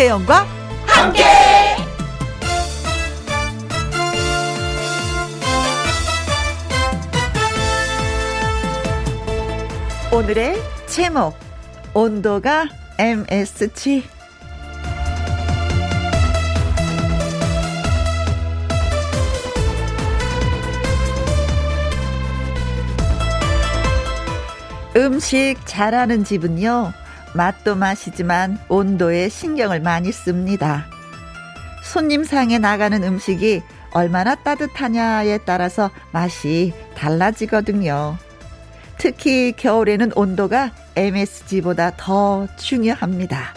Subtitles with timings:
[0.00, 0.46] 김혜영과
[0.86, 1.22] 함께.
[10.10, 11.36] 오늘의 제목
[11.92, 12.68] 온도가
[12.98, 14.04] MSG
[24.96, 26.94] 음식 잘하는 집은요
[27.34, 30.86] 맛도 맛이지만 온도에 신경을 많이 씁니다.
[31.84, 33.62] 손님 상에 나가는 음식이
[33.92, 38.16] 얼마나 따뜻하냐에 따라서 맛이 달라지거든요.
[38.98, 43.54] 특히 겨울에는 온도가 MSG보다 더 중요합니다.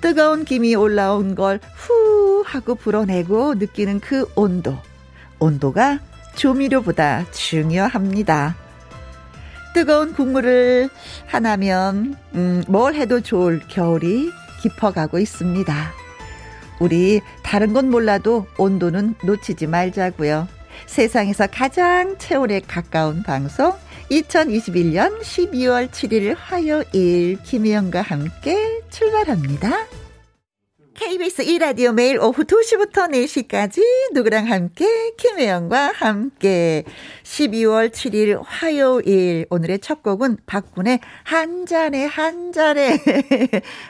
[0.00, 2.10] 뜨거운 김이 올라온 걸 후
[2.46, 4.76] 하고 불어내고 느끼는 그 온도.
[5.38, 6.00] 온도가
[6.34, 8.56] 조미료보다 중요합니다.
[9.74, 10.88] 뜨거운 국물을
[11.26, 14.30] 하나면 음, 뭘 해도 좋을 겨울이
[14.62, 15.92] 깊어가고 있습니다.
[16.80, 20.48] 우리 다른 건 몰라도 온도는 놓치지 말자고요.
[20.86, 23.72] 세상에서 가장 체온에 가까운 방송
[24.10, 29.99] 2021년 12월 7일 화요일 김혜영과 함께 출발합니다.
[31.00, 33.80] KBS 1라디오 매일 오후 2시부터 4시까지
[34.12, 36.84] 누구랑 함께 김혜영과 함께
[37.22, 42.98] 12월 7일 화요일 오늘의 첫 곡은 박군의 한 잔에 한 잔에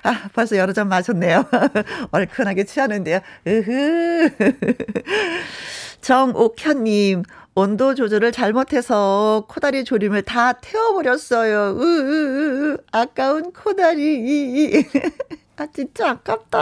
[0.05, 1.47] 아 벌써 여러 잔 마셨네요.
[2.13, 3.19] 얼큰하게 취하는데요.
[3.45, 4.31] 으흐
[6.03, 7.25] 정옥현님
[7.57, 11.77] 온도 조절을 잘못해서 코다리 조림을 다 태워버렸어요.
[11.77, 14.87] 으으으 아까운 코다리.
[15.61, 16.59] 아, 진짜 아깝다.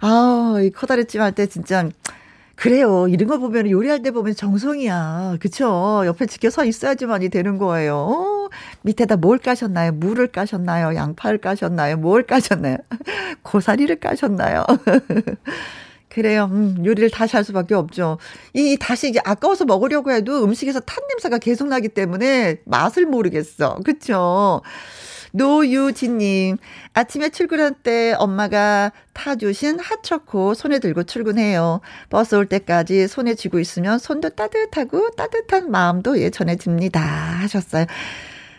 [0.00, 1.86] 아, 이 코다리찜 할 때 진짜.
[2.56, 3.06] 그래요.
[3.08, 5.36] 이런 거 보면 요리할 때 보면 정성이야.
[5.40, 6.04] 그쵸?
[6.06, 7.96] 옆에 지켜 서 있어야지만이 되는 거예요.
[7.96, 8.48] 어,
[8.82, 9.92] 밑에다 뭘 까셨나요?
[9.92, 10.94] 물을 까셨나요?
[10.94, 11.96] 양파를 까셨나요?
[11.98, 12.78] 뭘 까셨나요?
[13.42, 14.64] 고사리를 까셨나요?
[16.08, 16.48] 그래요.
[16.52, 18.18] 음, 요리를 다시 할 수밖에 없죠.
[18.54, 23.80] 이 다시 이제 아까워서 먹으려고 해도 음식에서 탄 냄새가 계속 나기 때문에 맛을 모르겠어.
[23.84, 24.62] 그쵸?
[25.36, 26.58] 노유진님,
[26.92, 31.80] 아침에 출근할 때 엄마가 타주신 핫초코 손에 들고 출근해요.
[32.08, 37.00] 버스 올 때까지 손에 쥐고 있으면 손도 따뜻하고 따뜻한 마음도 예, 전해집니다.
[37.00, 37.86] 하셨어요.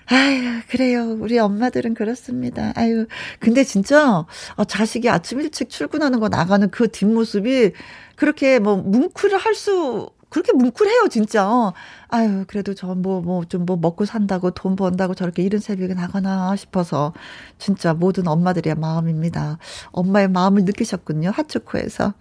[0.08, 1.16] 아유, 그래요.
[1.20, 2.74] 우리 엄마들은 그렇습니다.
[2.76, 3.08] 아유,
[3.40, 4.26] 근데 진짜,
[4.56, 7.72] 어, 자식이 아침 일찍 출근하는 거 나가는 그 뒷모습이
[8.16, 11.74] 그렇게 뭐 뭉클을 할 수 그렇게 뭉클해요, 진짜.
[12.10, 16.56] 아유, 그래도 저 뭐, 뭐, 좀 뭐 먹고 산다고 돈 번다고 저렇게 이른 새벽에 나가나
[16.56, 17.14] 싶어서
[17.58, 19.58] 진짜 모든 엄마들의 마음입니다.
[19.92, 22.14] 엄마의 마음을 느끼셨군요, 하츠코에서.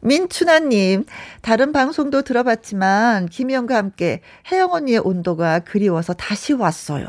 [0.00, 1.06] 민춘아님,
[1.42, 4.20] 다른 방송도 들어봤지만, 김희영과 함께
[4.52, 7.06] 혜영 언니의 온도가 그리워서 다시 왔어요.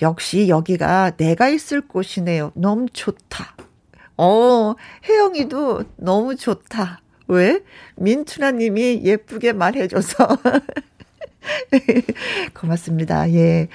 [0.00, 2.52] 역시 여기가 내가 있을 곳이네요.
[2.54, 3.56] 너무 좋다.
[4.16, 4.74] 어,
[5.08, 7.01] 혜영이도 너무 좋다.
[7.32, 7.60] 왜?
[7.96, 10.38] 민춘아 님이 예쁘게 말해줘서.
[12.54, 13.30] 고맙습니다.
[13.32, 13.68] 예.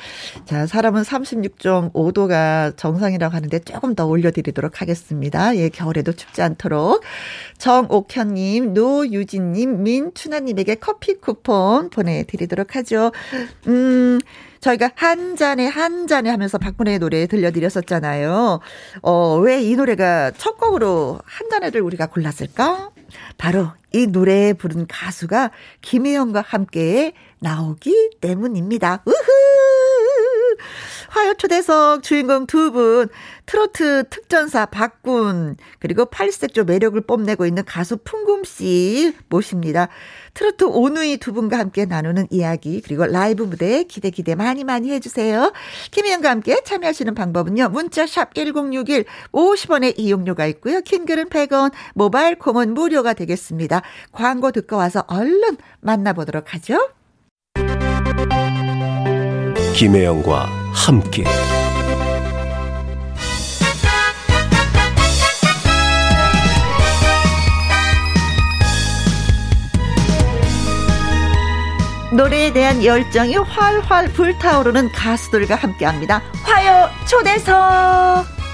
[0.46, 5.56] 자, 사람은 36.5도가 정상이라고 하는데 조금 더 올려드리도록 하겠습니다.
[5.58, 7.04] 예, 겨울에도 춥지 않도록.
[7.58, 13.12] 정옥현님, 노유진님, 민춘아님에게 커피 쿠폰 보내드리도록 하죠.
[13.68, 14.20] 음,
[14.62, 18.60] 저희가 한 잔에 한 잔에 하면서 박근혜의 노래 들려드렸었잖아요.
[19.02, 22.92] 어, 왜 이 노래가 첫 곡으로 한 잔에를 우리가 골랐을까?
[23.38, 25.52] 바로 이 노래에 부른 가수가
[25.82, 29.04] 김혜영과 함께 나오기 때문입니다.
[29.06, 29.77] 우후!
[31.10, 33.10] 화요 초대석 주인공 두 분,
[33.46, 39.88] 트로트 특전사 박군, 그리고 팔색조 매력을 뽐내고 있는 가수 풍금 씨 모십니다.
[40.34, 45.54] 트로트 오누이 두 분과 함께 나누는 이야기, 그리고 라이브 무대 기대 기대 많이 많이 해주세요.
[45.92, 47.70] 김희영과 함께 참여하시는 방법은요.
[47.70, 50.82] 문자샵 1061 50원의 이용료가 있고요.
[50.82, 53.82] 킹글은 100원, 모바일 콩은 무료가 되겠습니다.
[54.12, 56.90] 광고 듣고 와서 얼른 만나보도록 하죠.
[59.78, 61.24] 김혜영과 함께
[72.12, 76.24] 노래에 대한 열정이 활활 불타오르는 가수들과 함께합니다.
[76.42, 78.47] 화요 초대석.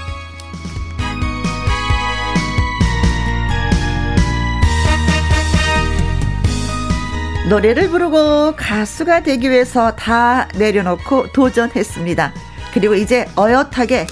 [7.48, 12.32] 노래를 부르고 가수가 되기 위해서 다 내려놓고 도전했습니다.
[12.72, 14.06] 그리고 이제 어엿하게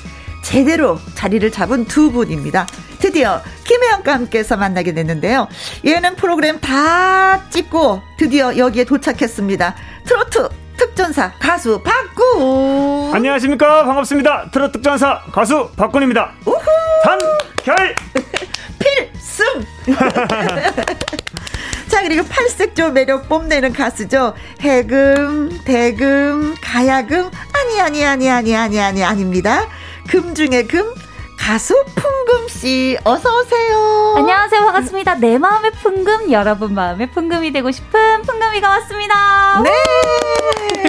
[0.45, 2.67] 제대로 자리를 잡은 두 분입니다.
[2.99, 5.49] 드디어 김혜영과 함께해서 만나게 됐는데요.
[5.85, 9.75] 예능 프로그램 다 찍고 드디어 여기에 도착했습니다.
[10.05, 13.15] 트로트 특전사 가수 박군.
[13.15, 14.51] 안녕하십니까 반갑습니다.
[14.51, 16.33] 트로트 특전사 가수 박군입니다.
[16.45, 16.61] 우후.
[17.05, 17.19] 단
[17.65, 17.95] 결!
[18.79, 19.65] 필승!
[21.93, 24.33] 자, 그리고 팔색조 매력 뽐내는 가수죠.
[24.63, 29.69] 해금, 대금, 가야금, 아니, 아니, 아니, 아니, 아니, 아니, 아닙니다.
[30.09, 30.95] 금 중에 금,
[31.39, 34.15] 가수 풍금 씨 어서 오세요.
[34.17, 34.61] 안녕하세요.
[34.65, 35.17] 반갑습니다.
[35.17, 39.61] 내 마음의 풍금, 여러분 마음의 풍금이 되고 싶은 풍금이가 왔습니다.
[39.61, 39.71] 네.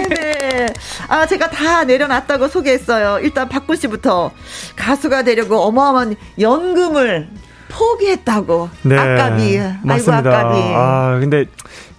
[0.08, 0.66] 네.
[1.08, 3.18] 아, 제가 다 내려놨다고 소개했어요.
[3.20, 4.30] 일단 박구 씨부터
[4.74, 7.28] 가수가 되려고 어마어마한 연금을
[7.68, 8.68] 포기했다고.
[8.82, 8.96] 네.
[8.96, 9.58] 아깝이.
[9.82, 10.16] 맞습니다.
[10.16, 10.60] 아이고, 아깝이.
[10.74, 11.46] 아, 근데,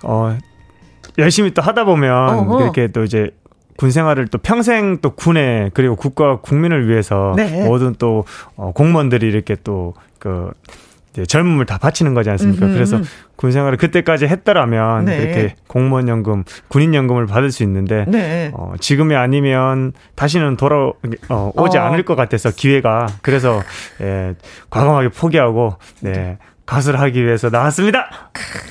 [0.03, 0.37] 어,
[1.17, 2.61] 열심히 또 하다 보면 어허.
[2.63, 3.31] 이렇게 또 이제
[3.77, 7.65] 군 생활을 또 평생 또 군에 그리고 국가 국민을 위해서 네.
[7.65, 8.25] 모든 또
[8.55, 10.51] 어, 공무원들이 이렇게 또그
[11.23, 12.65] 젊음을 다 바치는 거지 않습니까?
[12.65, 12.73] 음흠.
[12.73, 12.99] 그래서
[13.35, 15.17] 군 생활을 그때까지 했더라면 네.
[15.17, 18.51] 이렇게 공무원 연금, 군인 연금을 받을 수 있는데 네.
[18.53, 20.91] 어, 지금이 아니면 다시는 돌아
[21.29, 21.81] 어, 오지 어.
[21.81, 23.61] 않을 것 같아서 기회가 그래서
[24.01, 24.35] 예,
[24.69, 26.37] 과감하게 포기하고 네.
[26.65, 28.09] 가수를 하기 위해서 나왔습니다.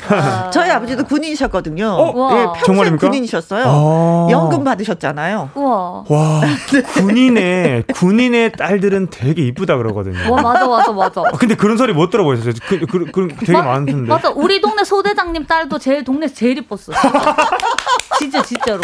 [0.08, 0.50] 아.
[0.50, 1.86] 저희 아버지도 군인이셨거든요.
[1.86, 2.34] 어?
[2.34, 3.06] 네, 평생 정말입니까?
[3.06, 3.64] 군인이셨어요.
[3.66, 4.28] 아.
[4.30, 5.50] 연금 받으셨잖아요.
[5.54, 6.04] 우와.
[6.08, 6.40] 와,
[6.94, 10.32] 군인의 군인의 딸들은 되게 이쁘다 그러거든요.
[10.32, 11.20] 와, 맞아, 맞아, 맞아.
[11.20, 12.52] 아, 근데 그런 소리 못 들어보셨어요?
[12.66, 14.08] 그, 그, 그 되게 마, 많던데.
[14.08, 16.92] 맞아, 우리 동네 소대장님 딸도 제일 동네에서 제일 이뻤어.
[18.18, 18.82] 진짜, 진짜로.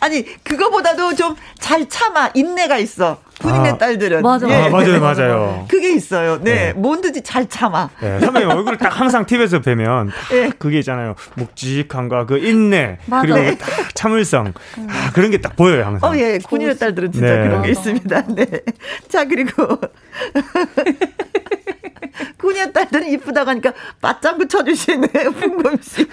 [0.00, 3.18] 아니 그거보다도 좀 잘 참아 인내가 있어.
[3.40, 4.54] 군인의 아, 딸들은 맞아, 예.
[4.54, 5.66] 아, 맞아요, 맞아요.
[5.68, 6.38] 그게 있어요.
[6.40, 6.72] 네, 네.
[6.72, 7.90] 뭐든지 잘 참아.
[8.00, 10.50] 네, 선배님 얼굴을 딱 항상 TV에서 뵈면 네.
[10.58, 11.14] 그게 있잖아요.
[11.34, 13.20] 묵직함과 그 인내 맞아.
[13.22, 13.58] 그리고 네.
[13.58, 14.54] 딱 참을성
[14.88, 16.10] 아, 그런 게 딱 보여요 항상.
[16.10, 17.42] 어, 예, 군인의 딸들은 진짜 네.
[17.48, 18.22] 그런 게 있습니다.
[18.34, 18.46] 네,
[19.08, 19.78] 자 그리고
[22.48, 25.06] 군인 딸들은 이쁘다고 하니까 맞장구 쳐주시네,
[25.38, 26.08] 풍금 씨.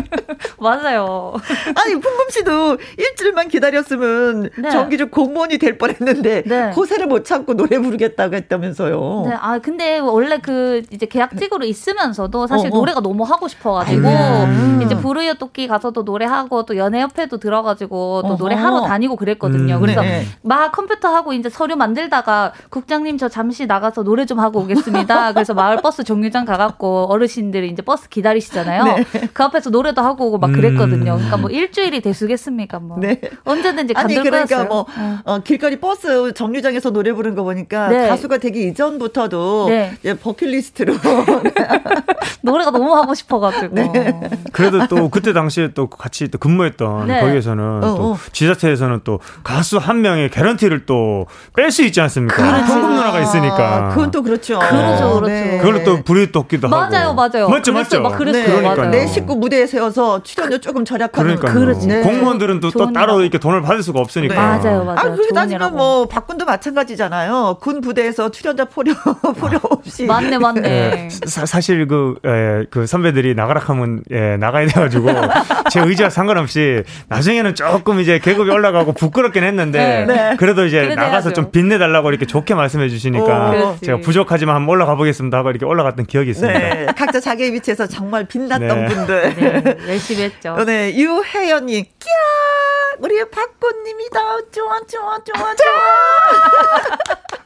[0.60, 1.32] 맞아요.
[1.74, 4.70] 아니, 풍금 씨도 일주일만 기다렸으면 네.
[4.70, 6.70] 정규직 공무원이 될 뻔했는데 네.
[6.74, 9.24] 고새를 못 참고 노래 부르겠다고 했다면서요.
[9.28, 12.78] 네, 아 근데 원래 그 이제 계약직으로 있으면서도 사실 어, 어.
[12.80, 14.80] 노래가 너무 하고 싶어가지고 음.
[14.84, 18.36] 이제 불우이웃 돕기 가서도 노래하고 또 연예협회도 들어가지고 또 어허.
[18.36, 19.76] 노래하러 다니고 그랬거든요.
[19.76, 20.26] 음, 그래서 네.
[20.42, 25.32] 막 컴퓨터 하고 이제 서류 만들다가 국장님 저 잠시 나가서 노래 좀 하고 오겠습니다.
[25.32, 28.84] 그래서 마을 버스 정류장 가갖고 어르신들이 이제 버스 기다리시잖아요.
[28.84, 29.04] 네.
[29.32, 31.14] 그 앞에서 노래도 하고 오고 막 그랬거든요.
[31.16, 32.78] 그러니까 뭐 일주일이 되수겠습니까?
[32.78, 33.20] 뭐 네.
[33.44, 35.16] 언제든지 아니 그러니까 뭐 네.
[35.24, 38.08] 어, 길거리 버스 정류장에서 노래 부르는 거 보니까 네.
[38.08, 39.92] 가수가 되기 이전부터도 네.
[40.22, 40.94] 버킷리스트로
[42.42, 43.74] 노래가 너무 하고 싶어가지고.
[43.74, 44.20] 네.
[44.52, 47.20] 그래도 또 그때 당시에 또 같이 또 근무했던 네.
[47.20, 48.18] 거기에서는 어, 또 어.
[48.32, 52.36] 지자체에서는 또 가수 한 명의 개런티를 또 뺄 수 있지 않습니까?
[52.36, 52.66] 그렇죠.
[52.66, 53.88] 풍금 누나가 있으니까.
[53.90, 54.58] 그건 또 그렇죠.
[54.58, 55.26] 그렇죠, 그렇죠.
[55.26, 55.58] 네.
[55.68, 56.76] 그걸로 또 불이 떴기도 하고.
[56.76, 57.48] 맞아요, 맞아요.
[57.48, 58.00] 맞죠, 맞죠.
[58.00, 58.42] 막 그랬어요.
[58.42, 58.60] 네.
[58.60, 61.36] 그러니까 내 식구 무대에 세워서 출연료 조금 절약하는.
[61.36, 62.00] 그러니까 네.
[62.02, 64.34] 공무원들은 또, 또 따로 이렇게 돈을 받을 수가 없으니까.
[64.34, 64.40] 네.
[64.40, 64.98] 맞아요, 맞아요.
[64.98, 67.58] 아, 그렇게 따지면 뭐 박군도 마찬가지잖아요.
[67.60, 68.92] 군 부대에서 출연자 포려
[69.38, 70.06] 포려 없이.
[70.06, 70.60] 맞네, 맞네.
[70.60, 71.08] 네.
[71.26, 75.08] 사, 사실 그, 에, 그 선배들이 나가라 하면 예, 나가야 돼가지고
[75.70, 80.36] 제 의지와 상관없이 나중에는 조금 이제 계급이 올라가고 부끄럽긴 했는데 네.
[80.38, 85.38] 그래도 이제 나가서 좀 빛내달라고 이렇게 좋게 말씀해 주시니까 오, 제가 부족하지만 한번 올라가 보겠습니다
[85.38, 86.58] 하고 이렇게 올라갔던 기억이 있습니다.
[86.58, 88.86] 네, 각자 자기의 위치에서 정말 빛났던 네.
[88.86, 89.34] 분들.
[89.34, 90.56] 네, 열심히 했죠.
[90.64, 92.98] 네, 유혜연님, 끼야!
[93.00, 94.20] 우리 박꽃님이다.
[94.52, 95.78] 좋아, 좋아, 좋아, 좋아.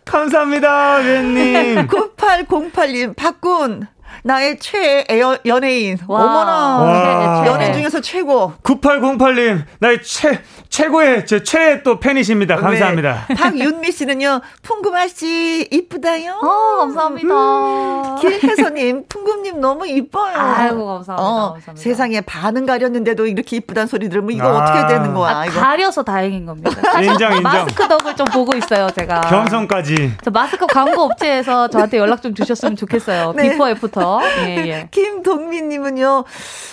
[0.04, 1.86] 감사합니다, 웬님.
[1.88, 3.88] 9808님, 박군.
[4.22, 5.06] 나의 최애
[5.46, 5.98] 연예인.
[6.06, 6.22] 와.
[6.22, 6.78] 어머나.
[6.78, 7.46] 와.
[7.46, 8.52] 연예인 중에서 최고.
[8.62, 12.56] 9808님, 나의 최, 최고의, 제 최애 또 팬이십니다.
[12.56, 13.26] 감사합니다.
[13.28, 13.34] 네.
[13.34, 16.40] 박윤미 씨는요, 풍금아 씨, 이쁘다요.
[16.42, 17.34] 어, 감사합니다.
[17.34, 18.16] 음.
[18.20, 20.34] 길혜서님, 풍금님 너무 이뻐요.
[20.36, 21.14] 아이고, 감사합니다.
[21.16, 21.74] 어, 감사합니다.
[21.82, 24.62] 세상에 반은 가렸는데도 이렇게 이쁘다는 소리 들으면 이거 아.
[24.62, 25.38] 어떻게 되는 거야.
[25.38, 25.60] 아, 이거.
[25.60, 26.70] 가려서 다행인 겁니다.
[27.00, 27.42] 인정, 인정.
[27.42, 29.20] 마스크 덕을 좀 보고 있어요, 제가.
[29.22, 30.14] 겸손까지.
[30.24, 33.32] 저 마스크 광고 업체에서 저한테 연락 좀 주셨으면 좋겠어요.
[33.36, 33.50] 네.
[33.50, 34.00] Before after.
[34.46, 34.88] 예, 예.
[34.90, 36.24] 김동민님은요,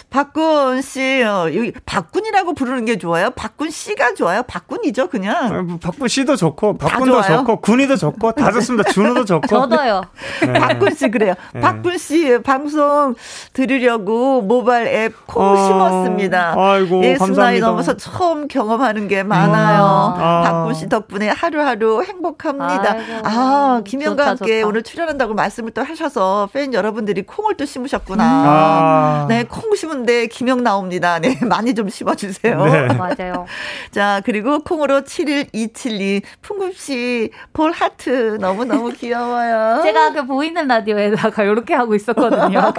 [0.10, 3.30] 박군 씨, 어, 여기 박군이라고 부르는 게 좋아요?
[3.32, 4.44] 박군 씨가 좋아요?
[4.44, 5.36] 박군이죠, 그냥.
[5.36, 8.90] 아, 뭐 박군 씨도 좋고, 박군도 좋고, 군이도 좋고, 다 좋습니다.
[8.92, 9.48] 준호도 좋고.
[9.48, 10.02] 저도요.
[10.42, 10.54] 네.
[10.54, 11.34] 박군 씨, 그래요.
[11.54, 11.62] 네.
[11.62, 13.16] 박군 씨, 방송
[13.54, 16.56] 들으려고 모바일 앱 콩 아, 심었습니다.
[16.58, 17.44] 아이고, 예, 감사합니다.
[17.44, 19.84] 나이 넘어서 처음 경험하는 게 많아요.
[20.18, 20.42] 아.
[20.44, 22.92] 박군 씨 덕분에 하루하루 행복합니다.
[22.94, 24.68] 아이고, 아, 김영과 함께 좋다.
[24.68, 28.24] 오늘 출연한다고 말씀을 또 하셔서 팬 여러분들이 콩을 또 심으셨구나.
[28.24, 29.26] 아.
[29.30, 31.20] 네, 콩 심은데 김영 나옵니다.
[31.20, 32.66] 네, 많이 좀 심어주세요.
[32.66, 32.88] 네.
[32.88, 33.46] 맞아요.
[33.92, 39.82] 자, 그리고 콩으로 71272 풍금씨 볼 하트 너무너무 귀여워요.
[39.84, 42.74] 제가 그 보이는 라디오에다가 이렇게 하고 있었거든요.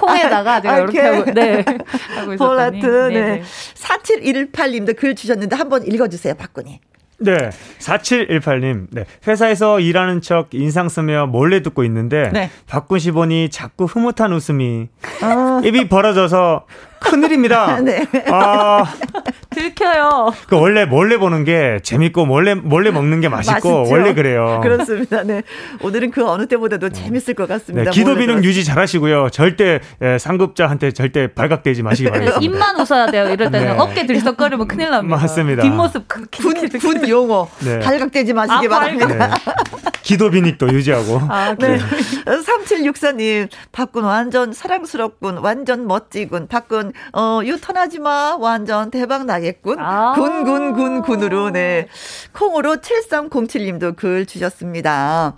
[0.00, 1.64] 콩에다가 제가 이렇게 하고, 네.
[2.16, 3.42] 하고 볼 하트, 네.
[3.74, 6.80] 4718님도 글 주셨는데 한번 읽어주세요, 박군이.
[7.22, 7.50] 네.
[7.78, 8.86] 4718님.
[8.90, 9.04] 네.
[9.26, 12.50] 회사에서 일하는 척 인상 쓰며 몰래 듣고 있는데 네.
[12.66, 14.88] 박군 씨 보니 자꾸 흐뭇한 웃음이
[15.22, 15.60] 어.
[15.64, 16.66] 입이 벌어져서
[17.02, 17.80] 큰일입니다.
[17.84, 18.06] 네.
[18.28, 18.84] 아.
[19.50, 20.32] 들켜요.
[20.48, 23.92] 그 원래 몰래 보는 게 재밌고 몰래 몰래 먹는 게 맛있고 맛있죠?
[23.92, 24.60] 원래 그래요.
[24.62, 25.22] 그렇습니다.
[25.22, 25.42] 네.
[25.82, 27.90] 오늘은 그 어느 때보다도 재밌을 것 같습니다.
[27.90, 29.28] 네, 기도 비능 유지 잘하시고요.
[29.30, 32.38] 절대 예, 상급자한테 절대 발각되지 마시기 네, 바랍니다.
[32.40, 33.24] 입만 웃어야 돼요.
[33.24, 33.78] 이럴 때는 네.
[33.78, 35.16] 어깨 들썩거리면 큰일 납니다.
[35.16, 35.62] 맞습니다.
[35.62, 36.26] 뒷모습 군,
[36.80, 37.78] 군 용어 네.
[37.80, 39.06] 발각되지 마시기 아, 바랍니다.
[39.06, 39.91] 네.
[40.02, 41.20] 기도 비닉도 유지하고.
[41.28, 41.78] 아, 네.
[41.78, 48.36] 3764님, 박군 완전 사랑스럽군, 완전 멋지군, 박군 어, 유턴하지 마.
[48.36, 49.78] 완전 대박 나겠군.
[49.78, 51.88] 아~ 군, 군, 군, 군으로, 네.
[52.32, 55.36] 콩으로 7307님도 글 주셨습니다.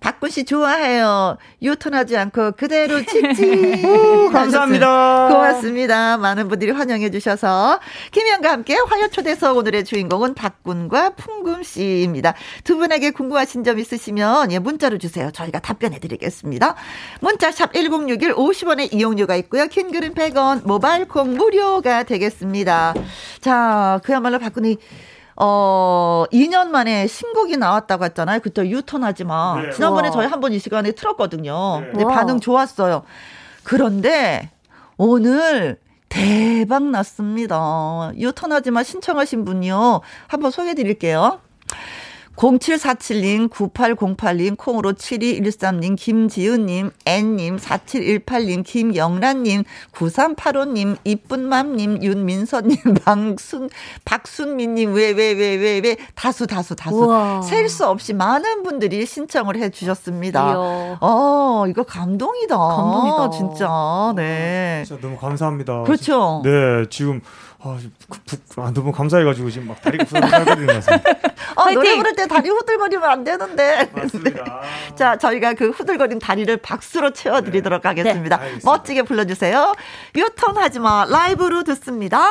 [0.00, 1.36] 박군 씨 좋아해요.
[1.62, 3.82] 유턴하지 않고 그대로 찍지.
[4.32, 5.28] 감사합니다.
[5.28, 6.16] 고맙습니다.
[6.18, 7.80] 많은 분들이 환영해 주셔서
[8.12, 12.34] 김현과 함께 화요 초대석 오늘의 주인공은 박군과 풍금 씨입니다.
[12.64, 15.30] 두 분에게 궁금하신 점 있으시면 예 문자로 주세요.
[15.32, 16.76] 저희가 답변해 드리겠습니다.
[17.20, 19.66] 문자 샵 1061 50원의 이용료가 있고요.
[19.66, 22.94] 킹글은 100원, 모바일 콩 무료가 되겠습니다.
[23.40, 24.78] 자, 그야말로 박군이
[25.36, 28.40] 어, 2년 만에 신곡이 나왔다고 했잖아요.
[28.40, 29.60] 그때 유턴하지 마.
[29.60, 29.70] 네.
[29.70, 30.12] 지난번에 와.
[30.12, 31.80] 저희 한 번 이 시간에 틀었거든요.
[31.80, 31.86] 네.
[31.90, 32.14] 근데 와.
[32.14, 33.02] 반응 좋았어요.
[33.64, 34.50] 그런데
[34.96, 35.78] 오늘
[36.08, 38.12] 대박 났습니다.
[38.16, 40.00] 유턴하지 마 신청하신 분이요.
[40.28, 41.40] 한번 소개해 드릴게요.
[42.36, 53.70] 0747님, 9808님, 콩으로 7213님, 김지은님, N님, 4718님, 김영란님, 9385님, 이쁜맘님, 윤민서님, 방순,
[54.04, 57.08] 박순민님, 왜, 왜, 왜, 왜, 왜, 다수, 다수, 다수.
[57.42, 60.54] 셀 수 없이 많은 분들이 신청을 해 주셨습니다.
[61.00, 62.56] 어, 이거 감동이다.
[62.56, 63.30] 감동이다.
[63.30, 64.12] 진짜.
[64.14, 64.84] 네.
[64.86, 65.82] 진짜 너무 감사합니다.
[65.82, 66.42] 그렇죠.
[66.44, 67.20] 네, 지금
[67.66, 71.10] 아, 아, 너무 감사해가지고 지금 막 다리가 후들거리는 것 같습니다.
[71.56, 73.90] 아, 노래 부를 때 다리 후들거리면 안 되는데.
[73.92, 74.44] 맞습니다.
[74.44, 74.50] 네.
[74.96, 77.88] 자, 저희가 그 후들거린 다리를 박수로 채워드리도록 네.
[77.88, 78.36] 하겠습니다.
[78.38, 78.58] 네.
[78.64, 79.74] 멋지게 불러주세요.
[80.14, 81.06] 유턴하지 마.
[81.08, 82.28] 라이브로 듣습니다.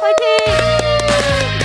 [0.00, 1.59] 화이팅!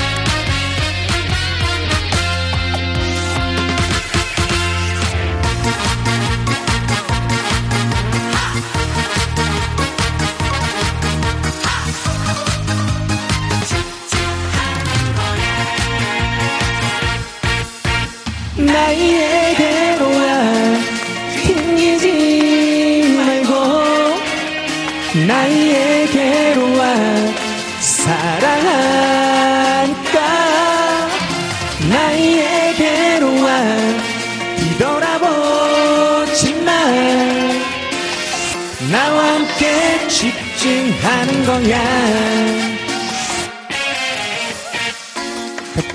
[18.65, 20.21] 나에게로 와
[21.43, 22.05] 튕기지
[23.17, 23.51] 말고
[25.27, 26.83] 나에게로 와
[27.79, 28.97] 사랑하니까?
[31.89, 33.47] 나에게로 와
[34.57, 36.71] 뒤돌아보지 마
[38.91, 42.64] 나와 함께 집중하는 거야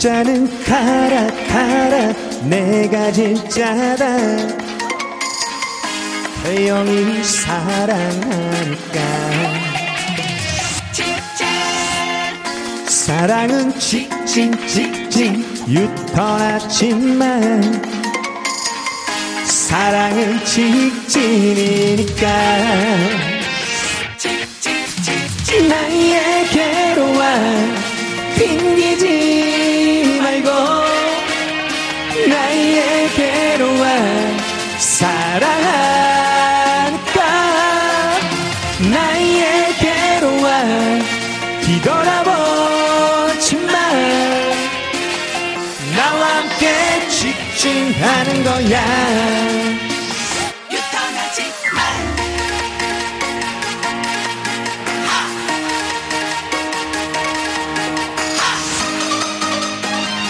[0.00, 2.14] 각자는 가라 가라
[2.44, 4.16] 내가 진짜다.
[6.42, 8.98] 태영이 사랑하니까.
[12.88, 17.62] 사랑은 직진 직진 유턴하지만.
[19.44, 22.26] 사랑은 직진이니까.
[25.68, 27.36] 나에게로 와
[28.38, 29.69] 핑기지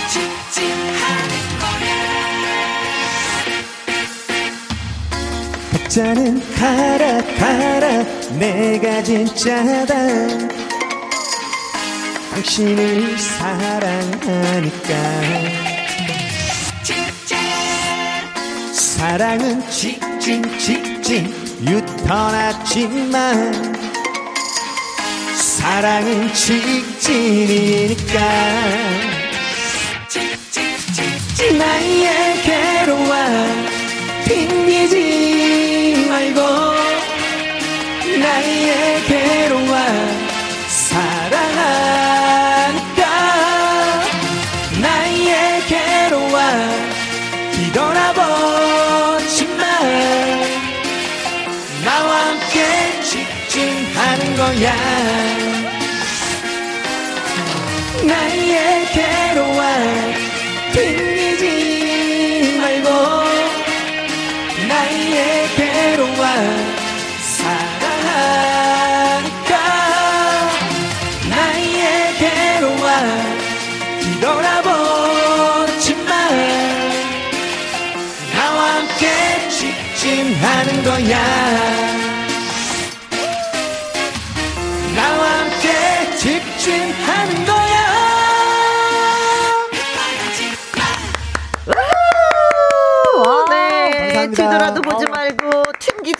[0.09, 2.01] 직진하는 거야.
[5.73, 7.03] 진짜는 가라
[7.37, 7.85] 가라
[8.39, 9.93] 내가 진짜다.
[12.31, 14.91] 당신을 사랑하니까
[19.01, 20.45] 사랑은 직진
[21.67, 23.15] 유턴하지만
[25.39, 28.21] 사랑은 직진이니까.
[31.59, 33.27] 나에게로 와
[34.27, 36.41] 핑계지 말고
[38.21, 39.75] 나에게로 와
[40.69, 42.10] 사랑하
[54.37, 54.75] 거야.
[58.03, 59.61] 나에게 괴로워
[60.73, 62.89] 튕기지 말고
[64.69, 66.23] 나의 괴로워
[67.37, 69.53] 사랑하니까
[71.29, 72.87] 나의 괴로워
[74.01, 76.09] 뒤돌아보지만
[78.35, 79.03] 나와 함께
[79.51, 81.15] 직진하는 거야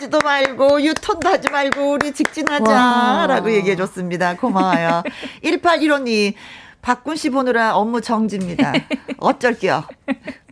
[0.01, 4.35] 튕기지도 말고 유턴도 하지 말고 우리 직진하자라고 얘기해 줬습니다.
[4.35, 5.03] 고마워요.
[5.43, 6.33] 1815님
[6.81, 8.73] 박군 씨 보느라 업무 정지입니다.
[9.17, 9.83] 어쩔게요.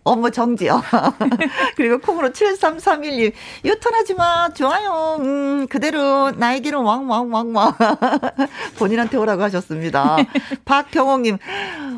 [0.10, 0.82] 업무 정지요.
[1.78, 3.32] 그리고 콩으로 7331님,
[3.64, 4.50] 유턴하지 마.
[4.54, 5.18] 좋아요.
[5.20, 7.74] 음, 그대로 나에게로 왕왕왕왕.
[8.78, 10.18] 본인한테 오라고 하셨습니다.
[10.66, 11.38] 박경옥님,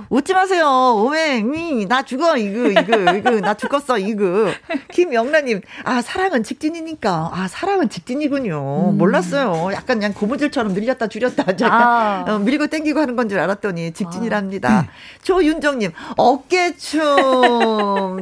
[0.09, 0.67] 웃지 마세요.
[0.97, 2.37] 오행, 음, 나 죽어.
[2.37, 3.97] 이거, 이거, 이거, 나 죽었어.
[3.97, 4.51] 이거.
[4.91, 7.31] 김영란님, 아, 사랑은 직진이니까.
[7.33, 8.91] 아, 사랑은 직진이군요.
[8.91, 8.97] 음.
[8.97, 9.69] 몰랐어요.
[9.73, 11.45] 약간 그냥 고무줄처럼 늘렸다 줄였다.
[11.61, 12.25] 약간 아.
[12.27, 14.69] 어, 밀고 땡기고 하는 건 줄 알았더니 직진이랍니다.
[14.69, 14.87] 아.
[15.23, 16.99] 조윤정님, 어깨춤.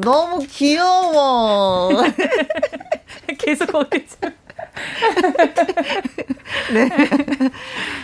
[0.02, 1.90] 너무 귀여워.
[3.38, 4.18] 계속 어디죠?
[6.74, 6.90] 네.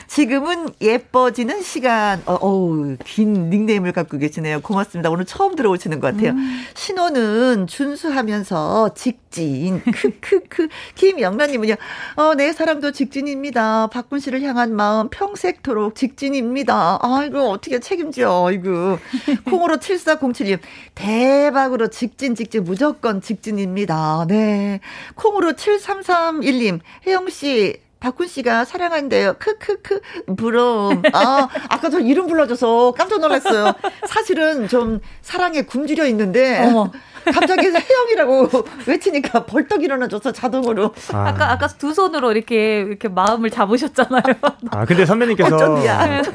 [0.07, 2.21] 지금은 예뻐지는 시간.
[2.25, 4.61] 어, 어우, 긴 닉네임을 갖고 계시네요.
[4.61, 5.09] 고맙습니다.
[5.09, 6.31] 오늘 처음 들어오시는 것 같아요.
[6.31, 6.63] 음.
[6.73, 9.81] 신호는 준수하면서 직진.
[9.81, 10.67] 크크크.
[10.95, 11.75] 김영란님은요,
[12.15, 13.87] 어, 내 사랑도 직진입니다.
[13.87, 16.99] 박군 씨를 향한 마음 평색토록 직진입니다.
[17.01, 18.97] 아이고, 어떻게 책임져, 이거.
[19.45, 20.59] 콩으로 7407님,
[20.95, 24.25] 대박으로 직진, 직진, 무조건 직진입니다.
[24.29, 24.79] 네.
[25.15, 29.35] 콩으로 7331 님, 혜영 씨, 박훈 씨가 사랑한대요.
[29.39, 30.01] 크크크
[30.37, 31.01] 부러움.
[31.13, 33.73] 아 아까 저 이름 불러줘서 깜짝 놀랐어요.
[34.07, 36.91] 사실은 좀 사랑에 굶주려 있는데 어머.
[37.33, 38.49] 갑자기 혜영이라고
[38.87, 40.93] 외치니까 벌떡 일어나줘서 자동으로.
[41.13, 41.33] 아.
[41.33, 44.21] 까 아까 두 손으로 이렇게 이렇게 마음을 잡으셨잖아요.
[44.71, 45.79] 아 근데 선배님께서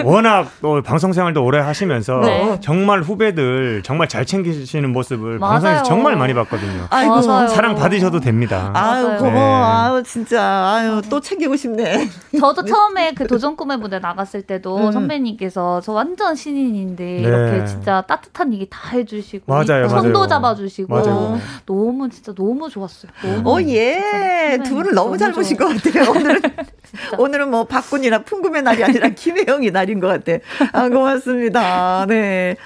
[0.05, 2.59] 워낙 또 방송 생활도 오래 하시면서 네.
[2.61, 5.53] 정말 후배들 정말 잘 챙기시는 모습을 맞아요.
[5.55, 6.87] 방송에서 정말 많이 봤거든요.
[6.91, 8.71] 아이고 사랑 받으셔도 됩니다.
[8.75, 9.31] 아유 고마워.
[9.33, 9.97] 네.
[9.97, 10.43] 아유 진짜
[10.75, 12.09] 아유 또 챙기고 싶네.
[12.39, 14.93] 저도 처음에 그 도전 꿈의 무대 나갔을 때도 음.
[14.93, 17.21] 선배님께서 저 완전 신인인데 네.
[17.21, 21.41] 이렇게 진짜 따뜻한 얘기 다 해주시고 맞아요, 손도 잡아주시고 맞아요.
[21.67, 23.13] 너무 진짜 너무 좋았어요.
[23.23, 26.11] 너무 어 예, 두 분을 너무, 너무 잘 모신 것 같아요.
[26.11, 26.41] 오늘은
[27.19, 30.39] 오늘은 뭐 박군이나 풍금의 날이 아니라 김혜영이 날인 것 같아.
[30.73, 32.07] 아 고맙습니다.
[32.09, 32.57] 네.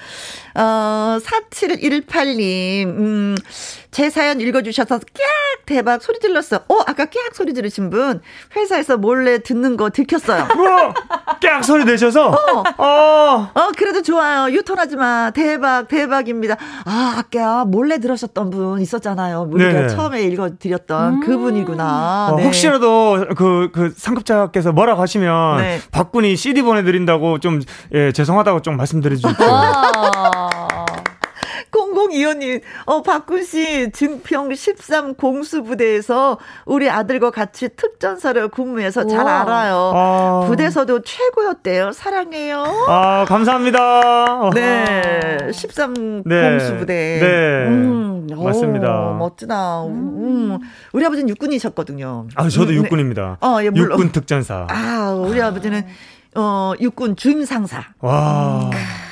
[0.55, 3.35] 어, 4718님, 음,
[3.95, 5.05] 제 사연 읽어주셔서 깍
[5.65, 6.57] 대박 소리 질렀어.
[6.67, 8.19] 어, 아까 깍 소리 지르신 분
[8.53, 10.49] 회사에서 몰래 듣는 거 들켰어요.
[10.53, 10.93] 뭐?
[11.41, 12.27] 깍 소리 내셔서?
[12.27, 12.63] 어.
[12.77, 13.51] 어.
[13.53, 14.53] 어, 그래도 좋아요.
[14.53, 15.31] 유턴하지 마.
[15.31, 16.57] 대박, 대박입니다.
[16.83, 19.47] 아, 아까 몰래 들으셨던 분 있었잖아요.
[19.49, 19.87] 우리가 네.
[19.87, 21.19] 처음에 읽어드렸던 음.
[21.21, 22.31] 그분이구나.
[22.33, 22.43] 어, 네.
[22.43, 25.79] 혹시라도 그, 그 상급자께서 뭐라고 하시면 네.
[25.91, 27.61] 박군이 CD 보내드린다고 좀,
[27.93, 29.45] 예, 죄송하다고 좀 말씀드려 주십시오.
[32.09, 39.91] 0025님, 어, 박군 씨, 증평 13 공수부대에서 우리 아들과 같이 특전사를 근무해서 잘 알아요.
[39.95, 40.45] 아.
[40.47, 41.91] 부대에서도 최고였대요.
[41.91, 42.63] 사랑해요.
[42.87, 44.51] 아, 감사합니다.
[44.53, 46.49] 네, 13 네.
[46.49, 47.19] 공수부대.
[47.21, 47.67] 네.
[47.67, 49.11] 음, 맞습니다.
[49.11, 49.85] 오, 멋지다.
[49.85, 50.59] 음.
[50.93, 52.27] 우리 아버지는 육군이셨거든요.
[52.35, 52.75] 아, 저도 음, 네.
[52.75, 53.37] 육군입니다.
[53.41, 53.91] 어, 예, 물론.
[53.91, 54.67] 육군 특전사.
[54.69, 55.85] 아, 우리 아버지는
[56.35, 57.81] 어, 육군 주임상사.
[58.01, 58.65] 와.
[58.65, 59.04] 음.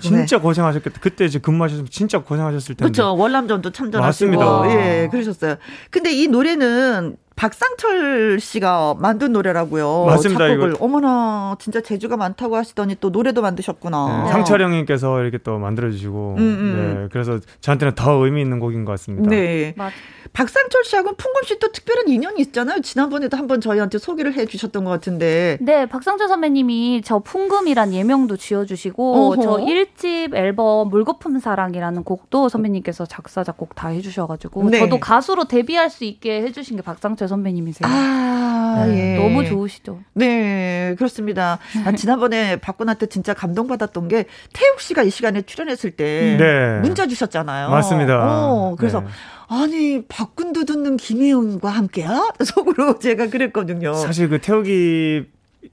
[0.00, 0.42] 진짜 네.
[0.42, 1.00] 고생하셨겠다.
[1.00, 2.84] 그때 이제 근무하셨으면 진짜 고생하셨을 텐데.
[2.92, 3.16] 그렇죠.
[3.16, 4.30] 월남전도 참전하시고.
[4.36, 4.70] 맞습니다.
[4.74, 5.56] 예, 그러셨어요.
[5.90, 10.04] 근데 이 노래는 박상철 씨가 만든 노래라고요.
[10.06, 10.46] 맞습니다.
[10.48, 10.74] 작곡을.
[10.74, 10.84] 이거.
[10.84, 14.24] 어머나 진짜 재주가 많다고 하시더니 또 노래도 만드셨구나.
[14.24, 16.76] 네, 상철 형님께서 이렇게 또 만들어주시고, 음, 음.
[17.02, 19.30] 네, 그래서 저한테는 더 의미 있는 곡인 것 같습니다.
[19.30, 19.72] 네.
[19.76, 19.90] 맞.
[20.32, 22.80] 박상철 씨하고는 풍금 씨도 특별한 인연이 있잖아요.
[22.82, 25.58] 지난번에도 한번 저희한테 소개를 해 주셨던 것 같은데.
[25.60, 29.42] 네, 박상철 선배님이 저 풍금이란 예명도 지어주시고, 어허.
[29.42, 34.78] 저 1집 앨범 물거품 사랑이라는 곡도 선배님께서 작사, 작곡 다 해주셔가지고, 네.
[34.80, 37.90] 저도 가수로 데뷔할 수 있게 해주신 게 박상철 선배님이세요.
[37.90, 39.18] 아, 네, 예.
[39.18, 40.00] 너무 좋으시죠.
[40.14, 41.58] 네, 그렇습니다.
[41.84, 46.80] 아, 지난번에 박군한테 진짜 감동받았던 게 태욱 씨가 이 시간에 출연했을 때 네.
[46.80, 47.70] 문자 주셨잖아요.
[47.70, 48.18] 맞습니다.
[48.22, 49.06] 어, 그래서 네.
[49.48, 52.28] 아니 박군도 듣는 김혜영과 함께야?
[52.44, 53.94] 속으로 제가 그랬거든요.
[53.94, 55.24] 사실 그 태욱이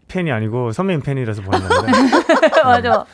[0.08, 1.92] 팬이 아니고 선배님 팬이라서 보는 건데.
[2.64, 3.06] 맞아.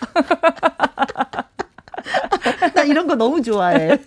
[2.73, 3.97] 나 이런 거 너무 좋아해.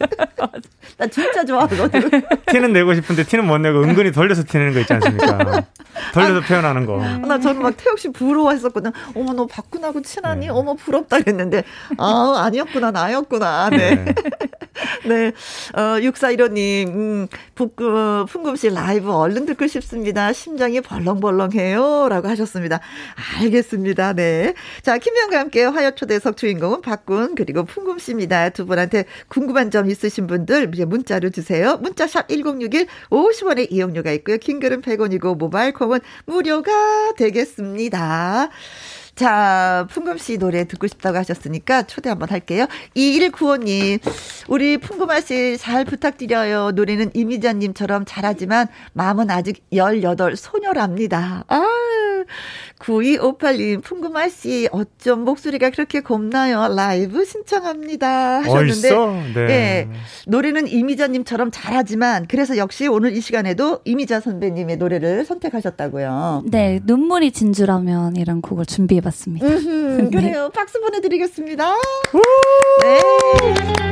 [0.98, 2.10] 나 진짜 좋아하거든.
[2.46, 5.64] 티는 내고 싶은데 티는 못 내고 은근히 돌려서 티내는 거 있지 않습니까?
[6.12, 6.98] 돌려서 아, 표현하는 거.
[7.26, 8.92] 나 저는 막 태욱 씨 부러워했었거든.
[9.14, 10.46] 어머 너 박군하고 친하니?
[10.46, 10.48] 네.
[10.52, 11.64] 어머 부럽다 그랬는데
[11.98, 13.70] 아 아니었구나 나였구나.
[13.70, 13.94] 네.
[13.94, 14.14] 네.
[15.06, 15.32] 네.
[15.74, 20.32] 어 6415님 음, 북구 풍금 씨 라이브 얼른 듣고 싶습니다.
[20.32, 22.80] 심장이 벌렁벌렁해요 라고 하셨습니다.
[23.40, 24.12] 알겠습니다.
[24.14, 24.54] 네.
[24.82, 28.50] 자 김명과 함께 화요 초대석 주인공은 박군 그리고 풍금 씨입니다.
[28.50, 31.76] 두 분한테 궁금한 점 있으신 분들 문자로 주세요.
[31.78, 34.38] 문자샵 1061 50원의 이용료가 있고요.
[34.38, 38.50] 킹글은 100원이고 모바일 콩은 무료가 되겠습니다.
[39.16, 42.66] 자, 풍금 씨 노래 듣고 싶다고 하셨으니까 초대 한번 할게요.
[42.94, 43.98] 2195님,
[44.48, 46.72] 우리 풍금아 씨 잘 부탁드려요.
[46.72, 51.44] 노래는 이미자님처럼 잘하지만 마음은 아직 18 소녀랍니다.
[51.48, 51.66] 아
[52.80, 56.68] 9258님, 풍금아 씨, 어쩜 목소리가 그렇게 곱나요?
[56.74, 58.40] 라이브 신청합니다.
[58.42, 58.90] 하셨는데,
[59.34, 59.46] 네.
[59.46, 59.88] 네.
[60.26, 66.44] 노래는 이미자님처럼 잘하지만, 그래서 역시 오늘 이 시간에도 이미자 선배님의 노래를 선택하셨다고요.
[66.46, 69.46] 네, 눈물이 진주라면 이런 곡을 준비해봤습니다.
[69.46, 70.10] 네.
[70.10, 70.50] 그래요.
[70.54, 71.74] 박수 보내드리겠습니다.
[72.82, 73.85] 네.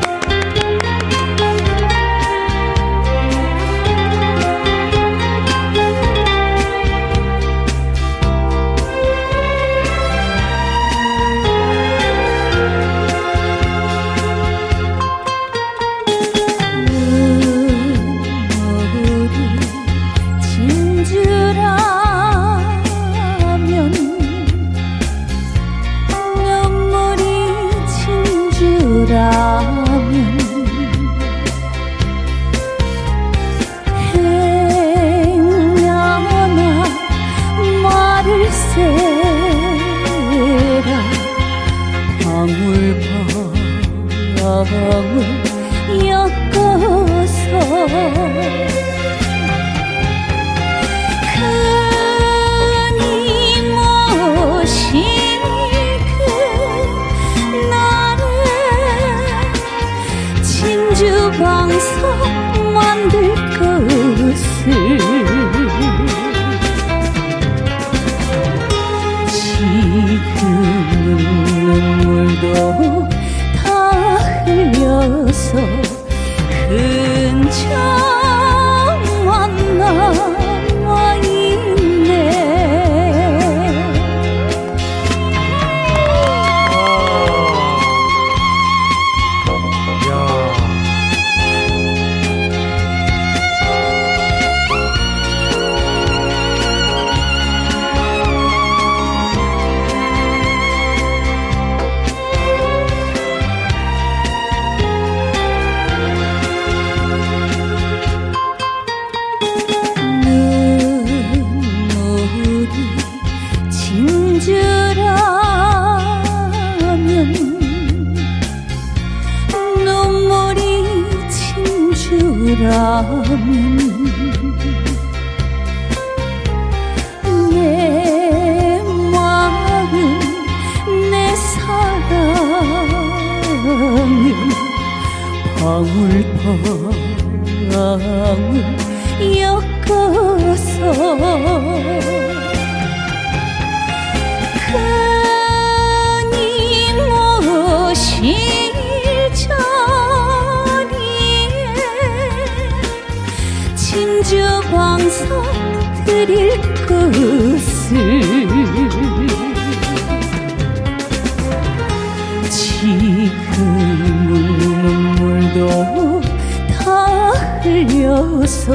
[162.84, 166.20] 지금은 눈물도
[166.68, 167.30] 다
[167.62, 168.74] 흘려서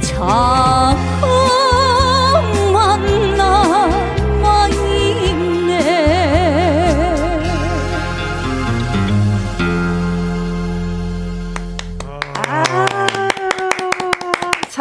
[0.00, 1.59] 자꾸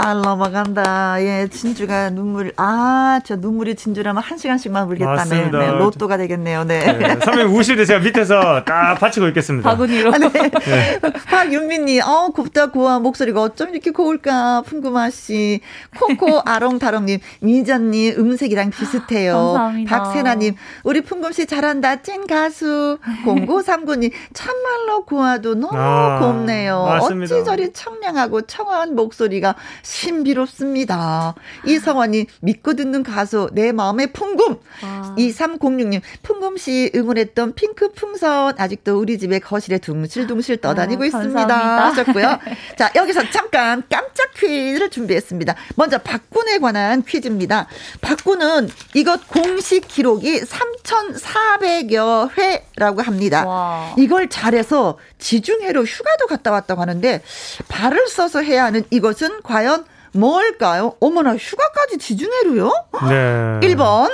[0.10, 1.22] 잘 넘어간다.
[1.22, 5.52] 예, 진주가 눈물, 아, 저 눈물이 진주라면 한 시간씩만 불겠다네.
[5.52, 6.64] 네, 로또가 되겠네요.
[6.64, 6.94] 네.
[6.94, 7.20] 네.
[7.24, 9.70] 선배님 우실때 제가 밑에서 딱 받치고 있겠습니다.
[9.70, 10.12] 바구니로.
[10.12, 10.30] 아, 네.
[10.30, 11.00] 네.
[11.28, 14.64] 박윤민님, 어, 곱다 고와 목소리가 어쩜 이렇게 고울까?
[14.66, 15.60] 풍금하씨.
[16.00, 19.36] 코코 아롱다롱님, 미자님 음색이랑 비슷해요.
[19.36, 20.04] 감사합니다.
[20.04, 22.02] 박세나님, 우리 풍금씨 잘한다.
[22.02, 22.98] 찐 가수.
[23.26, 26.84] 0939님, 참말로 고와도 너무 아, 곱네요.
[26.84, 27.36] 맞습니다.
[27.36, 29.54] 어찌 저리 청량하고 청아한 목소리가
[30.00, 31.36] 신비롭습니다.
[31.66, 34.58] 이성원님, 믿고 듣는 가수, 내 마음의 풍금.
[34.82, 35.16] 아.
[35.18, 41.86] 2306님, 풍금 씨 응원했던 핑크 풍선, 아직도 우리 집에 거실에 둥실둥실 떠다니고 아, 있습니다.
[41.88, 42.40] 하셨고요.
[42.78, 45.56] 자, 여기서 잠깐 깜짝 퀴즈를 준비했습니다.
[45.76, 47.68] 먼저 박군에 관한 퀴즈입니다.
[48.02, 53.46] 박군은 이것 공식 기록이 3,400여 회라고 합니다.
[53.46, 53.94] 와.
[53.98, 57.22] 이걸 잘해서 지중해로 휴가도 갔다 왔다고 하는데
[57.68, 60.96] 발을 써서 해야 하는 이것은 과연 뭘까요?
[61.00, 62.72] 어머나 휴가까지 지중해로요?
[63.10, 63.60] 네.
[63.68, 64.12] 1번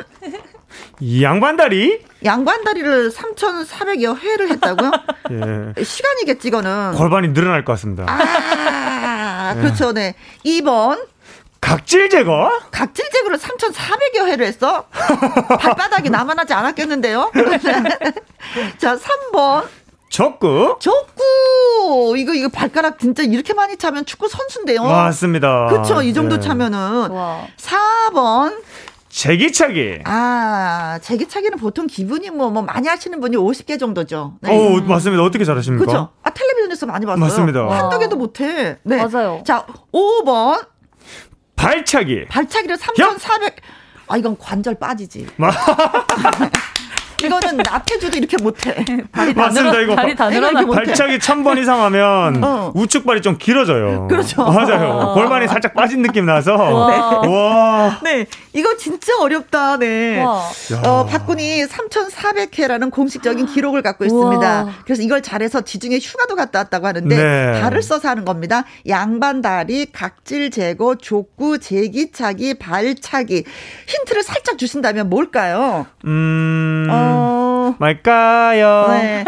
[1.22, 2.04] 양반다리?
[2.24, 4.92] 양반다리를 3,400여 회를 했다고요?
[5.78, 5.84] 예.
[5.84, 6.94] 시간이겠지, 이거는.
[6.96, 8.06] 골반이 늘어날 것 같습니다.
[8.08, 9.62] 아, 예.
[9.62, 10.16] 그렇죠, 네.
[10.46, 11.06] 2번.
[11.62, 12.52] 각질 제거?
[12.72, 14.86] 각질 제거를 3,400여 회를 했어?
[15.60, 17.32] 발바닥이 남아나지 않았겠는데요?
[18.78, 19.66] 자, 3번.
[20.16, 20.78] 족구?
[20.80, 22.16] 족구!
[22.18, 24.82] 이거, 이거 발가락 진짜 이렇게 많이 차면 축구 선수인데요.
[24.82, 25.68] 맞습니다.
[25.68, 26.48] 그쵸, 이 정도 네.
[26.48, 27.12] 차면은.
[27.12, 27.46] 와.
[27.58, 28.64] 4번.
[29.10, 30.00] 제기차기.
[30.06, 34.36] 아, 제기차기는 보통 기분이 뭐, 뭐, 많이 하시는 분이 50개 정도죠.
[34.40, 34.58] 네.
[34.58, 35.22] 오, 맞습니다.
[35.22, 35.86] 어떻게 잘하십니까?
[35.86, 36.10] 그죠?
[36.24, 37.20] 아, 텔레비전에서 많이 봤어요.
[37.20, 37.68] 맞습니다.
[37.70, 38.78] 한두 개도 못 해.
[38.84, 39.06] 네.
[39.06, 39.44] 맞아요.
[39.46, 40.66] 자, 5번.
[41.58, 42.26] 발차기.
[42.30, 43.58] 발차기를 3,400.
[44.08, 45.28] 아, 이건 관절 빠지지.
[47.24, 48.74] 이거는 나태주도 이렇게 못해.
[49.12, 49.80] 발이 맞습니다.
[49.82, 50.66] 이거 발이 다 늘어나.
[50.66, 52.72] 발차기 천 번 이상 하면 어.
[52.74, 54.08] 우측 발이 좀 길어져요.
[54.08, 54.44] 그렇죠.
[54.50, 54.90] 맞아요.
[54.92, 55.14] 어.
[55.14, 56.56] 골반이 살짝 빠진 느낌 나서.
[56.56, 57.22] 와.
[57.22, 57.28] 네.
[57.28, 58.00] 와.
[58.04, 58.26] 네.
[58.54, 59.78] 이거 진짜 어렵다.
[59.78, 60.24] 네.
[60.24, 64.64] 어, 박군이 3,400회라는 공식적인 기록을 갖고 있습니다.
[64.64, 64.70] 와.
[64.86, 67.62] 그래서 이걸 잘해서 지중해 휴가도 갔다 왔다고 하는데 네.
[67.62, 68.64] 발을 써서 하는 겁니다.
[68.88, 73.44] 양반 다리, 각질 제거, 족구, 제기차기, 발차기.
[73.88, 75.86] 힌트를 살짝 주신다면 뭘까요?
[76.06, 76.88] 음.
[76.90, 77.05] 어.
[77.06, 77.76] 어...
[77.80, 78.88] 말까요?
[78.90, 79.26] 네.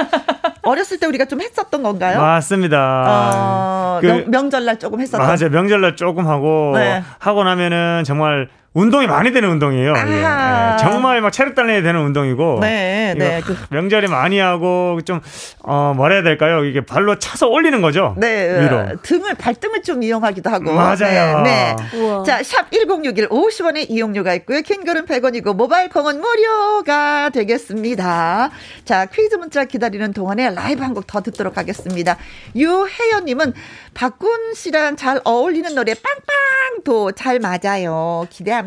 [0.64, 2.20] 어렸을 때 우리가 좀 했었던 건가요?
[2.20, 3.04] 맞습니다.
[3.08, 5.26] 어, 그, 명, 절날 조금 했었던.
[5.26, 5.50] 맞아요.
[5.50, 7.04] 명절날 조금 하고 네.
[7.20, 9.94] 하고 나면은 정말 운동이 많이 되는 운동이에요.
[9.98, 10.04] 예.
[10.04, 10.78] 네.
[10.80, 12.60] 정말 막 체력 단련이 되는 운동이고.
[12.62, 13.42] 네, 네.
[13.44, 15.20] 그 명절에 많이 하고 좀,
[15.64, 16.64] 어, 뭐라 해야 될까요?
[16.64, 18.14] 이게 발로 차서 올리는 거죠.
[18.18, 18.62] 네.
[18.62, 18.86] 위로.
[19.02, 20.74] 등을, 발등을 좀 이용하기도 하고.
[20.74, 21.42] 맞아요.
[21.42, 21.76] 네.
[21.76, 22.24] 네.
[22.26, 24.62] 자, 샵 1061 50원의 이용료가 있고요.
[24.62, 28.52] 킹글은 100원이고 모바일 콩은 무료가 되겠습니다.
[28.86, 32.18] 자, 퀴즈 문자 기다리는 동안에 라이브 한 곡 더 듣도록 하겠습니다.
[32.56, 33.54] 유혜연님은
[33.94, 38.26] 박군 씨랑 잘 어울리는 노래 빵빵도 잘 맞아요.
[38.30, 38.67] 기대합니다.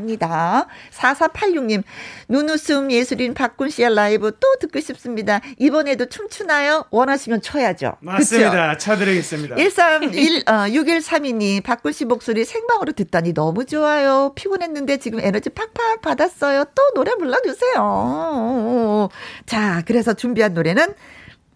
[0.92, 1.82] 4486님,
[2.28, 5.40] 눈웃음 예술인 박군 씨의 라이브 또 듣고 싶습니다.
[5.58, 6.84] 이번에도 춤추나요?
[6.90, 7.96] 원하시면 춰야죠.
[8.00, 8.74] 맞습니다.
[8.74, 8.78] 그쵸?
[8.78, 9.56] 쳐드리겠습니다.
[9.56, 14.32] 131, 어, 6132님, 박군 씨 목소리 생방으로 듣다니 너무 좋아요.
[14.34, 16.64] 피곤했는데 지금 에너지 팍팍 받았어요.
[16.74, 19.08] 또 노래 불러주세요.
[19.46, 20.94] 자, 그래서 준비한 노래는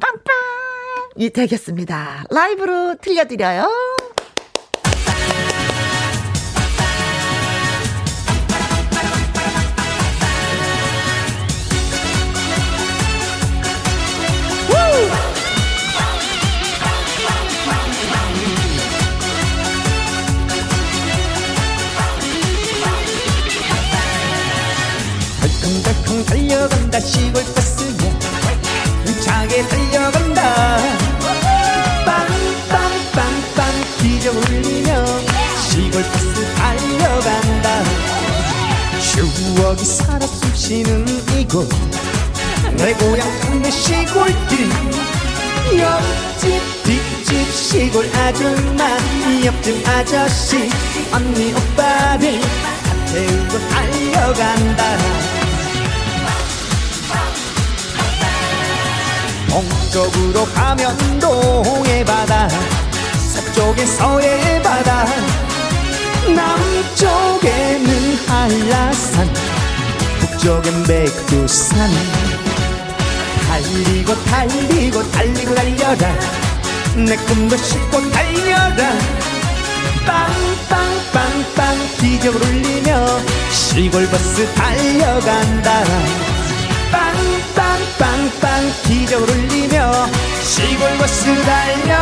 [0.00, 2.24] 빵빵이 되겠습니다.
[2.30, 3.70] 라이브로 들려드려요.
[26.35, 28.11] 달려간다 시골 버스에.
[29.07, 30.79] 힘차게 달려간다.
[32.05, 33.64] 빵빵빵빵
[34.01, 35.07] 기저 울리며
[35.62, 37.85] 시골 버스 달려간다.
[39.01, 41.07] 추억이 살아 숨쉬는
[41.38, 41.68] 이곳.
[42.79, 44.70] 내 고향 동네 시골길.
[45.79, 48.99] 옆집 뒷집 시골 아줌마
[49.44, 50.68] 옆집 아저씨.
[51.12, 55.34] 언니 오빠들 다 태우고 달려간다
[59.55, 62.49] 동쪽으로 가면 동해 바다
[63.55, 65.07] 서쪽엔 서해 바다.
[66.35, 69.33] 남쪽에는 한라산
[70.19, 71.88] 북쪽엔 백두산.
[73.47, 76.12] 달리고 달리고 달리고 달려라.
[76.97, 78.93] 내 꿈도 싣고 달려라.
[80.05, 83.07] 빵빵빵빵 기적을 울리며
[83.53, 85.85] 시골버스 달려간다
[86.94, 88.46] 빵빵빵빵
[88.85, 89.90] 기적을 울리며
[90.42, 91.93] 시골 버스 달려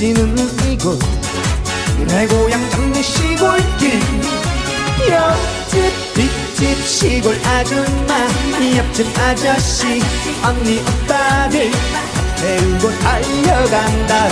[0.00, 0.34] 숨쉬는
[0.72, 0.98] 이곳
[2.08, 4.00] 내 고향 장내 시골길.
[5.10, 8.26] 옆집 뒷집 시골 아줌마.
[8.78, 10.00] 옆집 아저씨
[10.42, 11.70] 언니 오빠들.
[12.40, 14.28] 배우고 달려간다.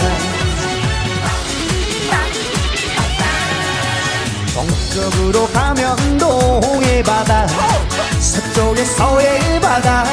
[4.54, 7.46] 동쪽으로 가면 동해 바다.
[8.18, 10.04] 서쪽에 서해 바다.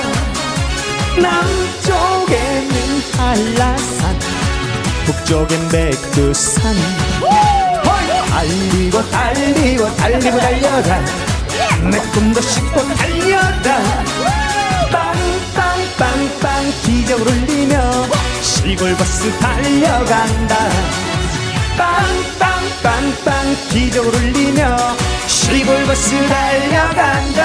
[1.18, 2.76] 남쪽에는
[3.18, 4.15] 한라산
[5.06, 6.76] 북쪽엔 백두산.
[8.30, 11.06] 달리고 달리고 달리고 달려라
[11.90, 14.04] 내 꿈도 싣고 달려라
[14.92, 18.06] 빵빵빵빵 기적을 울리며
[18.42, 20.56] 시골버스 달려간다.
[21.78, 24.78] 빵빵빵빵 기적을 울리며
[25.28, 27.42] 시골버스 달려간다.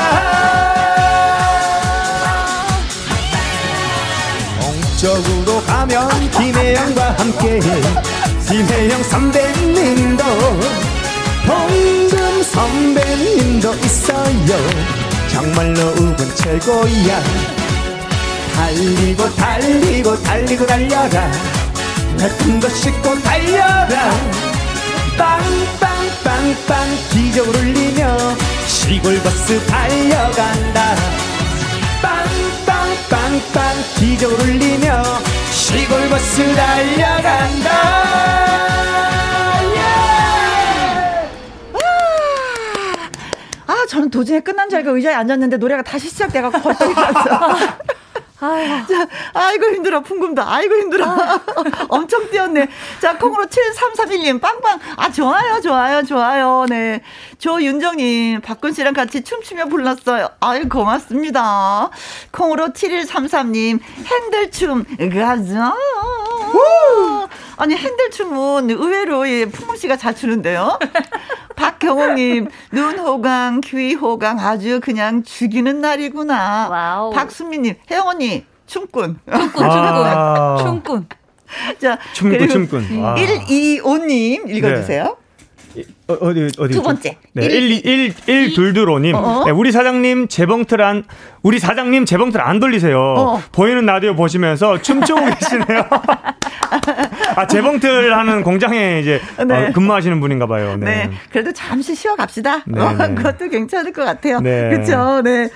[4.61, 7.59] 동쪽으로 가면 김혜영과 함께
[8.47, 10.25] 김혜영 선배님도
[11.47, 14.57] 봉금 선배님도 있어요.
[15.33, 17.23] 정말로 우은 최고야.
[18.57, 21.33] 달리고 달리고 달리고 달려라.
[22.19, 24.11] 내 꿈도 싣고 달려라.
[25.17, 28.19] 빵빵빵빵 기적을 울리며
[28.67, 30.95] 시골버스 달려간다.
[32.03, 35.40] 빵빵빵빵 기적을 울리며
[35.71, 37.71] 시골버스 달려간다
[43.67, 47.57] 아, 저는 도중에 끝난 줄 알고 의자에 앉았는데 노래가 다시 시작돼가지고 벌떡 일어났어.
[48.41, 48.87] 아유.
[48.89, 50.45] 자, 아이고 힘들어 풍금다.
[50.51, 51.07] 아이고 힘들어.
[51.07, 51.41] 아.
[51.89, 52.69] 엄청 뛰었네.
[53.01, 54.79] 자, 콩으로 7331님 빵빵.
[54.97, 55.61] 아, 좋아요.
[55.61, 56.03] 좋아요.
[56.03, 56.67] 좋아요.
[56.69, 57.03] 네.
[57.39, 60.29] 조윤정님 박군 씨랑 같이 춤추며 불렀어요.
[60.41, 61.89] 아유 고맙습니다.
[62.31, 65.75] 콩으로 7133님 핸들춤 가자.
[67.57, 70.79] 아니 핸들춤은 의외로 예, 풍금 씨가 잘 추는데요.
[71.61, 76.69] 박경호님 눈 호강, 귀 호강 아주 그냥 죽이는 날이구나.
[76.71, 77.11] 와우.
[77.13, 79.19] 박수미님 혜영 언니 춤꾼.
[79.31, 81.07] 춤꾼, 아~ 춤꾼.
[81.79, 82.87] 자, 춤꾼, 춤꾼.
[83.15, 85.05] 125님 읽어주세요.
[85.75, 85.85] 네.
[86.09, 87.17] 어, 어디 어디 두 번째.
[87.33, 89.15] 네, 1 1 1 둘둘오님.
[89.45, 91.05] 네, 우리 사장님 재봉틀 안
[91.43, 92.99] 우리 사장님 재봉틀 안 돌리세요.
[92.99, 93.43] 어.
[93.53, 95.89] 보이는 라디오 보시면서 춤추고 계시네요.
[97.37, 99.69] 아 재봉틀 하는 공장에 이제 네.
[99.69, 100.77] 어, 근무하시는 분인가 봐요.
[100.77, 101.07] 네.
[101.07, 101.11] 네.
[101.31, 102.63] 그래도 잠시 쉬어 갑시다.
[102.67, 103.15] 네, 어, 네.
[103.15, 104.41] 그것도 괜찮을 것 같아요.
[104.41, 104.71] 네.
[104.71, 105.23] 그렇죠.
[105.23, 105.51] 네.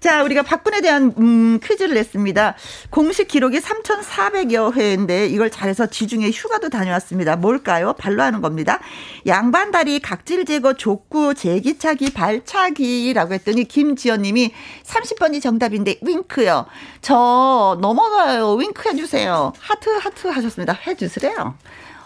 [0.00, 2.54] 자, 우리가 박군에 대한 음, 퀴즈를 냈습니다.
[2.90, 7.34] 공식 기록이 3,400여 회인데 이걸 잘해서 지중해 휴가도 다녀왔습니다.
[7.34, 7.94] 뭘까요?
[7.94, 8.78] 발로 하는 겁니다.
[9.26, 14.52] 양반다리 각질 제거 족구 제기차기 발차기라고 했더니 김지연 님이
[14.84, 16.66] 30번이 정답인데 윙크요.
[17.00, 18.54] 저 넘어가요.
[18.54, 19.52] 윙크 해 주세요.
[19.58, 20.72] 하트 하트 하 셨습니다.
[20.86, 21.54] 해주세요.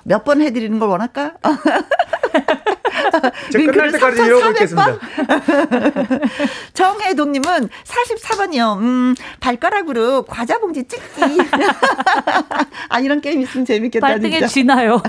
[0.05, 1.35] 몇 번 해드리는 걸 원할까?
[3.53, 4.99] 끝날 때까지 이러고 있겠습니다.
[6.75, 8.79] 정혜동님은 44번이요.
[8.79, 11.23] 음, 발가락으로 과자 봉지 찍기.
[12.89, 14.07] 아, 이런 게임 있으면 재밌겠다.
[14.07, 15.01] 발등에 쥐나요.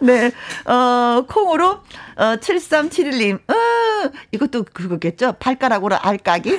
[0.00, 0.30] 네.
[0.66, 1.80] 어, 콩으로
[2.16, 3.38] 어, 7371님.
[3.50, 3.54] 어,
[4.32, 5.34] 이것도 그거겠죠?
[5.38, 6.58] 발가락으로 알까기?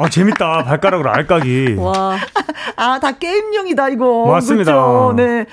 [0.00, 0.64] 아, 재밌다.
[0.64, 1.74] 발가락으로 알까기.
[1.78, 2.16] 와.
[2.76, 4.26] 아, 다 게임용이다, 이거.
[4.26, 4.72] 맞습니다.
[4.72, 5.14] 그렇죠?
[5.16, 5.46] 네.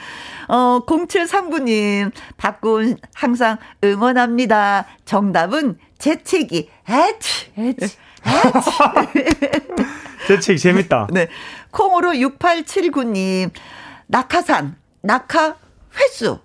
[0.48, 4.86] 어, 0739님, 박군 항상 응원합니다.
[5.04, 6.70] 정답은 재채기.
[6.88, 7.98] 에치, 에치,
[10.28, 11.08] 재채기 재밌다.
[11.12, 11.28] 네.
[11.72, 13.50] 콩으로 6879님,
[14.08, 15.56] 낙하산, 낙하
[16.00, 16.40] 횟수.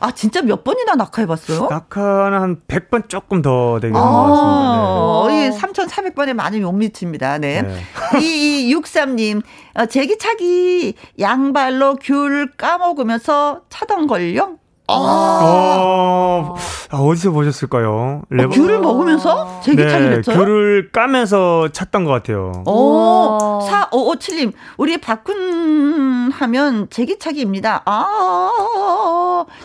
[0.00, 1.68] 아, 진짜 몇 번이나 낙하해봤어요?
[1.68, 5.28] 낙하는 한 100번 조금 더 되게 아, 것 같습니다.
[5.28, 5.50] 네.
[5.50, 7.38] 3,400번에 많이 못 미칩니다.
[7.38, 7.62] 네.
[7.62, 7.82] 네.
[8.18, 9.42] 2263님,
[9.74, 14.58] 어, 제기차기 양발로 귤 까먹으면서 차던 걸요?
[14.86, 14.94] 아.
[15.42, 16.56] 어,
[16.90, 18.22] 아, 어디서 보셨을까요?
[18.28, 18.50] 레버...
[18.50, 20.36] 어, 귤을 먹으면서 제기차기를 네, 했어요?
[20.36, 22.52] 귤을 까면서 찼던 것 같아요.
[22.66, 27.82] 오, 4557님, 우리 박군 하면 제기차기입니다.
[27.86, 28.50] 아,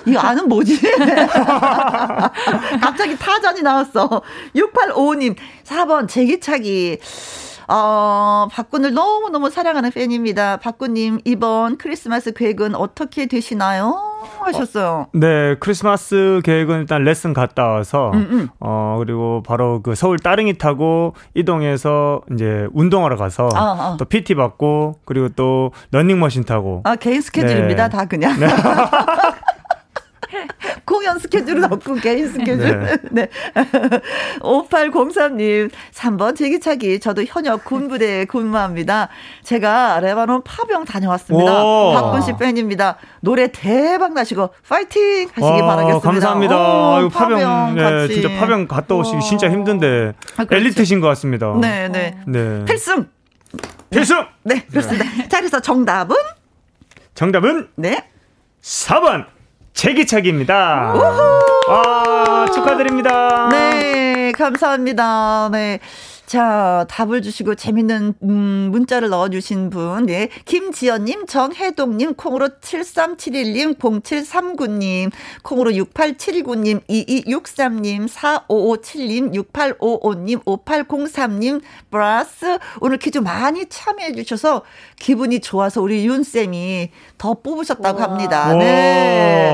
[0.08, 0.80] 이 아는 뭐지?
[2.82, 4.22] 갑자기 타전이 나왔어.
[4.56, 7.00] 6855님, 4번 제기차기.
[7.72, 10.58] 어, 박군을 너무너무 사랑하는 팬입니다.
[10.58, 13.96] 박군님, 이번 크리스마스 계획은 어떻게 되시나요?
[14.40, 14.88] 하셨어요.
[14.88, 18.50] 어, 네, 크리스마스 계획은 일단 레슨 갔다 와서, 음, 음.
[18.60, 23.98] 어, 그리고 바로 그 서울 따릉이 타고 이동해서 이제 운동하러 가서 아, 아.
[24.00, 26.82] 또 PT 받고, 그리고 또 런닝머신 타고.
[26.86, 27.88] 아, 개인 스케줄입니다.
[27.88, 27.98] 네.
[27.98, 28.40] 다 그냥.
[28.40, 28.48] 네.
[30.90, 32.80] 공연 스케줄은 없고 개인 스케줄.
[32.80, 32.98] 네.
[33.12, 33.28] 네.
[34.42, 37.00] 5803님, 3번 제기차기.
[37.00, 39.10] 저도 현역 군부대에 근무합니다.
[39.44, 41.64] 제가 레바논 파병 다녀왔습니다.
[41.94, 42.98] 박군 씨 팬입니다.
[43.22, 46.00] 노래 대박 나시고 파이팅 하시기 와, 바라겠습니다.
[46.00, 46.58] 감사합니다.
[46.58, 51.56] 오, 아유, 파병, 파병 네, 진짜 파병 갔다 오시기 진짜 힘든데 아, 엘리트신 것 같습니다.
[51.62, 52.18] 네, 네.
[52.26, 52.66] 네.
[52.66, 53.08] 필승.
[53.92, 54.26] 필승.
[54.44, 55.06] 네, 그렇습니다.
[55.30, 56.16] 자, 그래서 정답은
[57.14, 58.08] 정답은 네.
[58.64, 59.26] 4번
[59.80, 60.94] 제기차기입니다.
[61.70, 63.48] 아, 축하드립니다.
[63.50, 65.48] 네, 감사합니다.
[65.54, 65.80] 네.
[66.30, 70.30] 자, 답을 주시고 재밌는 음, 문자를 넣어 주신 분, 네.
[70.46, 75.10] 김지연 님, 정혜동 님, 콩으로 7371 님, 0739 님,
[75.42, 82.60] 콩으로 6879 님, 2263 님, 4557 님, 6855 님, 5803님, 브라스.
[82.80, 84.62] 오늘 퀴즈 많이 참여해 주셔서
[85.00, 88.54] 기분이 좋아서 우리 윤쌤이 더 뽑으셨다고 합니다.
[88.54, 89.52] 네.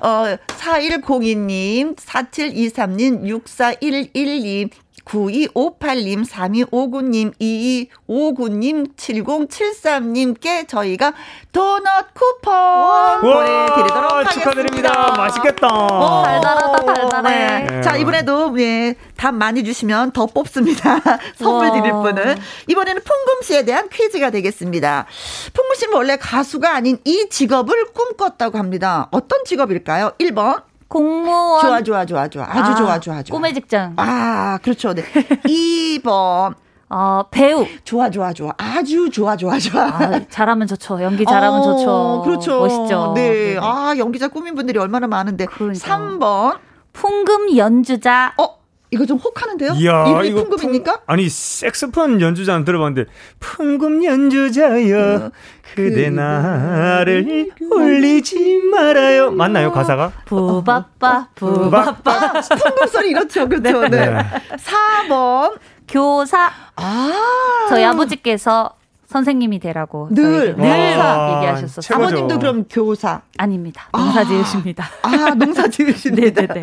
[0.00, 4.70] 어, 4102님, 4723님, 6411님,
[5.04, 11.12] 9258님, 3259님, 2259님, 7073님께 저희가
[11.52, 14.30] 도넛 쿠폰 보내드리도록 하겠습니다.
[14.30, 15.14] 축하드립니다.
[15.16, 15.68] 맛있겠다.
[15.68, 17.66] 어, 달달하다, 달달해.
[17.66, 17.80] 네.
[17.82, 21.00] 자, 이번에도, 예, 답 많이 주시면 더 뽑습니다.
[21.36, 22.36] 선물 드릴 분은.
[22.68, 25.06] 이번에는 풍금 씨에 대한 퀴즈가 되겠습니다.
[25.52, 29.08] 풍금 씨는 원래 가수가 아닌 이 직업을 꿈꿨다고 합니다.
[29.10, 30.12] 어떤 직업일까요?
[30.18, 30.62] 1번.
[30.88, 31.60] 공무원.
[31.60, 32.44] 좋아, 좋아, 좋아, 좋아.
[32.48, 33.34] 아주 아, 좋아, 좋아, 좋아.
[33.36, 33.94] 꿈의 직장.
[33.96, 34.94] 아, 그렇죠.
[34.94, 35.02] 네.
[35.02, 36.54] 2번.
[36.90, 37.66] 어, 배우.
[37.84, 38.52] 좋아, 좋아, 좋아.
[38.56, 39.82] 아주 좋아, 좋아, 좋아.
[39.84, 41.02] 아, 잘하면 좋죠.
[41.02, 42.22] 연기 잘하면 어, 좋죠.
[42.24, 42.60] 그렇죠.
[42.60, 43.12] 멋있죠.
[43.14, 43.54] 네.
[43.54, 43.58] 네.
[43.60, 45.46] 아, 연기자 꿈인 분들이 얼마나 많은데.
[45.46, 45.96] 그러니까.
[45.96, 46.58] 3번.
[46.92, 48.32] 풍금 연주자.
[48.38, 48.63] 어?
[48.94, 49.72] 이거 좀 혹하는데요?
[49.74, 50.92] 이야, 이거 풍금입니까?
[50.92, 55.30] 풍, 아니 색소폰 연주자는 들어봤는데 풍금 연주자여 어,
[55.74, 60.12] 그대 나를 울리지 말아요 맞나요 가사가?
[60.26, 64.10] 부바빠 부바빠 풍금 소리 이렇죠 그렇죠 네.
[64.10, 64.18] 네.
[65.08, 67.12] 4번 교사 아
[67.68, 68.76] 저희 아버지께서
[69.14, 72.04] 선생님이 되라고 늘, 늘 얘기하셨었어요.
[72.04, 73.88] 아버님도 그럼 교사 아닙니다.
[73.92, 74.84] 농사 아, 지으십니다.
[75.02, 76.42] 아, 농사 지으십니다.
[76.42, 76.60] 네네네.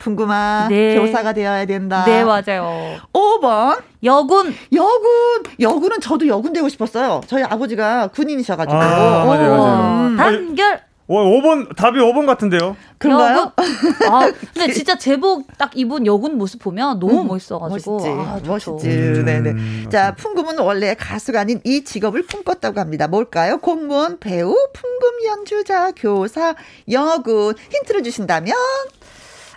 [0.00, 0.96] 풍구마 네.
[0.98, 2.04] 교사가 되어야 된다.
[2.04, 2.96] 네, 맞아요.
[3.12, 4.52] 5번 여군.
[4.74, 5.42] 여군.
[5.60, 7.20] 여군은 저도 여군 되고 싶었어요.
[7.28, 8.76] 저희 아버지가 군인이셔가지고.
[8.76, 10.06] 아, 맞아요, 맞아요.
[10.08, 10.16] 음.
[10.16, 10.89] 단결.
[11.16, 12.76] 5번 답이 5번 같은데요.
[12.98, 13.52] 그런가요?
[13.56, 18.88] 아, 근데 진짜 제복 딱 입은 여군 모습 보면 너무 음, 멋있어가지고 멋있지, 아, 멋있지.
[18.88, 19.50] 음, 네네.
[19.50, 23.08] 음, 자, 풍금은 원래 가수가 아닌 이 직업을 품꿨다고 합니다.
[23.08, 23.58] 뭘까요?
[23.58, 26.54] 공무원, 배우, 풍금 연주자, 교사,
[26.90, 27.54] 여군.
[27.72, 28.54] 힌트를 주신다면?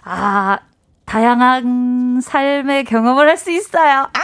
[0.04, 0.60] 아,
[1.06, 4.08] 다양한 삶의 경험을 할 수 있어요.
[4.14, 4.20] 아,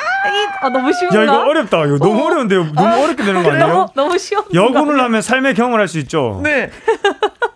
[0.62, 1.18] 아, 너무 쉬운가?
[1.18, 1.86] 야 이거 어렵다.
[1.86, 2.30] 이거 너무 어.
[2.30, 3.68] 려운데요 너무 아, 어렵게 되는 거 아니에요?
[3.68, 4.44] 너무, 너무 쉬운.
[4.54, 6.40] 여군을 하면 삶의 경험을 할 수 있죠.
[6.44, 6.70] 네.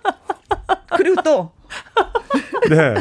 [0.96, 1.52] 그리고 또.
[2.70, 2.94] 네.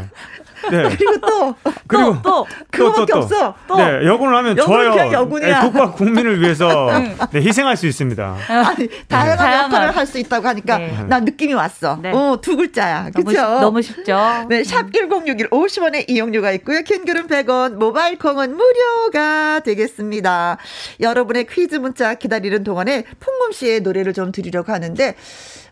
[0.71, 0.83] 네.
[0.97, 1.55] 그리고 또
[1.87, 3.55] 그리고 또, 또 그거밖에 또, 또, 없어.
[3.67, 3.77] 또.
[3.77, 5.13] 네, 여군을 하면 좋아요.
[5.13, 5.61] 여군이야.
[5.61, 6.91] 네, 국가 국민을 위해서
[7.33, 8.37] 네, 희생할 수 있습니다.
[8.49, 9.57] 아니, 다양한 네.
[9.57, 11.05] 역할을 할 수 있다고 하니까 네.
[11.09, 11.99] 난 느낌이 왔어.
[12.03, 12.13] 네.
[12.13, 13.11] 어, 두 글자야.
[13.11, 13.41] 그렇죠?
[13.41, 14.19] 너무, 너무 쉽죠.
[14.49, 16.83] 네, 샵 1061 50원의 이용료가 있고요.
[16.83, 20.59] 킹글은 100원, 모바일 콩은 무료가 되겠습니다.
[21.01, 25.15] 여러분의 퀴즈 문자 기다리는 동안에 풍금 씨의 노래를 좀 드리려고 하는데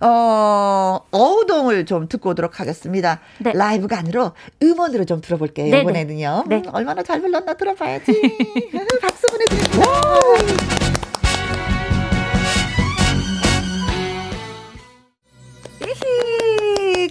[0.00, 3.20] 어, 어우동을 좀 듣고 오도록 하겠습니다.
[3.38, 3.52] 네.
[3.54, 4.32] 라이브가 아니라
[4.62, 5.70] 음 원으로 좀 들어볼게요.
[5.70, 5.82] 네네.
[5.82, 6.44] 이번에는요.
[6.48, 6.56] 네.
[6.56, 8.12] 음, 얼마나 잘 불렀나 들어봐야지.
[9.00, 9.86] 박수 보내드립니다.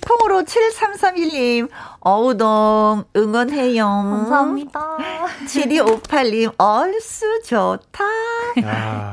[0.09, 3.85] 콩으로 7331님, 어우동, 응원해요.
[3.85, 4.97] 감사합니다.
[5.45, 8.03] 7258님, 얼쑤 좋다.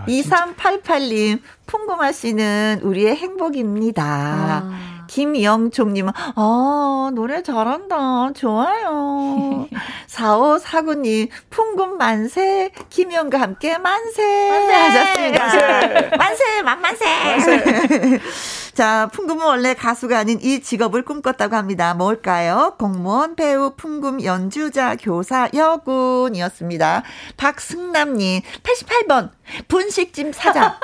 [0.06, 4.04] 2388님, 풍금하시는 우리의 행복입니다.
[4.04, 4.95] 아.
[5.06, 8.32] 김영종님은, 아, 노래 잘한다.
[8.34, 9.68] 좋아요.
[10.08, 14.48] 4549님, 풍금 만세, 김영과 함께 만세.
[14.50, 14.74] 만세.
[14.74, 15.44] 하셨습니다.
[15.44, 16.16] 만세.
[16.16, 17.04] 만세, 만 만세.
[17.04, 18.20] 만세.
[18.76, 21.94] 자, 풍금은 원래 가수가 아닌 이 직업을 꿈꿨다고 합니다.
[21.94, 22.74] 뭘까요?
[22.78, 27.02] 공무원, 배우, 풍금, 연주자, 교사, 여군이었습니다.
[27.38, 29.30] 박승남님, 88번,
[29.68, 30.74] 분식집 사장.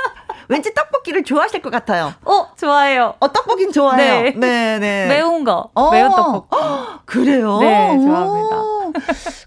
[0.53, 2.13] 왠지 떡볶이를 좋아하실 것 같아요.
[2.27, 3.15] 어, 좋아해요.
[3.21, 4.23] 어, 떡볶이는 좋아해요.
[4.23, 4.35] 네.
[4.37, 5.07] 네, 네.
[5.09, 5.71] 매운 거.
[5.73, 6.57] 어, 매운 떡볶이.
[7.07, 7.59] 그래요?
[7.59, 8.63] 네, 좋아합니다.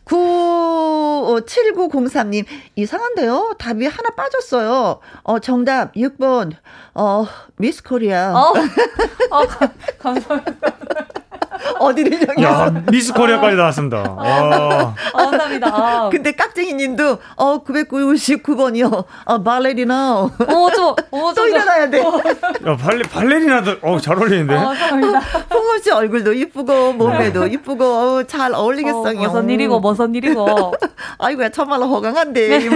[0.06, 2.46] 9, 7903님,
[2.76, 3.54] 이상한데요?
[3.60, 5.00] 답이 하나 빠졌어요.
[5.22, 6.54] 어, 정답 6번,
[6.96, 7.28] 어,
[7.58, 8.34] 미스 코리아.
[8.34, 8.54] 어,
[9.30, 9.44] 어
[10.00, 11.05] 감사합니다.
[11.80, 12.82] 어디를 향해서?
[12.92, 13.98] 미스 코리아까지 나왔습니다.
[13.98, 14.94] 와.
[15.14, 15.68] 아, 감사합니다.
[15.74, 16.10] 아.
[16.12, 19.06] 근데 깍쟁이 님도 어 999번이요.
[19.26, 20.16] 어 발레리나.
[20.22, 20.32] 어,
[20.76, 22.00] 저, 어, 또 일어나야 돼.
[22.00, 24.56] 야, 발레 발레리나도 어 잘 어울리는데.
[24.56, 25.20] 아, 감사합니다.
[25.50, 29.20] 풍문 씨 얼굴도 이쁘고 몸매도 이쁘고 어, 잘 어울리겠어요.
[29.20, 30.74] 어, 무슨 일이고 무슨 일이고.
[31.20, 32.48] 아이고야 정말로 허강한데.
[32.60, 32.70] 네.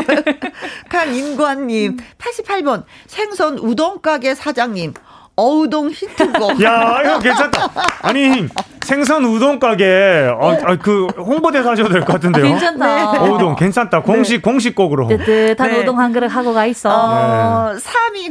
[0.89, 4.93] 강인관님 88번 생선 우동 가게 사장님.
[5.39, 6.61] 어우동 히트곡.
[6.63, 7.69] 야, 이거 괜찮다.
[8.01, 8.47] 아니,
[8.83, 12.43] 생선 우동 가게, 어, 아, 그, 홍보대사 하셔도 될 것 같은데요.
[12.43, 13.11] 괜찮다.
[13.13, 13.17] 네.
[13.19, 14.01] 어우동, 괜찮다.
[14.01, 14.41] 공식, 네.
[14.41, 15.07] 공식곡으로.
[15.07, 15.79] 뜨뜻한 네.
[15.79, 16.89] 우동 한 그릇 하고 가 있어.
[16.89, 17.79] 어, 네.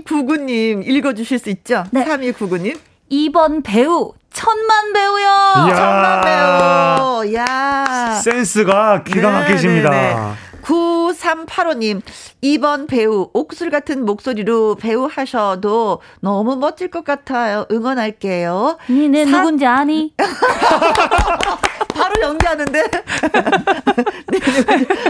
[0.06, 1.84] 3299님, 읽어주실 수 있죠?
[1.90, 2.04] 네.
[2.04, 2.76] 3299님.
[3.10, 5.74] 2번 배우, 천만 배우요.
[5.74, 7.34] 천만 배우.
[7.34, 8.20] 야.
[8.22, 10.34] 센스가 기가 막히십니다.
[10.68, 12.02] 9385님,
[12.42, 17.64] 2번 배우, 옥술 같은 목소리로 배우 하셔도 너무 멋질 것 같아요.
[17.70, 18.76] 응원할게요.
[18.90, 19.38] 니네 사...
[19.38, 20.12] 누군지 아니?
[21.94, 22.82] 바로 연기하는데.
[24.28, 24.38] 네,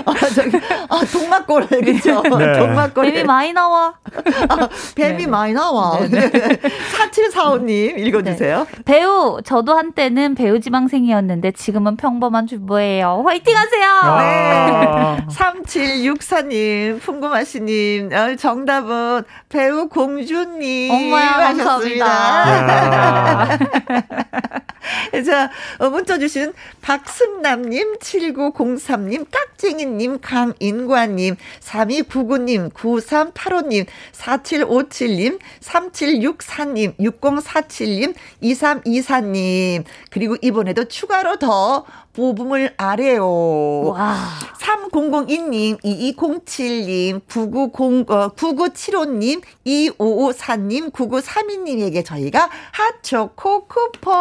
[0.07, 0.58] 아, 저기,
[0.89, 2.23] 아, 동막골, 그죠?
[2.23, 2.59] 네.
[2.59, 3.05] 동막골.
[3.05, 3.95] 뱀이 많이 나와.
[4.49, 5.27] 아, 뱀이 네.
[5.27, 5.99] 많이 나와.
[6.01, 6.31] 네.
[6.31, 8.67] 4745님, 읽어주세요.
[8.71, 8.83] 네.
[8.85, 13.23] 배우, 저도 한때는 배우 지망생이었는데 지금은 평범한 주부예요.
[13.27, 13.89] 화이팅 하세요!
[13.89, 15.27] 아~ 네.
[15.29, 20.91] 3764님, 풍금하시님, 어, 정답은 배우 공주님.
[20.91, 23.59] 엄마야, 감사합니다.
[25.27, 39.85] 자, 어, 문자 주신 박승남님, 7903님, 깍쟁이님, 강인 관님, 3299님, 9385님, 4757님, 3764님, 6047님, 2324님,
[40.11, 43.27] 그리고 이번에도 추가로 더 뽑음을 아래요.
[43.85, 44.17] 와.
[44.59, 54.13] 3002님, 2207님, 990, 어, 9975님, 2554님, 9932님에게 저희가 핫초코 쿠폰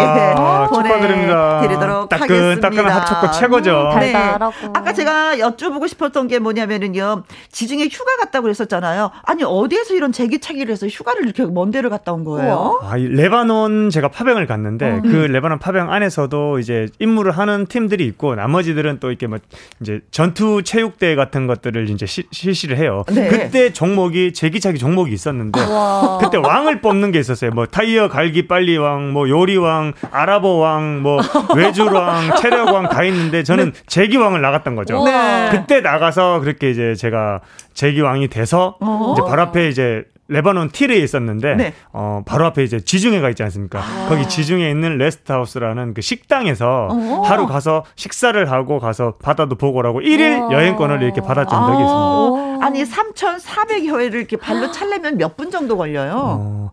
[0.00, 0.34] 예,
[0.68, 1.60] 보내드립니다.
[1.60, 2.70] 드리도록 따끈, 하겠습니다.
[2.70, 3.90] 따끈한 핫초코 최고죠.
[3.94, 4.14] 음, 네.
[4.14, 7.22] 아까 제가 여쭤보고 싶었던 게 뭐냐면은요.
[7.52, 9.10] 지중해 휴가 갔다고 그랬었잖아요.
[9.22, 12.80] 아니 어디에서 이런 제기차기를 해서 휴가를 이렇게 먼 데를 갔다 온 거예요?
[12.82, 15.02] 아, 레바논 제가 파병을 갔는데 어.
[15.02, 19.38] 그 레바논 파병 안에서도 이제 임무를 하는 팀들이 있고 나머지들은 또 이렇게 뭐
[19.80, 23.04] 이제 전투 체육대 같은 것들을 이제 시, 실시를 해요.
[23.12, 23.28] 네.
[23.28, 26.18] 그때 종목이 제기차기 종목이 있었는데 와.
[26.22, 27.50] 그때 왕을 뽑는 게 있었어요.
[27.50, 31.20] 뭐 타이어 갈기 빨리 왕, 뭐 요리 왕, 아랍어 왕, 뭐
[31.56, 33.80] 외줄 왕, 체력 왕 다 있는데 저는 네.
[33.86, 35.02] 제기 왕을 나갔던 거죠.
[35.04, 35.48] 네.
[35.50, 37.40] 그때 나가서 그렇게 이제 제가
[37.72, 39.14] 제기 왕이 돼서 어.
[39.16, 41.74] 이제 바로 앞에 이제 레바논 티르에 있었는데 네.
[41.92, 43.80] 어 바로 앞에 이제 지중해가 있지 않습니까?
[43.80, 44.06] 아.
[44.08, 47.22] 거기 지중해에 있는 rest house라는 그 식당에서 오.
[47.24, 52.64] 하루 가서 식사를 하고 가서 바다도 보고 라고 1일 여행권을 이렇게 받았던 적이 있습니다.
[52.66, 56.12] 아니 3,400여 회를 이렇게 발로 찰려면 몇 분 정도 걸려요?
[56.16, 56.70] 어,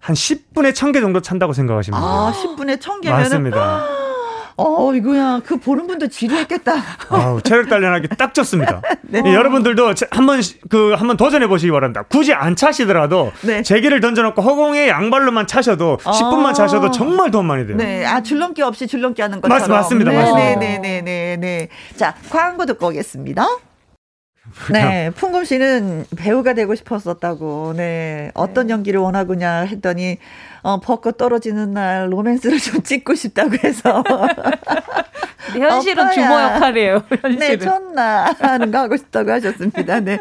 [0.00, 2.10] 한 10분에 1000개 정도 찬다고 생각하시면 돼요.
[2.10, 3.86] 아, 10분에 1000개면 맞습니다.
[4.60, 5.40] 어, 이거야.
[5.44, 6.74] 그 보는 분도 지루했겠다.
[7.08, 8.82] 아우, 체력 단련하기 딱 좋습니다.
[9.02, 9.22] 네.
[9.24, 12.04] 예, 여러분들도 한번 그 한번 도전해 보시기 바랍니다.
[12.08, 13.62] 굳이 안 차시더라도 네.
[13.62, 17.76] 제기를 던져 놓고 허공에 양발로만 차셔도 아~ 10분만 차셔도 정말 도움 많이 돼요.
[17.76, 18.04] 네.
[18.04, 19.68] 아, 줄넘기 없이 줄넘기 하는 것처럼.
[19.68, 20.10] 맞, 맞습니다.
[20.10, 20.40] 네, 맞습니다.
[20.40, 21.68] 네, 네, 네, 네, 네.
[21.96, 23.46] 자, 광고 듣고 오겠습니다.
[24.72, 27.74] 네, 풍금 씨는 배우가 되고 싶었었다고.
[27.76, 28.72] 네, 어떤 네.
[28.72, 30.18] 연기를 원하고냐 했더니
[30.62, 34.02] 어, 벚꽃 떨어지는 날 로맨스를 좀 찍고 싶다고 해서.
[35.52, 36.10] 현실은.
[36.12, 37.02] 주모 역할이에요.
[37.22, 37.38] 현실은.
[37.38, 40.00] 네, 좋나 하는 거 하고 싶다고 하셨습니다.
[40.00, 40.18] 네.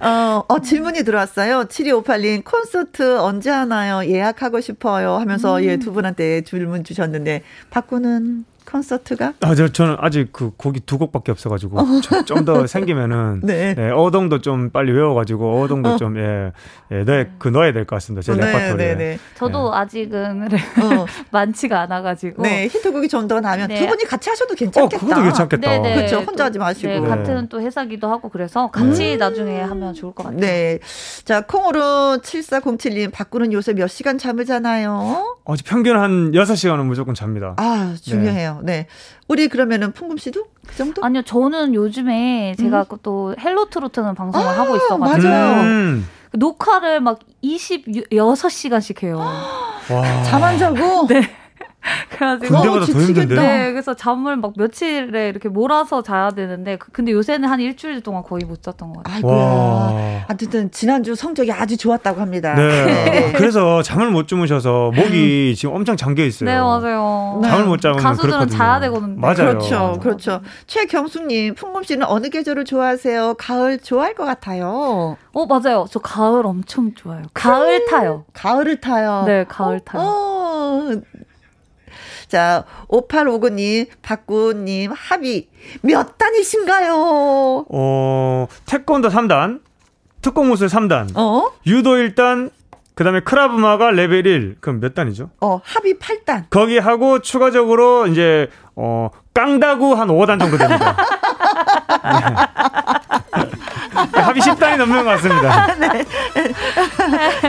[0.00, 1.64] 어, 어 질문이 들어왔어요.
[1.64, 4.08] 7258님 콘서트 언제 하나요?
[4.08, 5.64] 예약하고 싶어요 하면서 음.
[5.64, 9.34] 예, 두 분한테 질문 주셨는데 바꾸는 콘서트가?
[9.40, 11.84] 아, 저, 저는 아직 그 곡이 두 곡밖에 없어가지고 어.
[12.24, 13.74] 좀더 생기면은 네.
[13.74, 13.90] 네.
[13.90, 15.96] 어동도 좀 빨리 외워가지고 어동도 어.
[15.96, 16.52] 좀 예,
[16.90, 18.22] 예, 넣어 그 넣어야 될 것 같습니다.
[18.22, 18.86] 제 네, 레퍼토리에.
[18.86, 19.18] 네, 네.
[19.36, 19.76] 저도 네.
[19.78, 20.48] 아직은
[20.82, 21.06] 어.
[21.30, 22.42] 많지가 않아가지고.
[22.42, 24.96] 네, 히트곡이 좀 더 나면 두 분이 같이 하셔도 괜찮겠다.
[24.96, 25.70] 어, 그것도 괜찮겠다.
[25.70, 25.94] 네네.
[25.96, 26.88] 그렇죠, 혼자 하지 마시고.
[26.88, 29.18] 네, 같은 또 회사기도 하고 그래서 같이 음.
[29.18, 30.40] 나중에 하면 좋을 것 같아요.
[30.40, 30.78] 네,
[31.24, 35.36] 자 콩으로 7407님 박군은 요새 몇 시간 잠을 자나요?
[35.44, 37.54] 어, 평균 한 6시간은 무조건 잡니다.
[37.56, 38.53] 아, 중요해요.
[38.62, 38.86] 네.
[39.28, 41.04] 우리 그러면은 풍금 씨도 그 정도?
[41.04, 42.98] 아니요, 저는 요즘에 제가 음.
[43.02, 46.08] 또 헬로 트로트는 방송을 아, 하고 있어가지고 음.
[46.32, 49.22] 녹화를 막 26시간씩 해요.
[50.24, 51.06] 잠안 자고?
[51.06, 51.43] 네.
[52.10, 53.34] 그래가지고 군대보다 더 힘든데.
[53.34, 58.22] 네, 그래서 잠을 막 며칠에 이렇게 몰아서 자야 되는데 그, 근데 요새는 한 일주일 동안
[58.22, 59.16] 거의 못 잤던 것 같아요.
[59.16, 60.24] 아이고야.
[60.28, 62.54] 하여튼 지난주 성적이 아주 좋았다고 합니다.
[62.54, 62.84] 네.
[63.10, 63.32] 네.
[63.32, 65.54] 그래서 잠을 못 주무셔서 목이 음.
[65.54, 66.48] 지금 엄청 잠겨 있어요.
[66.48, 67.40] 네, 맞아요.
[67.44, 68.58] 잠을 못 자면 가수들은 그렇거든요.
[68.58, 69.20] 자야 되거든요.
[69.20, 69.34] 맞아요.
[69.36, 70.40] 그렇죠, 그렇죠.
[70.66, 73.34] 최경숙 님, 풍금 씨는 어느 계절을 좋아하세요?
[73.38, 75.16] 가을 좋아할 것 같아요.
[75.32, 75.86] 어, 맞아요.
[75.90, 77.22] 저 가을 엄청 좋아요.
[77.34, 78.24] 가을 타요.
[78.32, 79.24] 가을을 타요.
[79.26, 80.02] 네, 가을 타요.
[80.02, 80.90] 어,
[82.28, 85.48] 자, 5859님, 박구님, 합의
[85.82, 87.66] 몇 단이신가요?
[87.68, 89.60] 어, 태권도 3단,
[90.22, 91.50] 특공무술 3단, 어?
[91.66, 92.50] 유도 1단,
[92.94, 94.56] 그 다음에 크라브마가 레벨 1.
[94.60, 95.30] 그럼 몇 단이죠?
[95.40, 96.44] 어, 합의 8단.
[96.50, 100.96] 거기 하고 추가적으로 이제, 어, 깡다구 한 5단 정도 됩니다.
[104.12, 104.20] 네.
[104.20, 105.74] 합의 10단이 넘는 것 같습니다.
[105.76, 106.04] 네.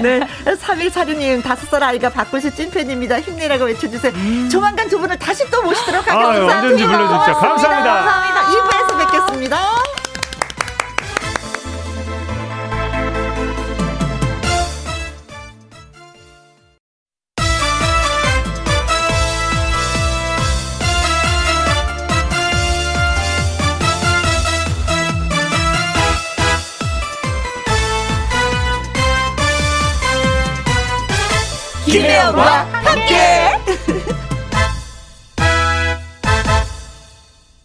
[0.02, 0.20] 네.
[0.46, 3.20] 3146님, 다섯 살 아이가 박구씨 찐팬입니다.
[3.22, 4.12] 힘내라고 외쳐주세요.
[4.14, 4.50] 음.
[4.50, 6.54] 조만간 두 분을 다시 또 모시도록 하겠습니다.
[6.54, 7.34] 아, 언제든지 불러주십시오.
[7.34, 7.94] 감사합니다.
[7.94, 8.42] 감사합니다.
[8.52, 9.95] 2부에서 뵙겠습니다.
[31.96, 32.44] 김혜영과
[32.74, 33.16] 함께.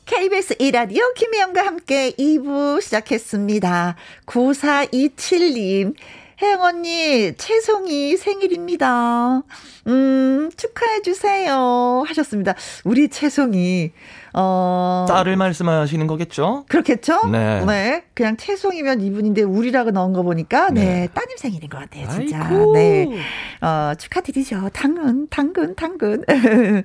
[0.06, 3.96] KBS 이라디오 김혜영과 함께 2부 시작했습니다.
[4.26, 5.96] 9427님,
[6.40, 9.42] 혜영 언니, 채송이 생일입니다.
[9.88, 12.04] 음, 축하해주세요.
[12.06, 12.54] 하셨습니다.
[12.84, 13.90] 우리 채송이,
[14.32, 15.06] 어.
[15.08, 16.64] 짤을 말씀하시는 거겠죠?
[16.68, 17.26] 그렇겠죠?
[17.26, 17.64] 네.
[17.64, 18.04] 네.
[18.14, 22.44] 그냥 채송이면 이분인데 우리라고 넣은 거 보니까 네, 네 따님 생일인 것 같아요, 진짜.
[22.44, 22.72] 아이고.
[22.74, 23.08] 네.
[23.60, 24.70] 어, 축하드리죠.
[24.72, 26.22] 당근, 당근, 당근.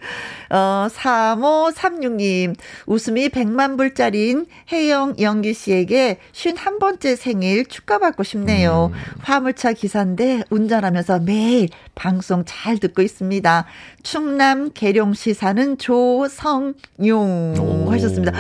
[0.49, 2.55] 어, 3536님,
[2.87, 8.91] 웃음이 100만 불짜리인 혜영 영기 씨에게 51번째 생일 축하받고 싶네요.
[8.93, 9.21] 음.
[9.21, 13.65] 화물차 기사인데 운전하면서 매일 방송 잘 듣고 있습니다.
[14.05, 17.91] 충남 계룡시 사는 조성용 오.
[17.91, 18.31] 하셨습니다.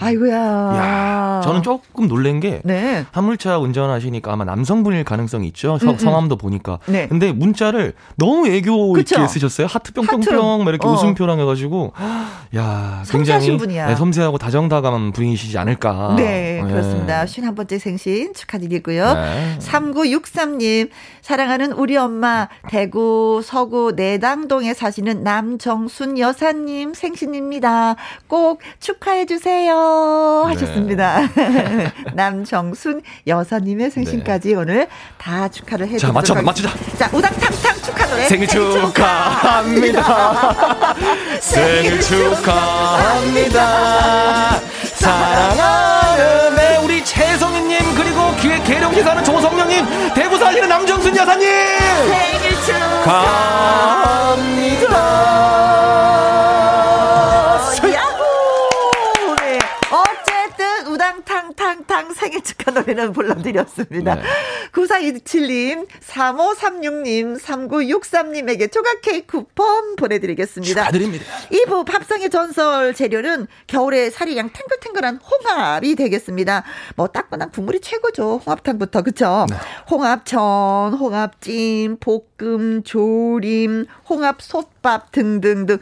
[0.00, 0.34] 아이고야.
[0.34, 3.04] 야, 저는 조금 놀란 게 네.
[3.12, 5.76] 화물차 운전하시니까 아마 남성분일 가능성이 있죠.
[5.78, 5.98] 성, 음, 음.
[5.98, 6.78] 성함도 보니까.
[6.86, 7.06] 네.
[7.06, 9.16] 근데 문자를 너무 애교 그쵸?
[9.16, 9.66] 있게 쓰셨어요.
[9.66, 10.92] 하트 뿅뿅뿅 막 이렇게 어.
[10.92, 11.92] 웃음표랑 해가지고
[12.56, 16.14] 야, 굉장히 네, 섬세하고 다정다감한 분이시지 않을까.
[16.16, 17.26] 네, 그렇습니다.
[17.26, 19.12] 51번째 생신 축하드리고요.
[19.12, 19.58] 네.
[19.58, 20.88] 3963님
[21.22, 27.96] 사랑하는 우리 엄마 대구 서구 내당동에 사시는 남정순 여사님 생신입니다.
[28.26, 30.44] 꼭 축하해 주세요.
[30.46, 31.28] 하셨습니다.
[31.34, 31.92] 네.
[32.14, 34.54] 남정순 여사님의 생신까지 네.
[34.54, 36.70] 오늘 다 축하를 해 자, 맞춰, 맞추자.
[36.98, 38.24] 자, 우당탕탕 축하 노래.
[38.26, 40.00] 생일 축하합니다.
[41.40, 42.00] 생일
[43.40, 43.60] 축하합니다.
[44.94, 46.89] 사랑하는 내 우리
[48.40, 51.46] 기획 계룡시 사는 조성령님 대구 살리는 남정순 여사님
[52.08, 53.50] 생일 축하합니다.
[61.22, 64.14] 탕탕탕 생일 축하 노래는 불러드렸습니다.
[64.16, 64.22] 네.
[64.72, 70.82] 9427님, 3536님, 3963님에게 조각 케이크 쿠폰 보내드리겠습니다.
[70.82, 71.24] 축하드립니다.
[71.50, 76.64] 2부 밥상의 전설 재료는 겨울에 살이 양 탱글탱글한 홍합이 되겠습니다.
[76.96, 78.42] 뭐 따끈한 국물이 최고죠.
[78.46, 79.46] 홍합탕부터 그쵸?
[79.48, 79.56] 네.
[79.90, 85.78] 홍합전, 홍합찜, 볶음, 조림, 홍합솥밥 등등등.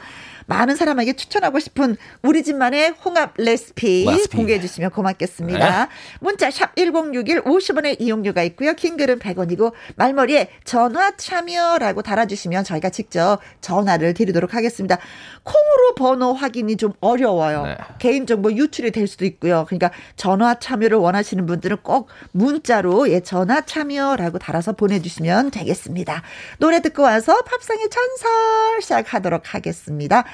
[0.49, 4.36] 많은 사람에게 추천하고 싶은 우리 집만의 홍합 레시피, 레시피.
[4.36, 5.84] 공개해 주시면 고맙겠습니다.
[5.84, 5.90] 네.
[6.20, 8.72] 문자 샵 1061 50원의 이용료가 있고요.
[8.72, 14.96] 킹글은 100원이고 말머리에 전화 참여라고 달아주시면 저희가 직접 전화를 드리도록 하겠습니다.
[15.42, 17.66] 콩으로 번호 확인이 좀 어려워요.
[17.66, 17.76] 네.
[17.99, 19.66] 개인정보 유출이 될 수도 있고요.
[19.68, 26.22] 그러니까 전화 참여를 원하시는 분들은 꼭 문자로 예 전화 참여라고 달아서 보내주시면 되겠습니다.
[26.59, 30.24] 노래 듣고 와서 팝상의 전설 시작하도록 하겠습니다.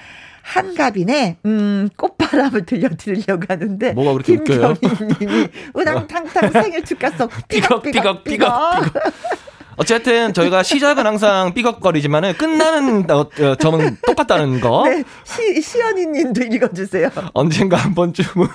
[0.44, 4.74] 한가빈의 음 꽃바람을 들려드리려고 하는데 뭐가 그렇게 웃겨요?
[4.74, 8.52] 김경희님이 우당탕탕 생일 축하송 삐걱 삐걱 삐걱
[9.76, 14.84] 어쨌든 저희가 시작은 항상 삐걱거리지만은 끝나는 어, 어, 점은 똑같다는 거.
[14.86, 17.10] 네, 시, 시연이 님도 읽어주세요.
[17.32, 18.46] 언젠가 한 번쯤은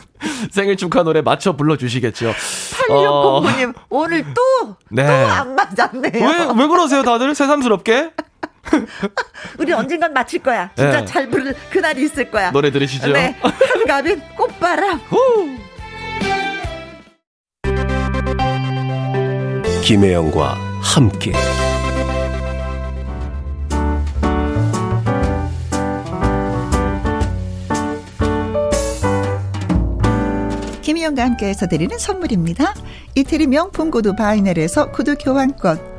[0.50, 2.32] 생일 축하 노래 맞춰 불러주시겠죠.
[2.88, 3.82] 8609님 어...
[3.90, 5.06] 오늘 또 네.
[5.06, 6.26] 또 안 맞았네요.
[6.26, 8.12] 왜 왜 그러세요 다들 새삼스럽게?
[9.57, 10.70] 우리 언젠간 맞힐 거야.
[10.76, 11.05] 진짜 네.
[11.05, 12.51] 잘 부를 그날이 있을 거야.
[12.51, 13.11] 노래 들으시죠.
[13.11, 13.36] 네.
[13.41, 14.99] 한가빈 꽃바람.
[15.09, 15.57] 후.
[19.84, 21.32] 김혜영과 함께.
[30.82, 32.74] 김희영과 함께해서 드리는 선물입니다.
[33.15, 35.99] 이태리 명품 구두 바이넬에서 구두 교환권.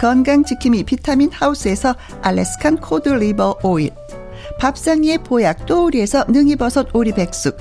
[0.00, 3.90] 건강지킴이 비타민 하우스에서 Alaskan cod liver oil
[4.58, 7.56] 밥상 위의 보약 또우리에서 능이버섯 오리백숙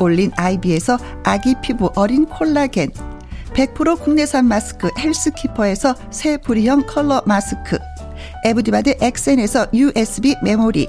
[0.00, 2.90] 올린 아이비에서 아기 피부 어린 콜라겐
[3.54, 7.78] 100% 국내산 마스크 헬스키퍼에서 새 부리형 컬러 마스크
[8.44, 10.88] 에브디바드 엑센에서 USB 메모리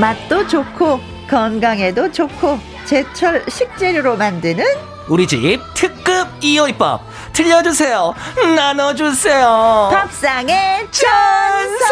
[0.00, 4.64] 맛도 좋고 건강에도 좋고 제철 식재료로 만드는
[5.08, 7.00] 우리 집 특급 이요리법
[7.32, 8.14] 들려주세요.
[8.56, 9.88] 나눠주세요.
[9.92, 11.86] 밥상의 전설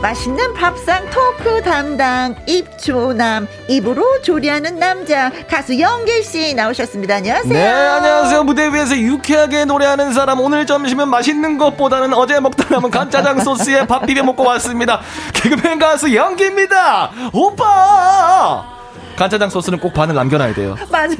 [0.00, 7.16] 맛있는 밥상 토크 담당 입조남 입으로 조리하는 남자 가수 영길 씨 나오셨습니다.
[7.16, 7.52] 안녕하세요.
[7.52, 8.44] 네, 안녕하세요.
[8.44, 14.06] 무대 위에서 유쾌하게 노래하는 사람 오늘 점심은 맛있는 것보다는 어제 먹다 남은 간짜장 소스에 밥
[14.06, 15.00] 비벼 먹고 왔습니다.
[15.34, 17.10] 개그맨 가수 영기입니다.
[17.34, 18.64] 오빠.
[19.16, 20.76] 간짜장 소스는 꼭 반을 남겨놔야 돼요.
[20.90, 21.14] 맞아.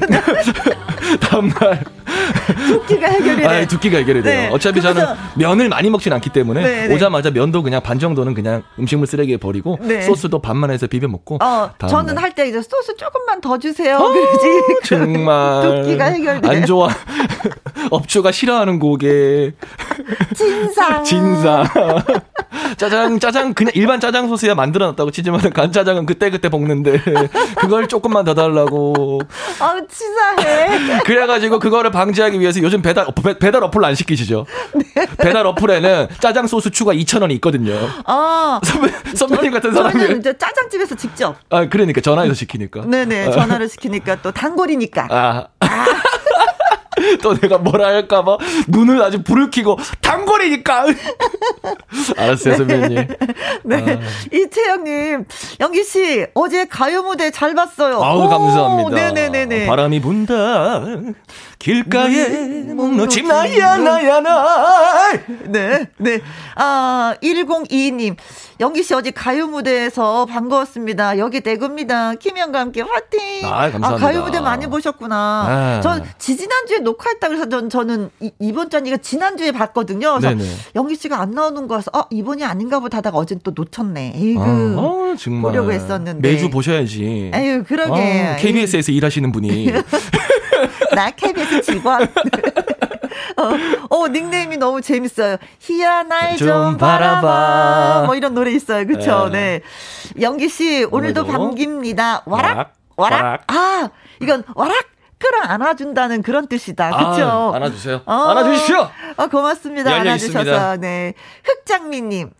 [1.21, 1.83] 다음날
[2.67, 3.67] 두끼가 해결이 돼.
[3.67, 4.41] 두끼가 해결이 돼요.
[4.41, 4.49] 네.
[4.51, 5.05] 어차피 저는
[5.35, 6.95] 면을 많이 먹진 않기 때문에 네, 네.
[6.95, 10.01] 오자마자 면도 그냥 반 정도는 그냥 음식물 쓰레기에 버리고 네.
[10.01, 11.39] 소스도 반만 해서 비벼 먹고.
[11.41, 13.97] 어, 저는 할때 이제 소스 조금만 더 주세요.
[13.97, 14.47] 어, 그러지.
[14.85, 16.47] 정말 두끼가 해결돼.
[16.49, 16.89] 안 좋아.
[17.89, 19.51] 업주가 싫어하는 고개.
[20.35, 21.03] 진상.
[21.03, 21.65] 진상.
[22.77, 26.99] 짜장 짜장 그냥 일반 짜장 소스야 만들어 놨다고 치지만 간짜장은 그때 그때 볶는데
[27.59, 29.21] 그걸 조금만 더 달라고.
[29.59, 30.99] 아 치사해.
[31.03, 33.05] 그래가지고 그거를 방 지하기 위해서 요즘 배달
[33.39, 34.45] 배 달 어플 안 시키시죠?
[34.73, 35.05] 네.
[35.17, 37.73] 배달 어플에는 짜장 소스 추가 2천 원이 있거든요.
[38.05, 41.35] 아 선배 선배님 같은 사람이 이제 짜장집에서 직접.
[41.49, 42.85] 아 그러니까 전화해서 시키니까.
[42.85, 45.07] 네 네 전화를 시키니까 또 단골이니까.
[45.09, 45.47] 아.
[45.59, 45.85] 아.
[47.23, 48.37] 또 내가 뭐라 할까봐
[48.67, 50.85] 눈을 아주 불을 켜고 단골이니까.
[52.15, 53.07] 알았어요, 선배님.
[53.63, 53.75] 네.
[53.75, 53.99] 아.
[54.31, 55.25] 이채영님,
[55.61, 58.01] 영기 씨, 어제 가요 무대 잘 봤어요.
[58.03, 58.89] 아우, 감사합니다.
[59.13, 59.65] 네네네네.
[59.65, 60.83] 바람이 분다.
[61.61, 65.11] 길가에 묵놓지 나야, 나야, 나.
[65.45, 66.19] 네, 네.
[66.55, 68.15] 아, 1022님.
[68.59, 71.19] 영기 씨 어제 가요 무대에서 반가웠습니다.
[71.19, 72.15] 여기 대구입니다.
[72.15, 73.45] 김영과 함께 화이팅.
[73.45, 73.87] 아, 감사합니다.
[73.87, 75.75] 아, 가요 무대 많이 보셨구나.
[75.75, 75.81] 네.
[75.81, 80.17] 전 지지난주에 녹화했다 그래서 전, 저는 이, 번 짠이가 지난 주에 봤거든요.
[80.19, 80.49] 그래서 네네.
[80.75, 84.13] 영기 씨가 안 나오는 거라서 어, 이번이 아닌가 보다 하다가 어젠 또 놓쳤네.
[84.15, 84.41] 에이그.
[84.41, 85.51] 아, 어, 정말.
[85.51, 86.27] 보려고 했었는데.
[86.27, 87.31] 매주 보셔야지.
[87.33, 88.21] 아유, 그러게.
[88.21, 89.73] 아, KBS에서 일하시는 분이.
[90.95, 92.03] 나 KBS 직원.
[93.37, 93.51] 어,
[93.95, 95.37] 어, 닉네임이 너무 재밌어요.
[95.61, 98.03] 희야 날 좀 바라봐.
[98.05, 98.85] 뭐 이런 노래 있어요.
[98.87, 99.29] 그쵸?
[99.31, 99.61] 네.
[100.15, 100.21] 네.
[100.21, 102.23] 영기 씨, 오늘도 반깁니다.
[102.25, 103.21] 와락, 와락.
[103.21, 103.43] 와락.
[103.47, 103.89] 아,
[104.21, 104.75] 이건 와락.
[105.23, 106.89] 끌어 안아준다는 그런 뜻이다.
[107.11, 107.51] 그쵸?
[107.53, 108.01] 아, 안아주세요.
[108.07, 108.89] 어, 안아주십시오.
[109.17, 109.91] 어, 고맙습니다.
[109.93, 110.77] 안아주셔서.
[110.77, 111.13] 네.
[111.43, 112.31] 흑장미님.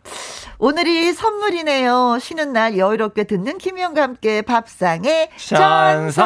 [0.72, 2.18] 오늘이 선물이네요.
[2.20, 6.22] 쉬는 날 여유롭게 듣는 김희영과 함께 밥상에 전설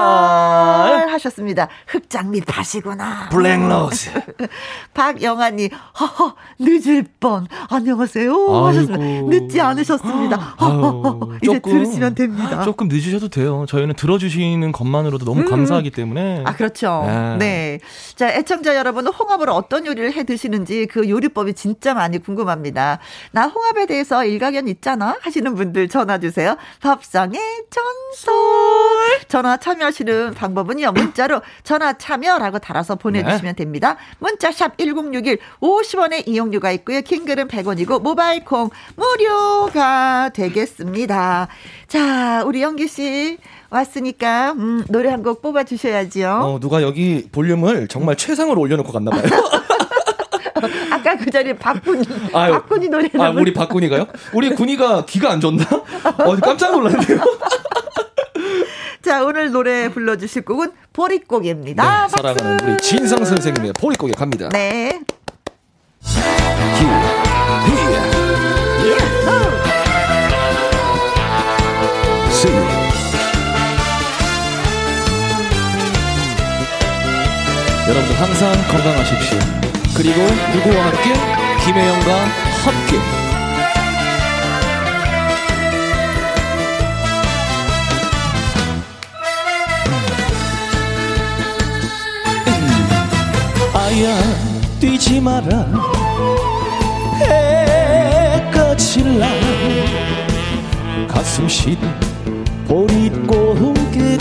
[1.09, 1.69] 하셨습니다.
[1.87, 3.31] 흑장미 파시구나.
[3.31, 4.11] 블랙로즈.
[4.93, 7.47] 박영아님, 허허, 늦을 뻔.
[7.71, 8.31] 안녕하세요.
[8.31, 8.67] 아이고.
[8.67, 9.39] 하셨습니다.
[9.39, 10.37] 늦지 않으셨습니다.
[10.37, 12.63] 허허, 이제 조금, 들으시면 됩니다.
[12.63, 13.65] 조금 늦으셔도 돼요.
[13.67, 15.49] 저희는 들어주시는 것만으로도 너무 음.
[15.49, 16.43] 감사하기 때문에.
[16.45, 17.05] 아, 그렇죠.
[17.07, 17.37] 네.
[17.39, 17.81] 네.
[18.17, 22.99] 자, 애청자 여러분, 홍합으로 어떤 요리를 해 드시는지 그 요리법이 진짜 많이 궁금합니다.
[23.33, 26.57] 나 홍합에 대해서 일가견 있잖아 하시는 분들 전화 주세요.
[26.83, 28.35] 밥상의 전설.
[29.29, 30.93] 전화 참여하시는 방법은요.
[30.93, 33.65] 문자로 전화 참여라고 달아서 보내주시면 네.
[33.65, 33.97] 됩니다.
[34.19, 37.01] 문자 샵 1061 50원의 이용료가 있고요.
[37.03, 41.49] 킹글은 100원이고 모바일 콩 무료가 되겠습니다.
[41.89, 43.39] 자, 우리 영기 씨
[43.71, 46.29] 왔으니까 음, 노래 한 곡 뽑아 주셔야지요.
[46.31, 49.23] 어, 누가 여기 볼륨을 정말 최상으로 올려놓고 갔나 봐요.
[51.07, 52.05] 아까 그 자리에 박군
[52.35, 53.09] 아유, 박군이 노래.
[53.19, 54.07] 아 우리 박군이가요?
[54.33, 55.65] 우리 군이가 귀가 안 좋나?
[55.71, 57.21] 어 깜짝 놀랐네요.
[59.03, 62.03] 자 오늘 노래 불러주실 곡은 보릿고개입니다.
[62.03, 64.49] 네, 사랑하는 우리 진상 선생님의 보릿고개 갑니다.
[64.49, 65.01] 네.
[77.89, 79.66] 여러분들 항상 건강하십시오.
[79.97, 81.15] 그리고 누구와 함께?
[81.65, 82.15] 김혜영과
[82.65, 82.97] 함께.
[92.49, 93.75] 음.
[93.75, 94.17] 아야
[94.81, 95.67] 뛰지 마라
[97.21, 99.27] 해가 질라
[101.09, 101.79] 가슴 시린
[102.69, 104.17] 보릿고개길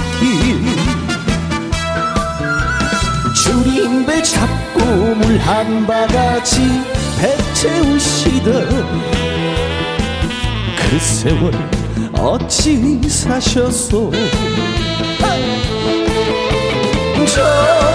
[4.32, 4.80] 잡고
[5.16, 6.60] 물 한 바가지
[7.20, 8.70] 배 채우시던
[10.76, 11.52] 그 세월
[12.14, 14.12] 어찌 사셨소
[17.28, 17.95] 저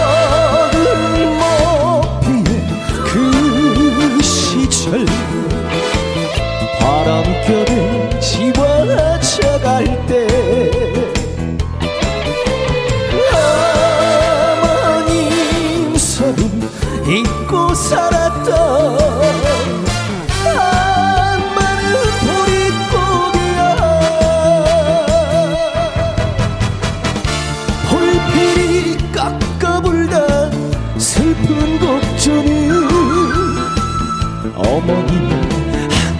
[34.61, 35.11] 어머니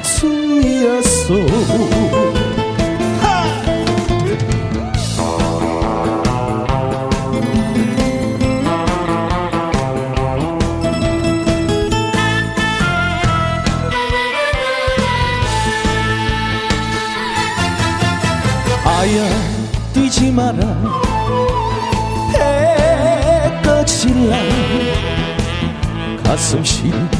[0.03, 1.34] 한숨이었어
[20.32, 20.59] 마라.
[22.34, 24.36] 해가 질라
[26.22, 27.20] 가슴 시린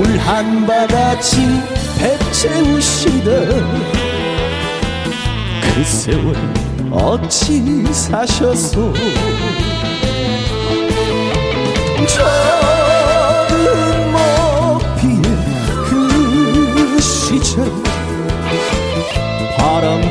[0.00, 1.46] 물 한 바가지
[1.98, 3.48] 배 채우시던
[5.60, 6.34] 그 세월
[6.90, 8.94] 어찌 사셨소
[16.98, 17.70] 시절
[19.58, 20.09] 바람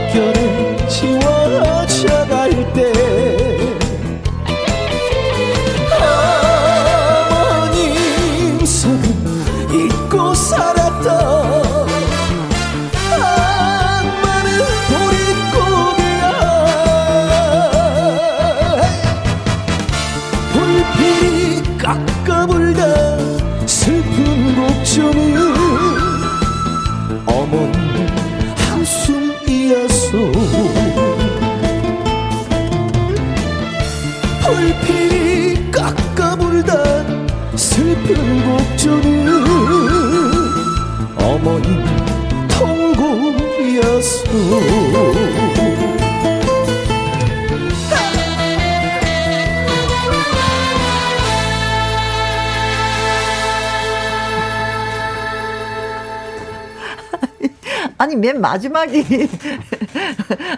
[57.98, 59.04] 아니 맨 마지막이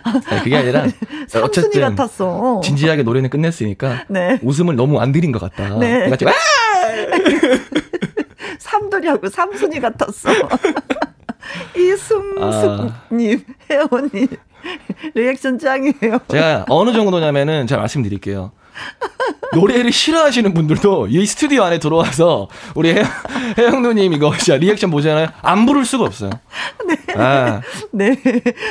[0.03, 0.85] 아니, 그게 아니라
[1.41, 2.61] 어쨌든 같았어.
[2.63, 4.39] 진지하게 노래는 끝냈으니까 네.
[4.43, 5.79] 웃음을 너무 안 들인 것 같다.
[5.79, 6.07] 네.
[6.07, 6.31] 그러니까 제가
[8.59, 10.29] 삼돌이하고 삼순이 같았어.
[11.75, 13.53] 이승숙님, 아.
[13.91, 14.27] 혜원님
[15.15, 16.19] 리액션 짱이에요.
[16.27, 18.51] 제가 어느 정도냐면은 제가 말씀드릴게요.
[19.53, 23.05] 노래를 싫어하시는 분들도 이 스튜디오 안에 들어와서 우리 혜영,
[23.57, 25.27] 혜영 누님 이거 진짜 리액션 보잖아요.
[25.41, 26.31] 안 부를 수가 없어요.
[26.87, 26.97] 네.
[27.15, 27.61] 아,
[27.91, 28.15] 네.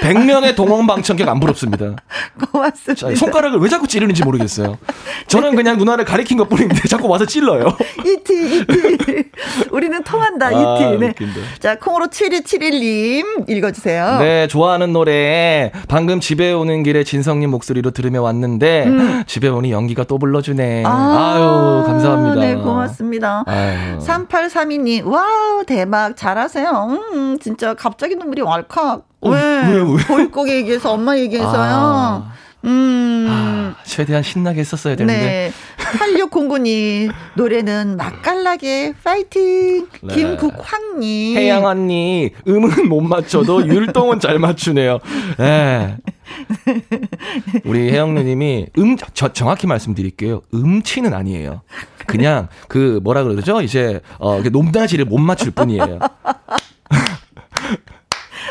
[0.03, 1.96] 100명의 동원방청객 안 부럽습니다.
[2.51, 3.09] 고맙습니다.
[3.09, 4.78] 자, 손가락을 왜 자꾸 찌르는지 모르겠어요.
[5.26, 7.76] 저는 그냥 누나를 가리킨 것 뿐인데 자꾸 와서 찔러요.
[8.05, 9.24] 이티, 이티.
[9.70, 10.98] 우리는 통한다, 아, 이티.
[10.98, 11.09] 네.
[11.09, 11.40] 웃긴다.
[11.59, 14.18] 자, 콩으로 7271님 읽어주세요.
[14.20, 15.72] 네, 좋아하는 노래.
[15.88, 19.24] 방금 집에 오는 길에 진성님 목소리로 들으며 왔는데, 음.
[19.26, 20.84] 집에 오니 연기가 또 불러주네.
[20.86, 22.41] 아, 유 감사합니다.
[22.41, 23.45] 네, 고맙습니다.
[23.47, 23.99] 아유.
[23.99, 26.16] 3832님, wow, 대박.
[26.16, 26.99] 잘하세요.
[27.12, 29.05] 음, 진짜 갑자기 눈물이 왈칵.
[29.22, 29.38] 어, 왜?
[29.41, 30.05] 왜, 왜?
[30.07, 31.53] 보릿고개 얘기해서 엄마 얘기해서요.
[31.55, 32.32] 아.
[32.64, 33.26] 음.
[33.28, 35.20] 아, 최대한 신나게 했었어야 되는데.
[35.20, 35.53] 네.
[35.99, 39.86] 8609님, 노래는 맛깔나게 파이팅!
[40.03, 40.14] 네.
[40.14, 41.36] 김국황님.
[41.36, 44.99] 혜양 언니, 음은 못 맞춰도 율동은 잘 맞추네요.
[45.38, 45.97] 네.
[47.64, 50.43] 우리 혜영 누님이 음, 저, 정확히 말씀드릴게요.
[50.55, 51.62] 음치는 아니에요.
[52.07, 53.61] 그냥 그 뭐라 그러죠?
[53.62, 55.99] 이제, 어, 높낮이를 못 맞출 뿐이에요.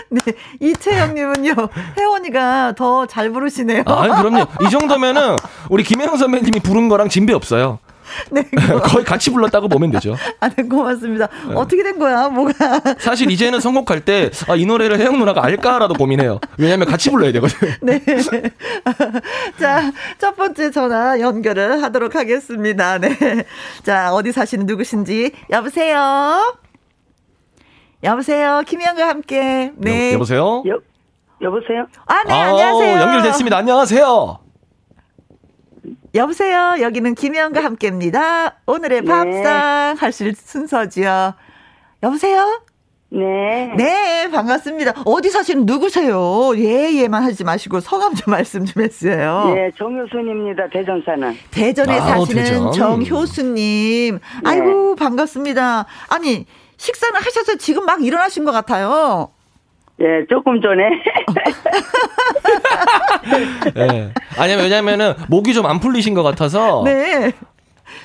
[0.26, 1.54] 네, 이채영님은요,
[1.98, 3.84] 혜원이가 더 잘 부르시네요.
[3.86, 4.46] 아, 그럼요.
[4.66, 5.36] 이 정도면은
[5.70, 7.80] 우리 김혜영 선배님이 부른 거랑 진배 없어요.
[8.32, 8.42] 네,
[8.86, 10.16] 거의 같이 불렀다고 보면 되죠.
[10.40, 11.28] 아, 네, 고맙습니다.
[11.48, 11.54] 네.
[11.56, 12.54] 어떻게 된 거야, 뭐가?
[12.98, 16.40] 사실 이제는 선곡할 때, 아, 이 노래를 혜영 누나가 알까라도 고민해요.
[16.58, 17.70] 왜냐면 같이 불러야 되거든.
[17.82, 18.02] 네.
[19.60, 22.98] 자, 첫 번째 전화 연결을 하도록 하겠습니다.
[22.98, 23.16] 네.
[23.84, 25.32] 자, 어디 사시는 누구신지.
[25.52, 26.56] 여보세요?
[28.04, 28.62] 여보세요?
[28.66, 29.72] 김희영과 함께.
[29.76, 30.14] 네.
[30.14, 30.80] 여, 보세요 여,
[31.42, 31.86] 여보세요?
[32.06, 33.02] 아, 네, 아, 안녕하세요.
[33.02, 33.58] 연결됐습니다.
[33.58, 34.40] 안녕하세요.
[36.16, 36.76] 여보세요.
[36.82, 38.56] 여기는 김혜영과 함께입니다.
[38.66, 39.08] 오늘의 네.
[39.08, 41.34] 밥상 하실 순서지요.
[42.02, 42.62] 여보세요?
[43.12, 43.74] 네.
[43.76, 44.94] 네, 반갑습니다.
[45.04, 46.52] 어디 사시는 누구세요?
[46.58, 49.52] 예, 예만 하지 마시고 성함 좀 말씀 좀 했어요.
[49.56, 50.70] 네, 정효순입니다.
[50.72, 51.36] 대전 사는.
[51.52, 52.72] 대전에 아, 사시는 대전.
[52.72, 54.16] 정효수님.
[54.16, 54.20] 네.
[54.46, 55.86] 아이고, 반갑습니다.
[56.10, 56.46] 아니,
[56.80, 59.30] 식사는 하셔서 지금 막 일어나신 것 같아요.
[60.02, 60.84] 예, 조금 전에.
[63.76, 64.14] 예.
[64.38, 66.84] 아니, 왜냐면은, 목이 좀 안 풀리신 것 같아서.
[66.86, 67.34] 네.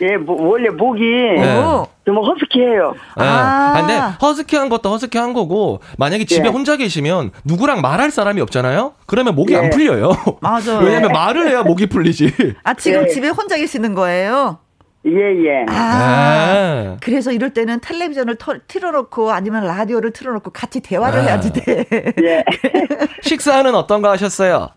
[0.01, 1.01] 예, 뭐, 원래 목이.
[1.03, 1.85] 네.
[2.05, 2.95] 좀 허스키해요.
[3.17, 3.25] 네.
[3.25, 3.75] 아.
[3.79, 6.51] 근데 허스키한 것도 허스키한 거고 만약에 집에 예.
[6.51, 8.95] 혼자 계시면 누구랑 말할 사람이 없잖아요.
[9.07, 9.59] 그러면 목이 예.
[9.59, 10.11] 안 풀려요.
[10.41, 10.81] 맞아요.
[10.83, 12.55] 왜냐면 말을 해야 목이 풀리지.
[12.65, 13.09] 아 지금 예.
[13.09, 14.59] 집에 혼자 계시는 거예요?
[15.07, 15.67] 예, 예.
[15.69, 16.97] 아, 네.
[17.03, 21.27] 그래서 이럴 때는 텔레비전을 터, 틀어놓고 아니면 라디오를 틀어놓고 같이 대화를 네.
[21.27, 21.85] 해야지 돼.
[22.23, 22.45] 예.
[23.21, 24.69] 식사는 어떤 거 하셨어요?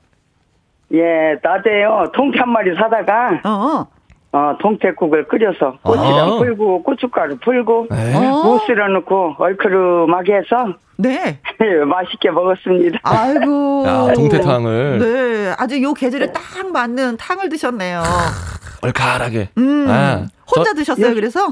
[0.93, 2.11] 예, 낮에요.
[2.13, 3.87] 통치 한 마리 사다가, 어.
[4.33, 6.37] 어, 통태국을 끓여서 고추장 아.
[6.37, 8.19] 풀고 고춧가루 풀고 네.
[8.19, 11.39] 무 쓸어 넣고 얼크름하게 해서 네.
[11.87, 12.99] 맛있게 먹었습니다.
[13.03, 13.83] 아이고.
[13.87, 14.99] 야, 동태탕을.
[14.99, 15.55] 네.
[15.57, 18.03] 아주 요 계절에 딱 맞는 탕을 드셨네요.
[18.81, 19.49] 얼큰하게.
[19.57, 19.87] 음.
[19.87, 20.25] 네.
[20.55, 21.49] 혼자 저, 드셨어요, 그래서?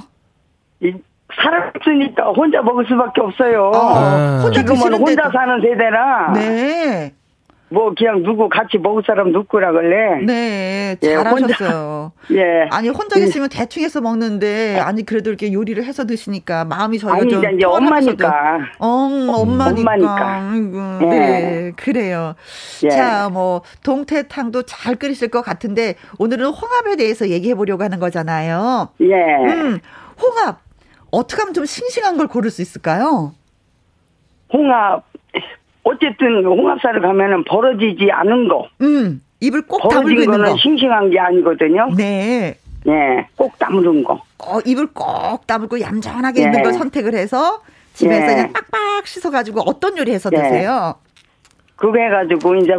[0.82, 0.94] 이,
[1.42, 3.72] 사람 없으니까 혼자 먹을 수밖에 없어요.
[3.74, 6.34] 아, 혼자 지금은 혼자 사는 세대라.
[6.34, 7.14] 네.
[7.76, 10.22] 뭐 그냥 누구 같이 먹을 사람 누구라 그래.
[10.26, 12.14] 네, 잘하셨어요.
[12.32, 12.68] 예, 예.
[12.72, 13.58] 아니 혼자 계시면 예.
[13.58, 18.60] 대충 해서 먹는데 아니 그래도 이렇게 요리를 해서 드시니까 마음이 저희가 아니, 좀 이제 엄마니까.
[18.80, 19.82] 어, 엄마니까.
[19.82, 21.00] 엄마니까.
[21.02, 21.06] 예.
[21.06, 22.36] 네, 그래요.
[22.86, 22.90] 예.
[22.90, 28.88] 자, 뭐 동태탕도 잘 끓이실 것 같은데 오늘은 홍합에 대해서 얘기해 보려고 하는 거잖아요.
[29.02, 29.14] 예.
[29.52, 29.80] 음,
[30.22, 30.62] 홍합
[31.12, 33.34] 어떻게 하면 좀 싱싱한 걸 고를 수 있을까요?
[34.54, 35.04] 홍합
[35.86, 38.68] 어쨌든 홍합사를 가면은 벌어지지 않은 거.
[38.82, 41.90] 음, 입을 꼭 다물고 있는 거는 싱싱한 게 아니거든요.
[41.96, 42.56] 네.
[42.88, 44.22] 예, 꼭 다무는 거.
[44.40, 46.46] 어, 입을 꼭 다물고 얌전하게 예.
[46.46, 47.62] 있는 걸 선택을 해서
[47.94, 48.36] 집에서 예.
[48.36, 50.38] 그냥 빡빡 씻어가지고 어떤 요리 해서 예.
[50.38, 50.96] 드세요?
[51.76, 52.74] 그거 해가지고 이제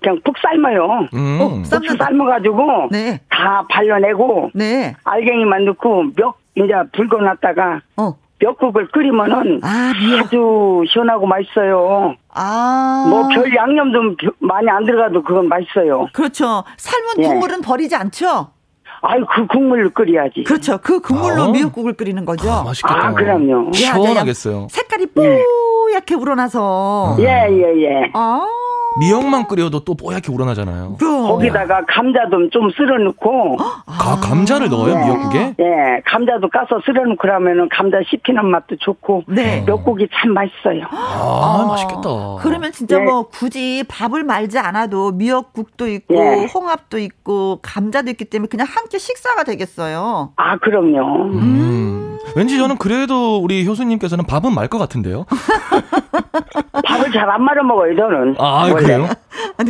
[0.00, 1.08] 그냥 푹 삶아요.
[1.14, 1.38] 음.
[1.40, 3.20] 어, 푹 삶아가지고 네.
[3.28, 4.94] 다 발라내고 네.
[5.04, 8.14] 알갱이만 넣고 몇 이제 불거놨다가 어.
[8.38, 9.92] 멱국을 끓이면은 아,
[10.30, 12.14] 주 시원하고 맛있어요.
[12.34, 13.06] 아.
[13.08, 16.06] 뭐 별 양념도 많이 안 들어가도 그건 맛있어요.
[16.12, 16.64] 그렇죠.
[16.76, 17.22] 삶은 예.
[17.28, 18.48] 국물은 버리지 않죠?
[19.08, 20.44] 아유, 그 국물로 끓여야지.
[20.44, 20.78] 그렇죠.
[20.82, 21.48] 그 국물로 아.
[21.50, 22.50] 미역국을 끓이는 거죠.
[22.50, 23.08] 아, 맛있겠다.
[23.08, 23.72] 아, 그럼요.
[23.72, 24.68] 시원하겠어요.
[24.70, 26.14] 색깔이 뽀얗게 예.
[26.14, 27.16] 우러나서.
[27.20, 28.10] 예, 예, 예.
[28.14, 28.46] 아.
[28.98, 30.96] 미역만 끓여도 또 뽀얗게 우러나잖아요.
[30.98, 33.58] 거기다가 감자도 좀 쓸어 넣고.
[33.58, 35.04] 가, 감자를 넣어요, 네.
[35.04, 35.54] 미역국에?
[35.58, 39.24] 네, 감자도 까서 쓸어 넣고 그러면은 감자 씹히는 맛도 좋고.
[39.28, 39.60] 네.
[39.66, 40.84] 미역국이 참 맛있어요.
[40.90, 42.36] 아, 아 맛있겠다.
[42.40, 43.04] 그러면 진짜 네.
[43.04, 46.46] 뭐 굳이 밥을 말지 않아도 미역국도 있고, 네.
[46.46, 50.32] 홍합도 있고, 감자도 있기 때문에 그냥 한 끼 식사가 되겠어요.
[50.36, 51.24] 아, 그럼요.
[51.32, 51.38] 음.
[51.38, 52.18] 음.
[52.34, 55.26] 왠지 저는 그래도 우리 효수님께서는 밥은 말 것 같은데요?
[56.84, 58.34] 밥을 잘 안 말아 먹어요, 저는.
[58.38, 58.74] 아, 원래.
[58.74, 59.08] 그래요?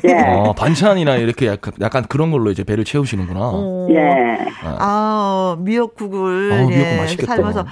[0.03, 0.35] 네.
[0.37, 3.41] 어, 반찬이나 이렇게 약간, 약간 그런 걸로 이제 배를 채우시는구나.
[3.53, 3.89] 오.
[3.91, 4.39] 예.
[4.63, 7.37] 아, 미역국을 아, 미역국 예, 맛있겠다.
[7.37, 7.67] 삶아서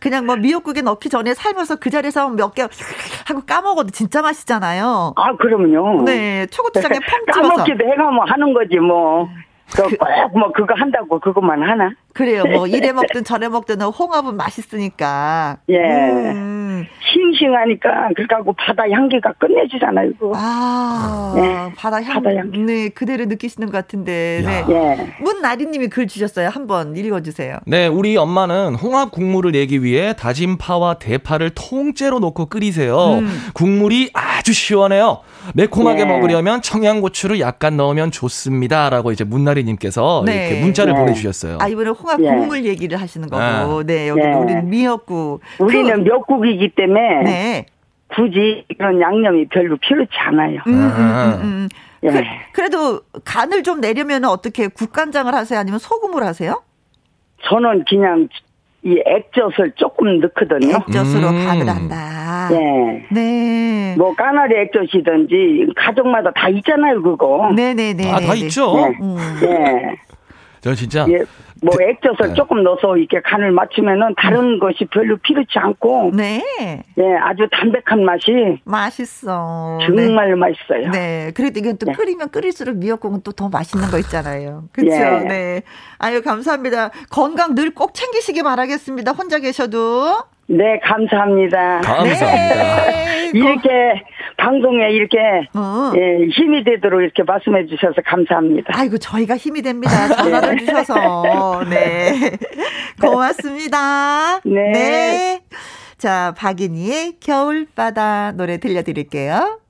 [0.00, 5.12] 그냥 뭐 미역국에 넣기 전에 삶아서 그 자리에서 몇 개 하고 까먹어도 진짜 맛있잖아요.
[5.16, 6.02] 아, 그럼요.
[6.04, 6.94] 네, 초고추장에
[7.26, 7.48] 펑 찍어서.
[7.54, 9.28] 까먹기도 해가 뭐 하는 거지 뭐.
[9.74, 11.90] 그꼭뭐 그거 한다고 그것만 하나?
[12.14, 12.44] 그래요.
[12.44, 15.58] 뭐 이래 먹든 저래 먹든 홍합은 맛있으니까.
[15.68, 15.76] 예.
[15.76, 16.86] 음.
[17.12, 20.10] 싱싱하니까 그러고 바다 향기가 끝내주잖아요.
[20.10, 20.32] 이거.
[20.34, 21.72] 아, 네.
[21.76, 22.22] 바다 향.
[22.22, 22.58] 바다 향기.
[22.58, 24.42] 네, 그대로 느끼시는 것 같은데.
[24.44, 24.64] 네.
[24.68, 25.14] 예.
[25.22, 26.48] 문나리님이 글 주셨어요.
[26.48, 27.58] 한번 읽어주세요.
[27.66, 33.18] 네, 우리 엄마는 홍합 국물을 내기 위해 다진 파와 대파를 통째로 넣고 끓이세요.
[33.20, 33.28] 음.
[33.54, 35.20] 국물이 아 주 시원해요.
[35.54, 36.04] 매콤하게 예.
[36.06, 40.48] 먹으려면 청양고추를 약간 넣으면 좋습니다 라고 이제 문나리님께서 네.
[40.48, 40.98] 이렇게 문자를 네.
[41.00, 41.58] 보내주셨어요.
[41.60, 42.28] 아 이번에 홍합 예.
[42.28, 44.32] 국물 얘기를 하시는 거고, 네, 네 여기 네.
[44.32, 45.40] 우리는 미역국.
[45.58, 47.66] 우리는 그, 미역국이기 때문에 네.
[48.08, 50.60] 굳이 그런 양념이 별로 필요치 않아요.
[50.66, 51.42] 음, 음, 음, 음.
[51.42, 51.68] 음.
[52.04, 52.24] 예.
[52.54, 55.60] 그, 래도 간을 좀 내려면 어떻게 국간장을 하세요?
[55.60, 56.62] 아니면 소금을 하세요?
[57.44, 58.28] 저는 그냥
[58.84, 60.76] 이 액젓을 조금 넣거든요.
[60.76, 61.46] 액젓으로 음.
[61.46, 62.48] 간을 한다.
[62.50, 63.06] 네.
[63.10, 63.94] 네.
[63.96, 67.50] 뭐 까나리 액젓이든지 가족마다 다 있잖아요, 그거.
[67.54, 68.10] 네네네.
[68.10, 68.74] 아, 다 있죠.
[68.76, 68.98] 네.
[69.00, 69.16] 음.
[69.40, 69.96] 네.
[70.60, 71.06] 저 진짜.
[71.08, 71.22] 예,
[71.62, 72.34] 뭐 액젓을 네.
[72.34, 74.58] 조금 넣어서 이렇게 간을 맞추면은 다른 음.
[74.58, 76.12] 것이 별로 필요치 않고.
[76.14, 76.42] 네.
[76.60, 78.60] 예, 아주 담백한 맛이.
[78.64, 79.78] 맛있어.
[79.86, 80.34] 정말 네.
[80.34, 80.90] 맛있어요.
[80.92, 81.32] 네.
[81.34, 81.92] 그래도 이건 또 네.
[81.92, 84.64] 끓이면 끓일수록 미역국은 또 더 맛있는 거 있잖아요.
[84.72, 84.96] 그렇죠.
[84.96, 85.20] 예.
[85.28, 85.62] 네.
[85.98, 86.90] 아유 감사합니다.
[87.10, 89.12] 건강 늘 꼭 챙기시기 바라겠습니다.
[89.12, 90.16] 혼자 계셔도.
[90.48, 91.80] 네, 감사합니다.
[91.82, 92.86] 감사합니다.
[92.86, 93.68] 네, 이렇게
[94.38, 95.18] 방송에 이렇게
[95.54, 95.92] 어.
[95.94, 98.72] 예, 힘이 되도록 이렇게 말씀해 주셔서 감사합니다.
[98.74, 100.08] 아이고, 저희가 힘이 됩니다.
[100.08, 100.64] 전화를 네.
[100.64, 101.64] 주셔서.
[101.68, 102.30] 네.
[103.00, 104.40] 고맙습니다.
[104.44, 104.72] 네.
[104.72, 105.40] 네.
[105.98, 109.60] 자, 박인희의 겨울바다 노래 들려드릴게요.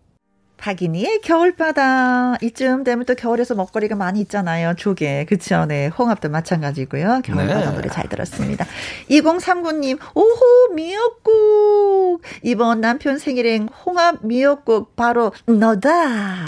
[0.58, 2.36] 박인이의 겨울바다.
[2.42, 4.74] 이쯤 되면 또 겨울에서 먹거리가 많이 있잖아요.
[4.76, 5.24] 조개.
[5.28, 5.64] 그쵸.
[5.66, 5.86] 네.
[5.86, 7.22] 홍합도 마찬가지고요.
[7.24, 7.76] 겨울바다 네.
[7.76, 8.66] 노래 잘 들었습니다.
[9.10, 12.22] 2039님, 오호, 미역국.
[12.42, 16.46] 이번 남편 생일엔 홍합 미역국 바로 너다.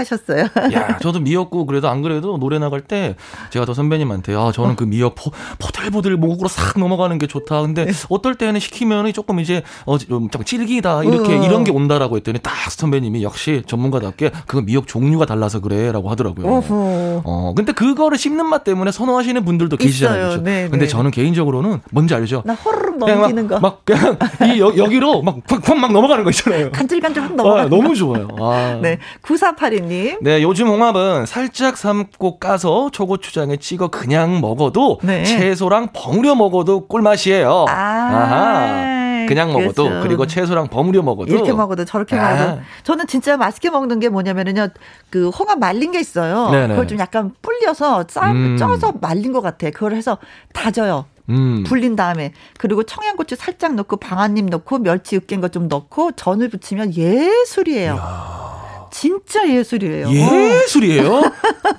[0.00, 0.46] 하셨어요.
[0.74, 3.16] 야, 저도 미역국 그래도 안 그래도 노래 나갈 때
[3.50, 4.76] 제가 더 선배님한테 아, 저는 어.
[4.76, 7.62] 그 미역 포, 포들포들 목으로 싹 넘어가는 게 좋다.
[7.62, 7.92] 근데 네.
[8.08, 11.04] 어떨 때는 시키면 조금 이제 어, 좀 질기다.
[11.04, 11.42] 이렇게 어.
[11.42, 16.46] 이런 게 온다라고 했더니 딱 선배님이 역시 전문가답게 그건 미역 종류가 달라서 그래라고 하더라고요.
[16.46, 17.22] 어허.
[17.24, 20.20] 어, 근데 그거를 씹는 맛 때문에 선호하시는 분들도 계시잖아요.
[20.20, 20.42] 그렇죠?
[20.42, 20.88] 네, 근데 네.
[20.88, 22.42] 저는 개인적으로는 뭔지 알죠?
[22.44, 23.60] 나 호르륵 넘기는 거.
[23.60, 26.70] 막 그냥 이 여, 여기로 막 팍팍 막 넘어가는 거 있잖아요.
[26.72, 27.62] 간질간질 확 넘어가.
[27.62, 28.28] 아, 너무 좋아요.
[28.38, 28.78] 아.
[28.80, 28.98] 네.
[29.22, 29.89] 9482님.
[29.90, 30.18] 님.
[30.22, 35.24] 네, 요즘 홍합은 살짝 삶고 까서 초고추장에 찍어 그냥 먹어도 네.
[35.24, 37.66] 채소랑 버무려 먹어도 꿀맛이에요.
[37.68, 37.72] 아.
[37.72, 39.00] 아하.
[39.28, 40.02] 그냥 먹어도 그렇죠.
[40.02, 42.34] 그리고 채소랑 버무려 먹어도 이렇게 먹어도 저렇게 아.
[42.34, 44.68] 먹어도 저는 진짜 맛있게 먹는 게 뭐냐면은요
[45.10, 46.50] 그 홍합 말린 게 있어요.
[46.50, 46.68] 네네.
[46.68, 48.56] 그걸 좀 약간 불려서 짜 음.
[48.56, 49.70] 쪄서 말린 것 같아.
[49.70, 50.18] 그걸 해서
[50.52, 51.04] 다져요.
[51.28, 51.62] 음.
[51.64, 56.94] 불린 다음에 그리고 청양고추 살짝 넣고 방아잎 넣고 멸치 으깬 거 좀 넣고 전을 부치면
[56.94, 57.94] 예술이에요.
[57.94, 58.59] 이야.
[58.90, 60.08] 진짜 예술이에요.
[60.10, 61.22] 예술이에요?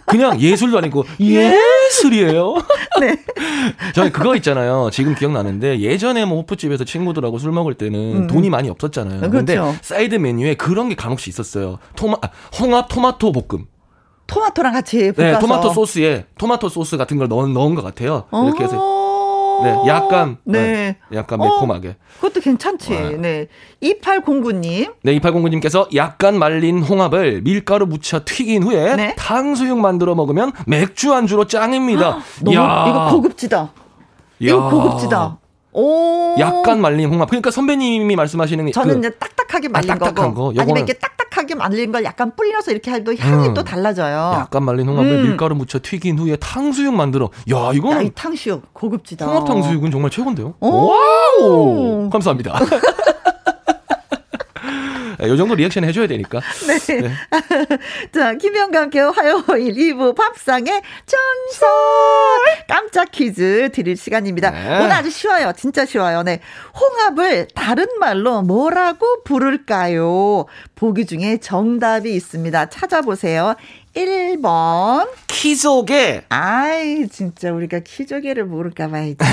[0.06, 2.56] 그냥 예술도 아니고 예술이에요?
[3.00, 3.18] 네.
[3.94, 4.90] 저희 그거 있잖아요.
[4.92, 8.28] 지금 기억나는데 예전에 뭐 호프집에서 친구들하고 술 먹을 때는 음.
[8.28, 9.20] 돈이 많이 없었잖아요.
[9.22, 9.32] 그렇죠.
[9.32, 11.80] 근데 사이드 메뉴에 그런 게 간혹시 있었어요.
[11.96, 13.66] 토마 아, 홍합 토마토 볶음.
[14.28, 15.34] 토마토랑 같이 볶아서.
[15.34, 18.26] 네, 토마토 소스에 토마토 소스 같은 걸 넣은, 넣은 것 같아요.
[18.32, 18.78] 이렇게 해서
[19.64, 21.90] 네, 약간 네, 네 약간 매콤하게.
[21.90, 22.94] 어, 그것도 괜찮지.
[22.94, 23.10] 와.
[23.12, 23.48] 네.
[23.82, 24.94] 2809님.
[25.04, 29.16] 네, 2809님께서 약간 말린 홍합을 밀가루 묻혀 튀긴 후에 네.
[29.18, 32.20] 탕수육 만들어 먹으면 맥주 안주로 짱입니다.
[32.42, 33.74] 너무, 이거 고급지다.
[34.40, 35.41] 이거 고급지다.
[35.74, 36.36] 오.
[36.40, 37.30] 약간 말린 홍합.
[37.30, 40.52] 그러니까 선배님이 말씀하시는 게 저는 그, 이제 딱딱하게 말린 아, 딱딱한 거.
[40.52, 40.54] 거.
[40.62, 43.54] 아니면 이렇게 딱딱하게 말린 걸 약간 불려서 이렇게 해도 향이 음.
[43.54, 44.34] 또 달라져요.
[44.36, 45.24] 약간 말린 홍합을 음.
[45.24, 47.30] 밀가루 묻혀 튀긴 후에 탕수육 만들어.
[47.54, 49.26] 야, 이거는 야, 이 탕수육 고급지다.
[49.26, 50.56] 홍합 탕수육은 정말 최고인데요.
[50.60, 50.88] 오.
[50.88, 52.10] wow!
[52.10, 52.60] 감사합니다.
[55.22, 56.42] 이 정도 리액션 해줘야 되니까.
[56.68, 57.02] 네.
[57.02, 57.12] 네.
[58.14, 61.70] 자, 김영과 함께 화요일 2부 밥상의 전설!
[62.68, 64.52] 깜짝 퀴즈 드릴 시간입니다.
[64.52, 64.78] 네.
[64.80, 65.54] 오늘 아주 쉬워요.
[65.56, 66.24] 진짜 쉬워요.
[66.24, 66.40] 네.
[66.80, 70.46] 홍합을 다른 말로 뭐라고 부를까요?
[70.76, 72.70] 보기 중에 정답이 있습니다.
[72.70, 73.56] 찾아보세요.
[73.96, 75.10] 1번.
[75.28, 76.24] 키조개.
[76.30, 79.26] 아이, 진짜 우리가 키조개를 모를까봐, 진짜.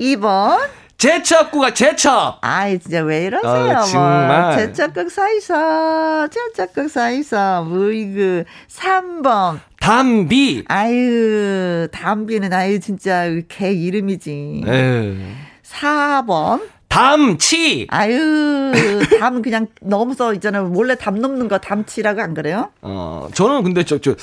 [0.00, 0.60] 2번.
[1.06, 2.38] 제첩국가 제첩.
[2.40, 3.78] 아이 진짜 왜 이러세요?
[3.78, 4.26] 어, 정말.
[4.42, 4.56] 뭐.
[4.56, 9.60] 제첩국 사이서 제첩국 사이서 뭐이그 3번.
[9.78, 10.64] 담비.
[10.66, 14.64] 아유 담비는 아유 진짜 개 이름이지.
[14.66, 15.18] 에이.
[15.62, 16.62] 4번.
[16.96, 17.86] 담치.
[17.90, 18.72] 아유,
[19.20, 20.64] 담 그냥 넘어서 있잖아요.
[20.64, 22.70] 몰래 담 넘는 거 담치라고 안 그래요?
[22.80, 24.14] 어, 저는 근데 저, 저,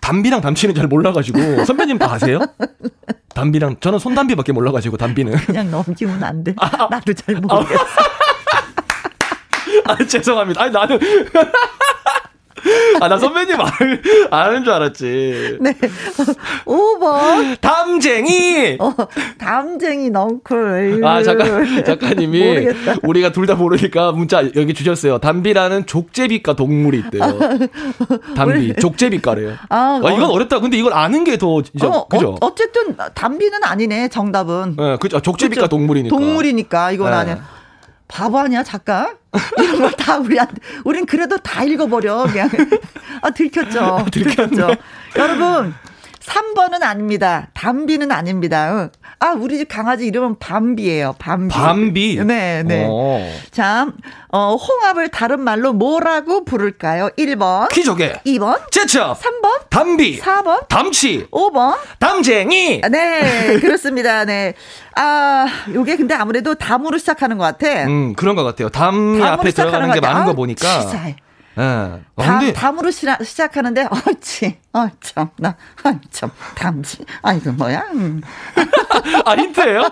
[0.00, 2.38] 담비랑 담치는 잘 몰라가지고, 선배님 다 아세요?
[3.34, 5.38] 담비랑, 저는 손담비밖에 몰라가지고, 담비는.
[5.38, 6.54] 그냥 넘기면 안 돼.
[6.58, 6.88] 아, 아.
[6.88, 7.84] 나도 잘 모르겠어.
[9.86, 10.62] 아, 죄송합니다.
[10.62, 11.00] 아니, 나는.
[13.00, 15.58] 아, 나 선배님 아는, 아는 줄 알았지.
[15.60, 15.74] 네.
[16.64, 17.60] 5번.
[17.60, 18.76] 담쟁이!
[18.78, 18.94] 어,
[19.38, 21.00] 담쟁이 넝쿨.
[21.04, 21.44] 아, 작가,
[21.84, 22.38] 작가님이.
[22.48, 22.94] 모르겠다.
[23.02, 25.18] 우리가 둘 다 모르니까 문자 여기 주셨어요.
[25.18, 27.38] 담비라는 족제비과 동물이 있대요.
[28.36, 28.74] 담비.
[28.80, 29.54] 족제비과래요.
[29.68, 30.60] 아, 아, 이건 어렵다.
[30.60, 32.36] 근데 이걸 아는 게 더, 진짜, 어, 그죠?
[32.40, 34.76] 어, 쨌든 담비는 아니네, 정답은.
[34.76, 35.18] 네, 그죠.
[35.20, 35.66] 족제비과?
[35.68, 36.16] 동물이니까.
[36.16, 37.16] 동물이니까, 이건 네.
[37.16, 37.59] 아니야.
[38.10, 39.14] 바보 아니야, 작가?
[39.58, 42.50] 이런 걸 다 우리한테, 우린 그래도 다 읽어버려, 그냥.
[43.22, 43.80] 아, 들켰죠.
[43.84, 44.70] 아, 들켰죠.
[45.16, 45.74] 여러분,
[46.20, 47.48] 3번은 아닙니다.
[47.54, 48.90] 담비는 아닙니다.
[49.18, 51.14] 아, 우리 집 강아지 이름은 밤비예요.
[51.18, 51.54] 밤비.
[51.54, 52.24] 밤비.
[52.24, 52.86] 네, 네.
[52.86, 53.20] 오.
[53.50, 53.86] 자,
[54.28, 57.08] 어, 홍합을 다른 말로 뭐라고 부를까요?
[57.18, 57.68] 1번.
[57.70, 58.20] 키조개.
[58.26, 58.70] 2번.
[58.70, 59.18] 제첩.
[59.18, 59.68] 3번.
[59.70, 60.20] 담비.
[60.20, 60.68] 4번.
[60.68, 61.26] 담치.
[61.30, 61.76] 5번.
[61.98, 62.82] 담쟁이.
[62.90, 64.24] 네, 그렇습니다.
[64.24, 64.54] 네.
[64.96, 67.84] 아, 요게 근데 아무래도 담으로 시작하는 것 같아.
[67.86, 68.68] 음, 그런 것 같아요.
[68.68, 70.80] 담이 앞에 들어가는 게 많은 아, 거 보니까.
[70.80, 71.16] 치사해.
[71.60, 72.24] 네.
[72.24, 77.04] 담, 담으로 시, 시작하는데, 어치, 어, 참, 나, 아, 참, 담지.
[77.22, 77.84] 아, 이거 뭐야?
[77.92, 78.22] 음.
[79.26, 79.82] 아, 힌트예요?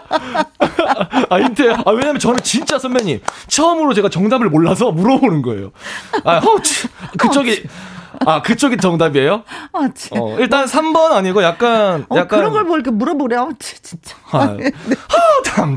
[1.29, 1.75] 아, 힌트예요?
[1.85, 5.73] 아, 왜냐면 저는 진짜 선배님, 처음으로 제가 정답을 몰라서 물어보는 거예요.
[6.25, 6.89] 아, 허치.
[7.19, 7.67] 그쪽이.
[8.25, 9.45] 아, 그쪽이 정답이에요?
[9.73, 12.39] 아, 어, 일단 3번 아니고 약간, 어, 약간.
[12.41, 13.37] 그런 걸뭐 이렇게 물어보래.
[13.37, 14.17] 어, 진짜.
[14.31, 14.71] 아, 네.
[14.97, 15.77] 아 참.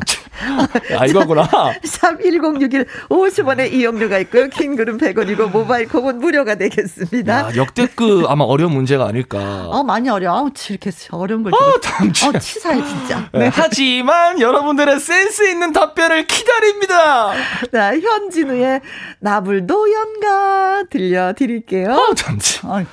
[0.98, 1.48] 아, 이거구나.
[1.84, 4.48] 샵 1061, 50원의 이용료가 있고요.
[4.50, 7.34] 긴 글은 100원이고, 모바일 콩은 무료가 되겠습니다.
[7.34, 9.68] 야, 역대급 아마 어려운 문제가 아닐까.
[9.68, 10.50] 어, 많이 어려워.
[10.70, 11.54] 이렇게 어려운 걸.
[11.54, 12.10] 아, 참.
[12.10, 13.30] 어, 치사해, 진짜.
[13.34, 13.40] 네.
[13.40, 13.52] 네.
[13.54, 17.34] 하지만 여러분들의 센스 있는 답변을 기다립니다.
[17.72, 18.82] 자, 현진우의
[19.20, 21.92] 나불도 연가 들려드릴게요.
[21.94, 22.38] 아, 참.
[22.64, 22.84] 아,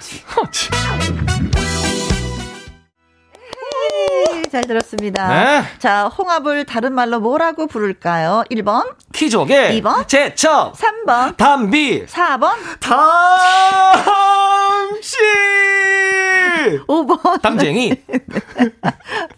[0.51, 0.79] 참.
[4.49, 5.29] 잘 들었습니다.
[5.29, 5.62] 네.
[5.79, 8.45] 자, 홍합을 다른 말로 뭐라고 부를까요?
[8.51, 8.95] 1번.
[9.12, 9.81] 키조개.
[9.81, 10.07] 2번.
[10.09, 10.75] 제첩.
[10.75, 11.37] 3번.
[11.37, 12.07] 담비.
[12.07, 12.51] 4번.
[12.81, 14.48] 담
[15.01, 15.16] 시.
[16.86, 17.40] 5번.
[17.43, 17.93] 담쟁이.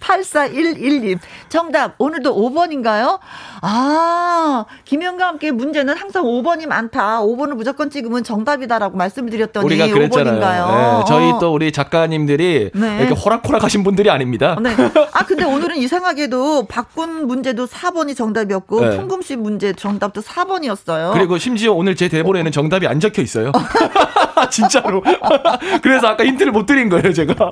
[0.01, 1.18] 8411님.
[1.48, 1.94] 정답.
[1.98, 3.18] 오늘도 5번인가요?
[3.62, 7.20] 아, 김영과 함께 문제는 항상 5번이 많다.
[7.20, 10.40] 5번을 무조건 찍으면 정답이다라고 말씀을 드렸더니 우리가 그랬잖아요.
[10.40, 10.98] 5번인가요?
[10.98, 12.98] 네, 저희 또 우리 작가님들이 네.
[13.01, 14.56] 이렇게 호락호락 하신 분들이 아닙니다.
[14.60, 14.74] 네.
[15.12, 18.97] 아, 근데 오늘은 이상하게도 바꾼 문제도 4번이 정답이었고, 네.
[18.97, 21.12] 풍금 씨 문제 정답도 4번이었어요.
[21.12, 23.52] 그리고 심지어 오늘 제 대본에는 정답이 안 적혀 있어요.
[24.51, 25.02] 진짜로.
[25.83, 27.51] 그래서 아까 힌트를 못 드린 거예요, 제가.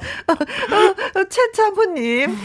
[1.28, 2.36] 최창훈님,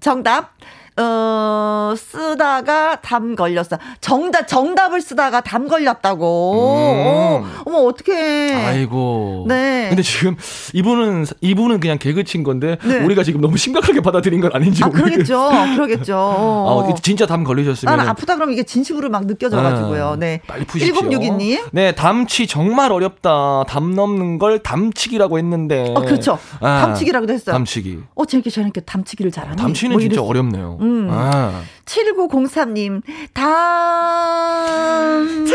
[0.00, 0.54] 정답.
[1.00, 3.78] 어, 쓰다가 담 걸렸어.
[4.00, 6.62] 정답, 정답을 쓰다가 담 걸렸다고.
[6.62, 6.64] 음.
[6.66, 8.54] 어, 어머, 어떡해.
[8.54, 9.46] 아이고.
[9.48, 9.86] 네.
[9.88, 10.36] 근데 지금
[10.74, 12.98] 이분은, 이분은 그냥 개그 친 건데, 네.
[12.98, 15.48] 우리가 지금 너무 심각하게 받아들인 건 아닌지 아, 모르겠어요.
[15.48, 15.74] 그러겠죠.
[15.76, 16.16] 그러겠죠.
[16.18, 17.96] 어, 진짜 담 걸리셨으면.
[17.96, 20.08] 나는 아프다 그러면 이게 진심으로 막 느껴져가지고요.
[20.08, 20.40] 아, 네.
[20.46, 20.94] 빨리 푸십시오.
[20.94, 21.60] 1062님.
[21.72, 23.64] 네, 담치 정말 어렵다.
[23.68, 25.92] 담 넘는 걸 담치기라고 했는데.
[25.96, 26.38] 어, 그렇죠.
[26.60, 27.54] 아, 담치기라고도 했어요.
[27.54, 28.00] 담치기.
[28.14, 29.56] 어, 재밌게 저렇게 담치기를 잘하네.
[29.56, 30.78] 담치는 뭐 진짜 어렵네요.
[30.80, 30.89] 음.
[30.90, 31.08] 음.
[31.10, 31.62] 아.
[31.84, 33.02] 7903님,
[33.32, 35.54] 담치.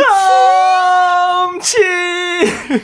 [1.56, 1.78] 담치.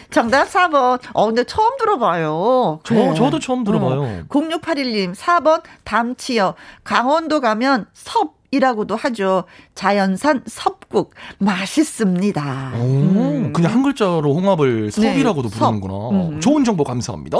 [0.09, 0.99] 정답 4번.
[1.13, 2.79] 어, 근데 처음 들어봐요.
[2.83, 3.13] 저, 네.
[3.13, 4.01] 저도 처음 들어봐요.
[4.01, 4.23] 어.
[4.29, 6.55] 0681님, 4번, 담치요.
[6.83, 8.39] 강원도 가면 섭.
[8.53, 9.45] 이라고도 하죠.
[9.75, 12.73] 자연산 섭국 맛있습니다.
[12.75, 13.53] 오, 음.
[13.53, 15.93] 그냥 한 글자로 홍합을 네, 섭이라고도 네, 부르는구나.
[15.93, 16.11] 섭.
[16.11, 16.41] 음.
[16.41, 17.37] 좋은 정보 감사합니다.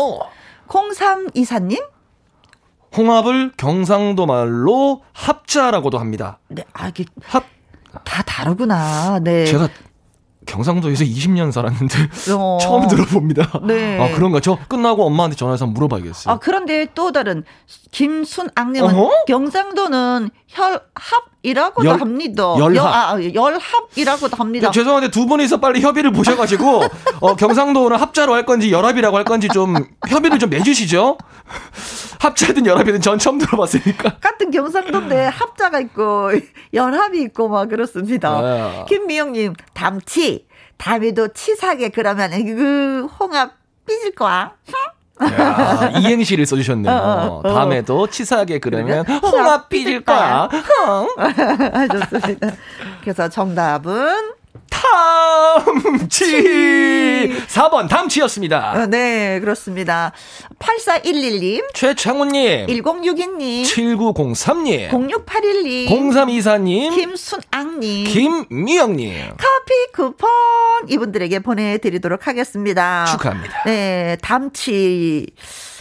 [0.70, 1.84] 0324님
[2.96, 6.40] 홍합을 경상도 말로 합자라고도 합니다.
[6.50, 7.46] 네, 아, 이게 합.
[8.06, 9.20] 다 다르구나.
[9.20, 9.46] 네.
[9.46, 9.68] 제가
[10.46, 12.58] 경상도에서 20년 살았는데 어.
[12.62, 13.62] 처음 들어봅니다.
[13.64, 14.00] 네.
[14.00, 14.40] 아 그런가?
[14.40, 16.34] 저 끝나고 엄마한테 전화해서 물어봐야겠어요.
[16.34, 17.44] 아 그런데 또 다른
[17.92, 18.96] 김순악님은
[19.28, 22.56] 경상도는 혈합이라고도 열, 합니다.
[22.58, 22.88] 열합.
[22.88, 24.72] 아, 열합이라고도 합니다.
[24.72, 26.84] 네, 죄송한데 두 분이서 빨리 협의를 보셔가지고
[27.20, 29.76] 어, 경상도는 합자로 할 건지 열합이라고 할 건지 좀
[30.10, 31.18] 협의를 좀 내주시죠.
[32.22, 34.18] 합자든 열합이든 전 처음 들어봤으니까.
[34.22, 36.30] 같은 경상도인데 합자가 있고
[36.72, 38.42] 열합이 있고 막 그렇습니다.
[38.42, 38.86] 네.
[38.88, 40.46] 김미영님 담치
[40.78, 43.54] 담에도 치사하게 그러면 그 홍합
[43.88, 44.54] 삐질 거야.
[45.24, 46.94] 야, 이행시를 써주셨네요.
[46.94, 47.54] 어, 어, 어.
[47.54, 50.48] 다음에도 치사하게 그러면 홍합 삐질 거야.
[52.12, 52.52] 좋습니다.
[53.02, 54.34] 그래서 정답은
[54.72, 56.26] 탐치.
[57.48, 58.72] 4번 탐치였습니다.
[58.74, 60.12] 어, 네, 그렇습니다.
[60.60, 70.30] 8411님, 최창훈님, 1062님, 7903님, 0681님, 0324님, 김순앙님, 김미영님, 커피 쿠폰
[70.88, 73.06] 이분들에게 보내드리도록 하겠습니다.
[73.12, 73.64] 축하합니다.
[73.66, 75.28] 네, 담치,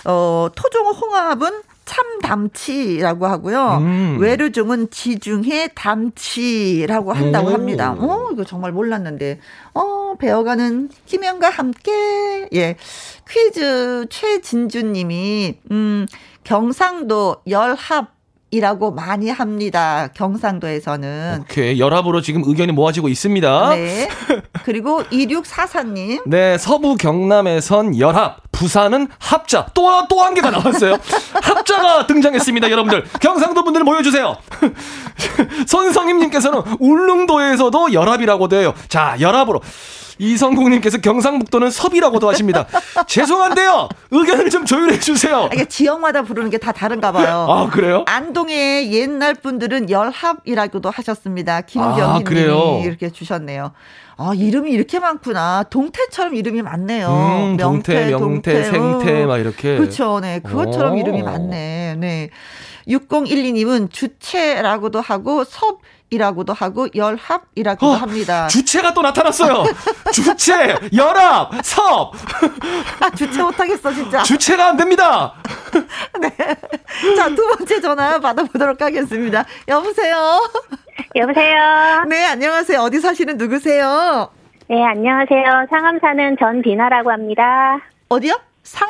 [0.04, 1.50] 어, 토종 홍합은
[1.90, 3.78] 참담치라고 하고요.
[3.80, 4.18] 음.
[4.20, 7.50] 외르종은 지중해 담치라고 한다고 오.
[7.50, 7.96] 합니다.
[7.98, 9.40] 어, 이거 정말 몰랐는데.
[9.74, 12.48] 어, 배워가는 희명과 함께.
[12.54, 12.76] 예.
[13.28, 16.06] 퀴즈 최진주 님이, 음,
[16.44, 18.19] 경상도 열합
[18.52, 20.08] 이라고 많이 합니다.
[20.14, 21.42] 경상도에서는.
[21.42, 21.78] 오케이.
[21.78, 23.70] 열합으로 지금 의견이 모아지고 있습니다.
[23.76, 24.08] 네.
[24.64, 26.22] 그리고 2644님.
[26.26, 26.58] 네.
[26.58, 28.38] 서부 경남에선 열합.
[28.50, 29.66] 부산은 합자.
[29.72, 30.98] 또, 또 한 개가 나왔어요.
[31.42, 33.04] 합자가 등장했습니다, 여러분들.
[33.20, 34.36] 경상도 분들 모여주세요.
[35.66, 38.74] 손성임님께서는 울릉도에서도 열합이라고 돼요.
[38.88, 39.60] 자, 열합으로.
[40.20, 42.66] 이성국님께서 경상북도는 섭이라고도 하십니다.
[43.08, 43.88] 죄송한데요.
[44.10, 45.48] 의견을 좀 조율해 주세요.
[45.52, 47.46] 이게 지역마다 부르는 게 다 다른가 봐요.
[47.48, 48.04] 아 그래요?
[48.06, 51.62] 안동의 옛날 분들은 열합이라고도 하셨습니다.
[51.62, 53.72] 김경희님이 아, 이렇게 주셨네요.
[54.18, 55.64] 아 이름이 이렇게 많구나.
[55.70, 57.08] 동태처럼 이름이 많네요.
[57.08, 59.78] 음, 명태, 동태, 명태, 동태, 생태 막 이렇게.
[59.78, 60.20] 그렇죠.
[60.20, 60.96] 네, 그것처럼 오.
[60.98, 61.96] 이름이 많네.
[61.98, 62.28] 네.
[62.86, 65.80] 6012님은 주체라고도 하고 섭
[66.10, 68.48] 이라고도 하고 열합이라고도 어, 합니다.
[68.48, 69.64] 주체가 또 나타났어요.
[70.12, 72.12] 주체, 열합, 섭.
[73.00, 74.22] 아, 주체 못하겠어 진짜.
[74.24, 75.34] 주체가 안 됩니다.
[76.20, 76.30] 네.
[77.16, 79.44] 자, 두 번째 전화 받아보도록 하겠습니다.
[79.68, 80.40] 여보세요.
[81.14, 82.04] 여보세요.
[82.08, 82.80] 네, 안녕하세요.
[82.80, 84.30] 어디 사시는 누구세요?
[84.68, 85.66] 네, 안녕하세요.
[85.70, 87.78] 상암 사는 전비나라고 합니다.
[88.08, 88.34] 어디요?
[88.64, 88.88] 상?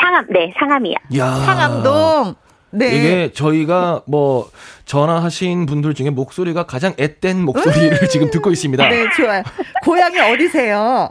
[0.00, 0.94] 상암, 네, 상암이요.
[1.16, 1.34] 야.
[1.34, 2.34] 상암동.
[2.70, 2.86] 네.
[2.88, 4.50] 이게 저희가 뭐
[4.88, 8.08] 전화하신 분들 중에 목소리가 가장 앳된 목소리를 음.
[8.08, 8.88] 지금 듣고 있습니다.
[8.88, 9.42] 네, 좋아요.
[9.84, 11.10] 고향이 어디세요?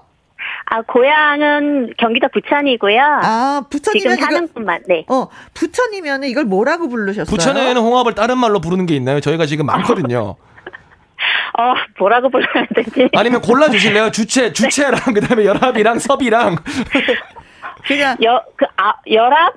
[0.70, 3.00] 아, 고향은 경기도 부천이고요.
[3.00, 4.84] 아, 부천이면 지금 사는 곳만.
[4.88, 5.06] 네.
[5.08, 7.26] 어, 부천이면 이걸 뭐라고 부르셨어요?
[7.26, 9.20] 부천에는 홍합을 다른 말로 부르는 게 있나요?
[9.22, 10.36] 저희가 지금 많거든요.
[11.60, 13.10] 어, 뭐라고 불러야 되지?
[13.16, 14.12] 아니면 골라 주실래요?
[14.12, 16.58] 주체, 주체랑 그다음에 열합이랑 섭이랑
[17.88, 19.54] 그냥 여, 그, 아, 열합?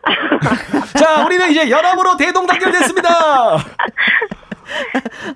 [0.97, 3.09] 자, 우리는 이제 열합으로 대동단결됐습니다.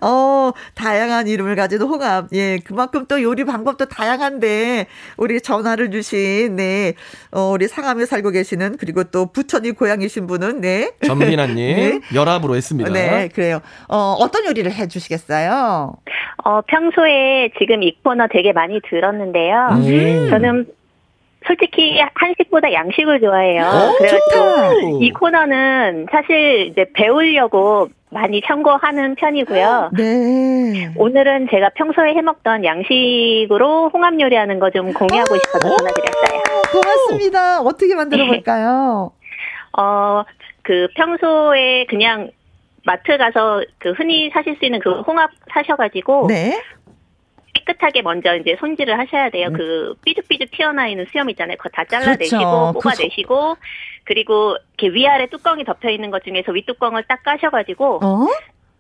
[0.00, 2.28] 어, 다양한 이름을 가진 홍합.
[2.32, 6.94] 예, 그만큼 또 요리 방법도 다양한데, 우리 전화를 주신, 네,
[7.32, 10.92] 어, 우리 상암에 살고 계시는, 그리고 또 부천이 고향이신 분은, 네.
[11.04, 12.00] 전민아님, 네.
[12.14, 12.92] 열합으로 했습니다.
[12.92, 13.60] 네, 그래요.
[13.88, 15.96] 어, 어떤 요리를 해 주시겠어요?
[16.44, 19.68] 어, 평소에 지금 이 코너 되게 많이 들었는데요.
[19.72, 20.30] 음.
[20.30, 20.66] 저는
[21.46, 23.62] 솔직히 한식보다 양식을 좋아해요.
[23.64, 24.16] 오, 그래서
[25.00, 29.90] 이 코너는 사실 이제 배우려고 많이 참고하는 편이고요.
[29.96, 30.92] 네.
[30.96, 36.42] 오늘은 제가 평소에 해먹던 양식으로 홍합 요리하는 거 좀 공유하고 싶어서 전화드렸어요.
[36.72, 37.60] 고맙습니다.
[37.60, 39.12] 어떻게 만들어 볼까요?
[39.20, 39.24] 네.
[39.82, 40.24] 어,
[40.62, 42.30] 그 평소에 그냥
[42.86, 46.60] 마트 가서 그 흔히 사실 수 있는 그 홍합 사셔가지고 네.
[47.64, 49.48] 깨끗하게 먼저 이제 손질을 하셔야 돼요.
[49.48, 49.52] 음.
[49.54, 51.56] 그 삐죽삐죽 튀어나와 있는 수염 있잖아요.
[51.56, 52.72] 그거 다 잘라내시고 그렇죠.
[52.74, 53.56] 뽑아내시고
[54.04, 58.26] 그리고 이렇게 위아래 뚜껑이 덮여 있는 것 중에서 윗뚜껑을 딱 까셔가지고 어?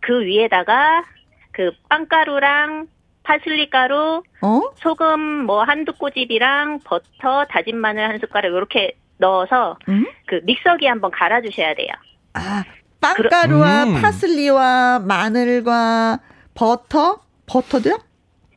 [0.00, 1.04] 그 위에다가
[1.52, 2.88] 그 빵가루랑
[3.22, 4.60] 파슬리 가루, 어?
[4.76, 10.06] 소금 뭐 한두 꼬집이랑 버터, 다진 마늘 한 숟가락 이렇게 넣어서 음?
[10.26, 11.88] 그 믹서기 한번 갈아 주셔야 돼요.
[12.34, 12.64] 아
[13.00, 14.02] 빵가루와 음.
[14.02, 16.20] 파슬리와 마늘과
[16.54, 17.98] 버터, 버터도요?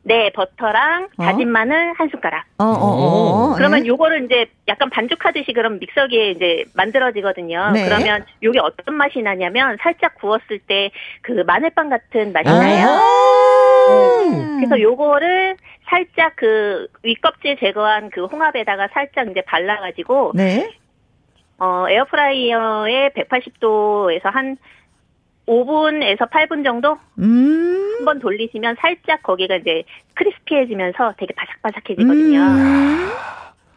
[0.08, 1.22] 네, 버터랑 어?
[1.22, 2.44] 다진 마늘 한 숟가락.
[2.58, 3.54] 어, 어, 어, 어.
[3.56, 3.86] 그러면 네.
[3.88, 7.72] 요거를 이제 약간 반죽하듯이 그럼 믹서기에 이제 만들어지거든요.
[7.72, 7.84] 네.
[7.84, 10.90] 그러면 요게 어떤 맛이 나냐면 살짝 구웠을 때
[11.22, 12.58] 그 마늘빵 같은 맛이 아.
[12.58, 12.86] 나요.
[14.30, 14.56] 네.
[14.56, 15.56] 그래서 요거를
[15.88, 20.70] 살짝 그 윗껍질 제거한 그 홍합에다가 살짝 이제 발라가지고 네.
[21.58, 24.56] 어 에어프라이어에 180도에서 한
[25.48, 27.94] 5분에서 8분 정도 음.
[27.96, 29.82] 한번 돌리시면 살짝 거기가 이제
[30.14, 32.38] 크리스피해지면서 되게 바삭바삭해지거든요.
[32.38, 33.08] 음.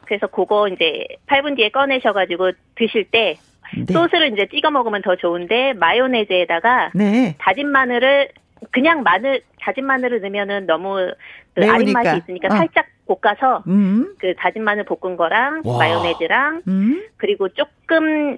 [0.05, 3.37] 그래서 그거 이제 8분 뒤에 꺼내셔가지고 드실 때
[3.73, 3.93] 네.
[3.93, 7.35] 소스를 이제 찍어 먹으면 더 좋은데 마요네즈에다가 네.
[7.39, 8.29] 다진 마늘을
[8.71, 11.13] 그냥 마늘 다진 마늘을 넣으면은 너무
[11.53, 12.57] 그 아린 맛이 있으니까 어.
[12.57, 14.13] 살짝 볶아서 음.
[14.19, 15.77] 그 다진 마늘 볶은 거랑 와.
[15.77, 17.03] 마요네즈랑 음.
[17.15, 18.37] 그리고 조금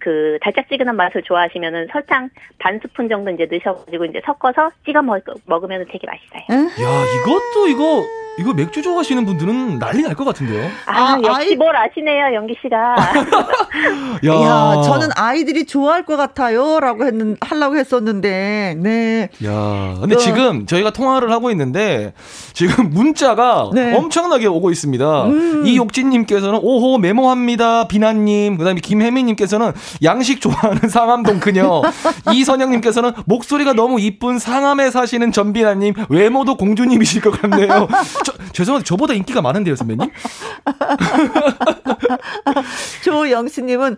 [0.00, 2.28] 그 달짝지근한 맛을 좋아하시면은 설탕
[2.58, 6.62] 반 스푼 정도 이제 넣으셔가지고 이제 섞어서 찍어 먹, 먹으면 되게 맛있어요.
[6.84, 8.04] 야 이것도 이거
[8.38, 10.68] 이거 맥주 좋아하시는 분들은 난리 날 것 같은데요.
[10.86, 11.56] 아, 아 역시 아이...
[11.56, 12.96] 뭘 아시네요, 영기 씨가.
[14.26, 14.32] 야.
[14.32, 14.82] 야.
[14.82, 19.28] 저는 아이들이 좋아할 것 같아요라고 했는 하려고 했었는데, 네.
[19.44, 20.18] 야, 근데 어.
[20.18, 22.12] 지금 저희가 통화를 하고 있는데
[22.52, 23.96] 지금 문자가 네.
[23.96, 25.24] 엄청나게 오고 있습니다.
[25.26, 25.66] 음.
[25.66, 28.56] 이욕진님께서는 오호 메모합니다, 비나님.
[28.58, 29.72] 그다음에 김혜미님께서는
[30.02, 31.82] 양식 좋아하는 상암동 그녀.
[32.32, 37.88] 이선영님께서는 목소리가 너무 이쁜 상암에 사시는 전비나님 외모도 공주님이실 것 같네요.
[38.24, 40.10] 저, 죄송한데 저보다 인기가 많은데요, 선배님?
[43.04, 43.96] 조영수님은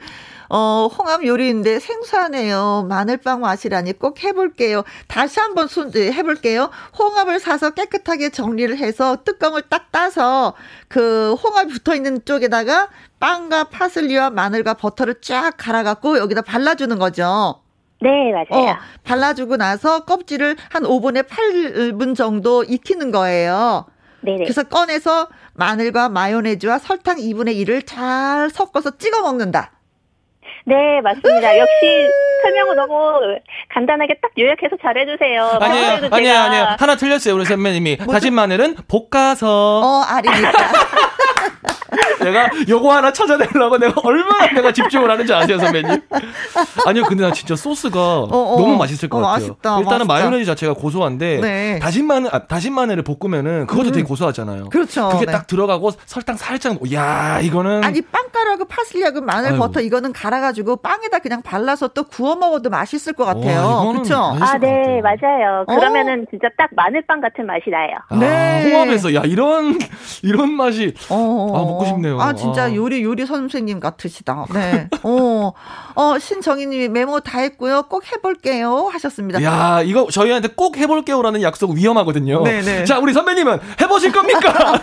[0.54, 2.84] 어, 홍합 요리인데 생소하네요.
[2.86, 4.84] 마늘빵 맛이라니 꼭 해볼게요.
[5.08, 6.68] 다시 한번 손, 네, 해볼게요.
[6.98, 10.52] 홍합을 사서 깨끗하게 정리를 해서 뚜껑을 딱 따서
[10.88, 17.62] 그 홍합이 붙어 있는 쪽에다가 빵과 파슬리와 마늘과 버터를 쫙 갈아갖고 여기다 발라주는 거죠.
[18.02, 18.72] 네, 맞아요.
[18.72, 23.86] 어, 발라주고 나서 껍질을 한 5분에 8분 정도 익히는 거예요.
[24.20, 24.44] 네네.
[24.44, 29.70] 그래서 꺼내서 마늘과 마요네즈와 설탕 2분의 1을 잘 섞어서 찍어 먹는다.
[30.64, 31.58] 네, 맞습니다.
[31.58, 32.08] 역시
[32.42, 32.94] 설명을 너무
[33.74, 35.58] 간단하게 딱 요약해서 잘해주세요.
[35.60, 36.66] 아니에요, 아니에요, 아니에요.
[36.78, 37.98] 하나 틀렸어요, 우리 선배님이.
[38.10, 39.80] 다진 마늘은 볶아서.
[39.80, 40.52] 어, 아닙니다.
[42.22, 46.00] 내가 요거 하나 찾아내려고 내가 얼마나 내가 집중을 하는지 아세요, 선배님?
[46.86, 48.56] 아니요, 근데 나 진짜 소스가 어, 어.
[48.58, 49.48] 너무 맛있을 것 어, 같아요.
[49.48, 50.28] 맛있다, 일단은 맛있다.
[50.30, 51.78] 마요네즈 자체가 고소한데 네.
[51.80, 53.92] 다진 마늘 아, 다진 마늘을 볶으면은 그것도 음.
[53.92, 54.68] 되게 고소하잖아요.
[54.70, 55.08] 그렇죠.
[55.10, 55.32] 그게 네.
[55.32, 59.58] 딱 들어가고 설탕 살짝 야, 이거는 아니 빵가루하고 파슬리하고 마늘 아이고.
[59.58, 63.90] 버터 이거는 갈아 가 지고 빵에다 그냥 발라서 또 구워 먹어도 맛있을 것 같아요.
[63.92, 64.16] 그렇죠?
[64.40, 65.64] 아, 네, 맞아요.
[65.66, 67.96] 그러면은 진짜 딱 마늘빵 같은 맛이 나요.
[68.08, 68.70] 아, 네.
[68.70, 69.78] 홍합에서 야, 이런
[70.22, 72.20] 이런 맛이 어, 아, 먹고 싶네요.
[72.20, 72.74] 아, 진짜 아.
[72.74, 74.46] 요리 요리 선생님 같으시다.
[74.52, 74.88] 네.
[75.02, 75.52] 어.
[75.94, 77.84] 어, 신정희 님이 메모 다 했고요.
[77.88, 79.42] 꼭 해 볼게요 하셨습니다.
[79.42, 82.42] 야, 이거 저희한테 꼭 해 볼게요라는 약속 위험하거든요.
[82.42, 82.84] 네, 네.
[82.84, 84.80] 자, 우리 선배님은 해 보실 겁니까?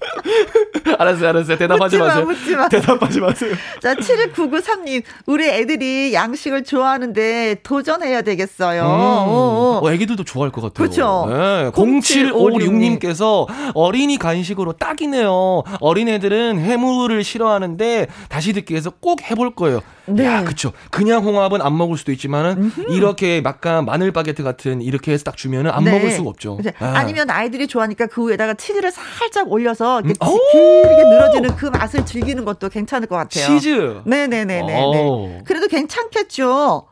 [0.98, 1.56] 알았어요, 알았어요.
[1.58, 2.24] 대답하지 묻지마, 마세요.
[2.26, 2.68] 묻지마.
[2.68, 3.54] 대답하지 마세요.
[3.80, 5.02] 자, 7993님.
[5.26, 8.82] 우리 애들이 양식을 좋아하는데 도전해야 되겠어요.
[8.82, 8.86] 음.
[8.86, 10.74] 어, 어, 애기들도 좋아할 것 같아요.
[10.74, 11.26] 그렇죠.
[11.28, 15.62] 네, 0756님께서 어린이 간식으로 딱이네요.
[15.80, 19.80] 어린애들은 해물을 싫어하는데 다시 듣기 위해서 꼭 해볼 거예요.
[20.06, 20.26] 네.
[20.26, 20.72] 야, 그쵸.
[20.90, 22.92] 그냥 홍합은 안 먹을 수도 있지만은 음흠.
[22.92, 25.92] 이렇게 약간 마늘 바게트 같은 이렇게 해서 딱 주면은 안 네.
[25.92, 26.58] 먹을 수가 없죠.
[26.62, 26.72] 네.
[26.80, 30.38] 아니면 아이들이 좋아하니까 그 위에다가 치즈를 살짝 올려서 이렇게 음.
[30.52, 33.44] 길게 늘어지는 그 맛을 즐기는 것도 괜찮을 것 같아요.
[33.58, 34.02] 치즈.
[34.04, 35.42] 네네네네.
[35.44, 36.86] 그래도 괜찮겠죠.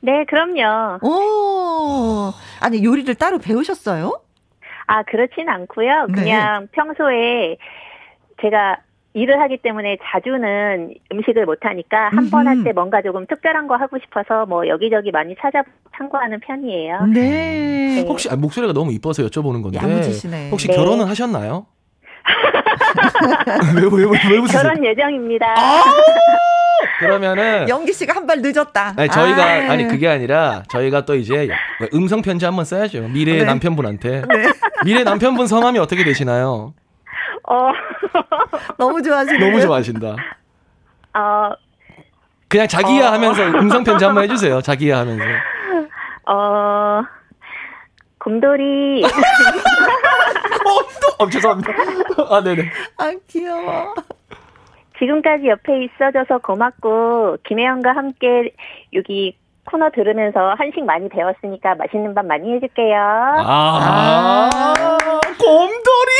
[0.00, 0.98] 네, 그럼요.
[1.06, 4.20] 오, 아니 요리를 따로 배우셨어요?
[4.86, 6.06] 아, 그렇진 않고요.
[6.08, 6.12] 네.
[6.22, 6.66] 그냥 네.
[6.72, 7.56] 평소에
[8.42, 8.78] 제가
[9.14, 13.76] 일을 하기 때문에 자주는 음식을 못 하니까 한 번 할 때 뭔가 조금 특별한 거
[13.76, 15.62] 하고 싶어서 뭐 여기저기 많이 찾아
[15.96, 17.06] 참고하는 편이에요.
[17.12, 17.20] 네.
[18.00, 18.04] 네.
[18.08, 20.48] 혹시 아, 목소리가 너무 이뻐서 여쭤보는 건데 야무지시네.
[20.50, 20.74] 혹시 네.
[20.74, 21.66] 결혼은 하셨나요?
[23.74, 25.46] 왜, 왜, 왜, 왜 결혼 예정입니다.
[25.56, 25.82] 아!
[26.98, 28.94] 그러면은 영기 씨가 한 발 늦었다.
[28.96, 29.68] 아니, 저희가 아이.
[29.68, 31.48] 아니 그게 아니라 저희가 또 이제
[31.94, 33.08] 음성 편지 한번 써야죠.
[33.08, 33.44] 미래 네.
[33.44, 34.22] 남편분한테.
[34.28, 34.52] 네.
[34.84, 36.74] 미래 남편분 성함이 어떻게 되시나요?
[37.48, 37.70] 어.
[38.78, 39.38] 너무 좋아하시네.
[39.38, 40.16] 너무 좋아하신다.
[41.14, 41.50] 어.
[42.48, 43.12] 그냥 자기야 어.
[43.12, 44.60] 하면서 음성 편지 한번 해주세요.
[44.60, 45.24] 자기야 하면서.
[46.26, 47.02] 어.
[48.18, 49.02] 곰돌이.
[50.74, 51.06] 곰도.
[51.18, 51.72] 어, 죄송합니다.
[52.30, 52.70] 아, 네네.
[52.98, 53.94] 아, 귀여워.
[54.98, 58.52] 지금까지 옆에 있어줘서 고맙고, 김혜영과 함께
[58.92, 62.96] 여기 코너 들으면서 한식 많이 배웠으니까 맛있는 밥 많이 해줄게요.
[62.96, 66.12] 아, 아~ 곰돌이!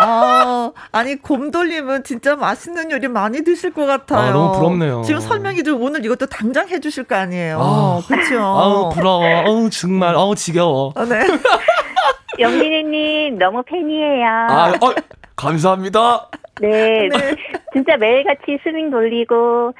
[0.00, 4.20] 아, 아니, 곰돌님은 진짜 맛있는 요리 많이 드실 것 같아요.
[4.20, 5.02] 아, 너무 부럽네요.
[5.02, 7.58] 지금 설명이 좀 오늘 이것도 당장 해주실 거 아니에요.
[7.60, 8.40] 아, 그쵸?
[8.40, 9.24] 아우, 부러워.
[9.24, 10.14] 아우, 정말.
[10.14, 10.92] 아우, 지겨워.
[10.94, 11.20] 아, 네.
[12.38, 14.26] 영민이님, 너무 팬이에요.
[14.26, 14.94] 아, 어,
[15.36, 16.28] 감사합니다.
[16.60, 17.36] 네, 네.
[17.72, 19.72] 진짜 매일같이 스밍 돌리고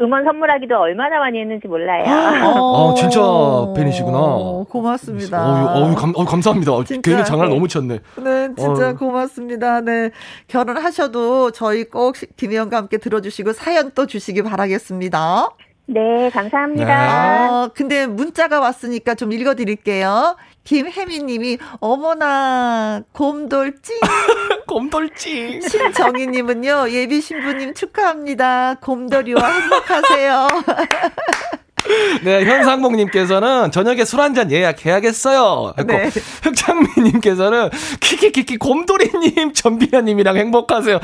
[0.00, 2.04] 음원 선물하기도 얼마나 많이 했는지 몰라요.
[2.06, 3.20] 아, 진짜
[3.74, 4.18] 팬이시구나.
[4.68, 5.78] 고맙습니다.
[5.78, 6.72] 어유, 어유, 감, 어, 감사합니다.
[6.84, 7.54] 진짜, 괜히 장난을 네.
[7.54, 8.00] 너무 쳤네.
[8.16, 8.94] 네, 진짜 어.
[8.94, 9.80] 고맙습니다.
[9.80, 10.10] 네.
[10.48, 15.48] 결혼하셔도 저희 꼭 김혜영과 함께 들어주시고 사연 또 주시기 바라겠습니다.
[15.86, 16.84] 네, 감사합니다.
[16.84, 17.48] 네.
[17.48, 20.36] 어, 근데 문자가 왔으니까 좀 읽어드릴게요.
[20.66, 24.00] 김혜미님이 어머나 곰돌찡
[24.66, 28.74] 곰돌찡 신정희님은요 예비 신부님 축하합니다.
[28.80, 30.48] 곰돌이와 행복하세요
[32.24, 35.74] 네, 현상봉님께서는 저녁에 술 한 잔 예약해야겠어요.
[35.78, 36.10] 했고, 네.
[36.42, 40.98] 흑창민님께서는 키키키키 곰돌이님, 전비아님이랑 행복하세요.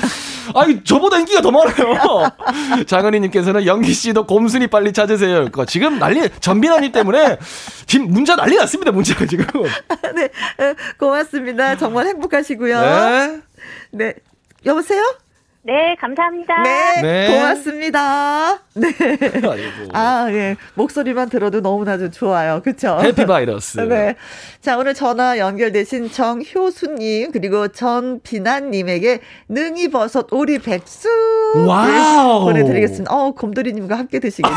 [0.55, 2.31] 아니, 저보다 인기가 더 많아요.
[2.87, 5.35] 장은희님께서는 영기씨도 곰순이 빨리 찾으세요.
[5.37, 7.39] 그러니까 지금 난리, 전비아님 때문에
[7.87, 9.45] 지금 문자 난리 났습니다, 문자가 지금.
[10.15, 10.29] 네,
[10.99, 11.77] 고맙습니다.
[11.77, 12.81] 정말 행복하시고요.
[12.81, 13.41] 네.
[13.93, 14.15] 네.
[14.67, 15.03] 여보세요?
[15.65, 16.63] 네, 감사합니다.
[16.63, 17.27] 네, 네.
[17.29, 18.59] 고맙습니다.
[18.75, 18.89] 네.
[19.95, 20.57] 아, 예.
[20.75, 22.61] 목소리만 들어도 너무나도 좋아요.
[22.65, 22.99] 그쵸?
[23.01, 23.79] happy virus.
[23.79, 24.17] 네.
[24.61, 31.09] 자, 오늘 전화 연결되신 정효수님, 그리고 전비난님에게 능이버섯 오리 백숙.
[31.69, 32.41] wow.
[32.45, 33.15] 보내드리겠습니다.
[33.15, 34.57] 어, 곰돌이님과 함께 드시겠지?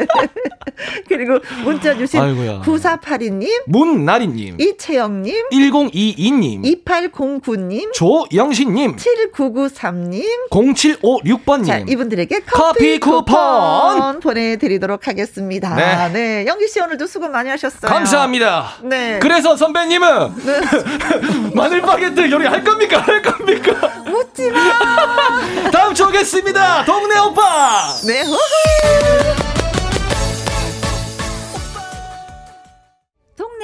[1.06, 2.60] 그리고 문자 주신 아이고야.
[2.62, 10.13] 9482님, 문나리님, 이채영님, 1022님, 2809님, 조영신님, 7993님,
[10.50, 11.66] 0756번님.
[11.66, 13.94] 자, 이분들에게 커피, 커피 쿠폰.
[13.94, 15.74] 쿠폰 보내드리도록 하겠습니다.
[15.74, 16.08] 네.
[16.12, 16.46] 네.
[16.46, 17.90] 영기 씨 오늘도 수고 많이 하셨어요.
[17.90, 18.74] 감사합니다.
[18.82, 19.18] 네.
[19.20, 20.60] 그래서 선배님은 네.
[21.54, 22.98] 마늘 바게트 요리 할 겁니까?
[23.00, 24.02] 할 겁니까?
[24.04, 25.70] 묻지 마.
[25.70, 26.84] 다음 주 오겠습니다.
[26.84, 27.92] 동네 오빠.
[28.06, 28.24] 네.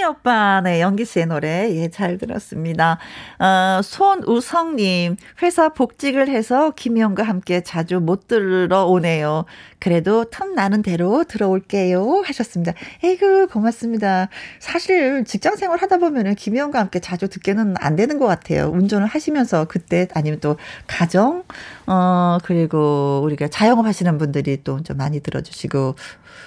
[0.00, 2.98] 승리 오빠, 네, 연기 씨의 노래, 예, 잘 들었습니다.
[3.38, 9.44] 어, 손우성님, 회사 복직을 해서 김희영과 함께 자주 못 들으러 오네요.
[9.78, 12.22] 그래도 틈 나는 대로 들어올게요.
[12.24, 12.72] 하셨습니다.
[13.04, 14.28] 에이그, 고맙습니다.
[14.58, 18.70] 사실 직장 생활 하다 보면은 김희영과 함께 자주 듣게는 안 되는 것 같아요.
[18.72, 20.56] 운전을 하시면서 그때 아니면 또
[20.86, 21.44] 가정,
[21.90, 25.96] 어, 그리고 우리가 자영업 하시는 분들이 또 좀 많이 들어주시고,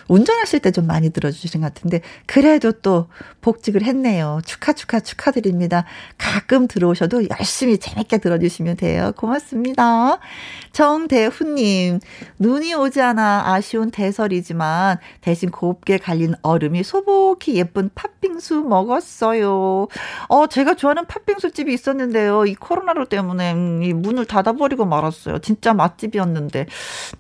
[0.07, 3.07] 운전하실 때 좀 많이 들어주시는 것 같은데 그래도 또
[3.41, 4.41] 복직을 했네요.
[4.45, 5.85] 축하 축하 축하드립니다.
[6.17, 9.11] 가끔 들어오셔도 열심히 재밌게 들어주시면 돼요.
[9.17, 10.19] 고맙습니다.
[10.71, 11.99] 정대훈님
[12.39, 19.87] 눈이 오지 않아 아쉬운 대설이지만 대신 곱게 갈린 얼음이 소복히 예쁜 팥빙수 먹었어요.
[20.29, 22.45] 어 제가 좋아하는 팥빙수 집이 있었는데요.
[22.45, 23.51] 이 코로나로 때문에
[23.83, 25.32] 이 문을 닫아버리고 말았어요.
[25.39, 26.65] 진짜 맛집이었는데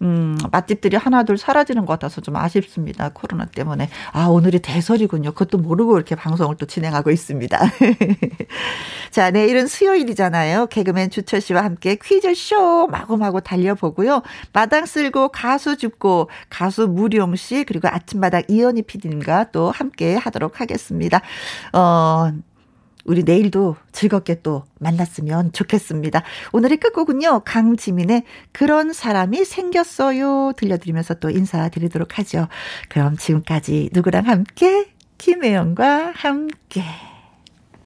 [0.01, 2.63] 음 맛집들이 하나둘 사라지는 것 같아서 좀 아쉽.
[2.63, 3.09] 싶습니다.
[3.13, 3.89] 코로나 때문에.
[4.11, 5.33] 아, 오늘이 대설이군요.
[5.33, 7.59] 그것도 모르고 이렇게 방송을 또 진행하고 있습니다.
[9.11, 10.67] 자, 내일은 수요일이잖아요.
[10.67, 14.23] 개그맨 주철 씨와 함께 퀴즈 쇼 마구마구 달려보고요.
[14.53, 21.21] 마당 쓸고 가수 죽고 가수 무룡 씨 그리고 아침마당 이현희 PD님과 또 함께 하도록 하겠습니다.
[21.73, 22.31] 어,
[23.05, 26.23] 우리 내일도 즐겁게 또 만났으면 좋겠습니다.
[26.53, 30.53] 오늘의 끝곡은요, 강지민의 그런 사람이 생겼어요.
[30.55, 32.47] 들려드리면서 또 인사드리도록 하죠.
[32.89, 34.93] 그럼 지금까지 누구랑 함께?
[35.17, 36.83] 김혜영과 함께.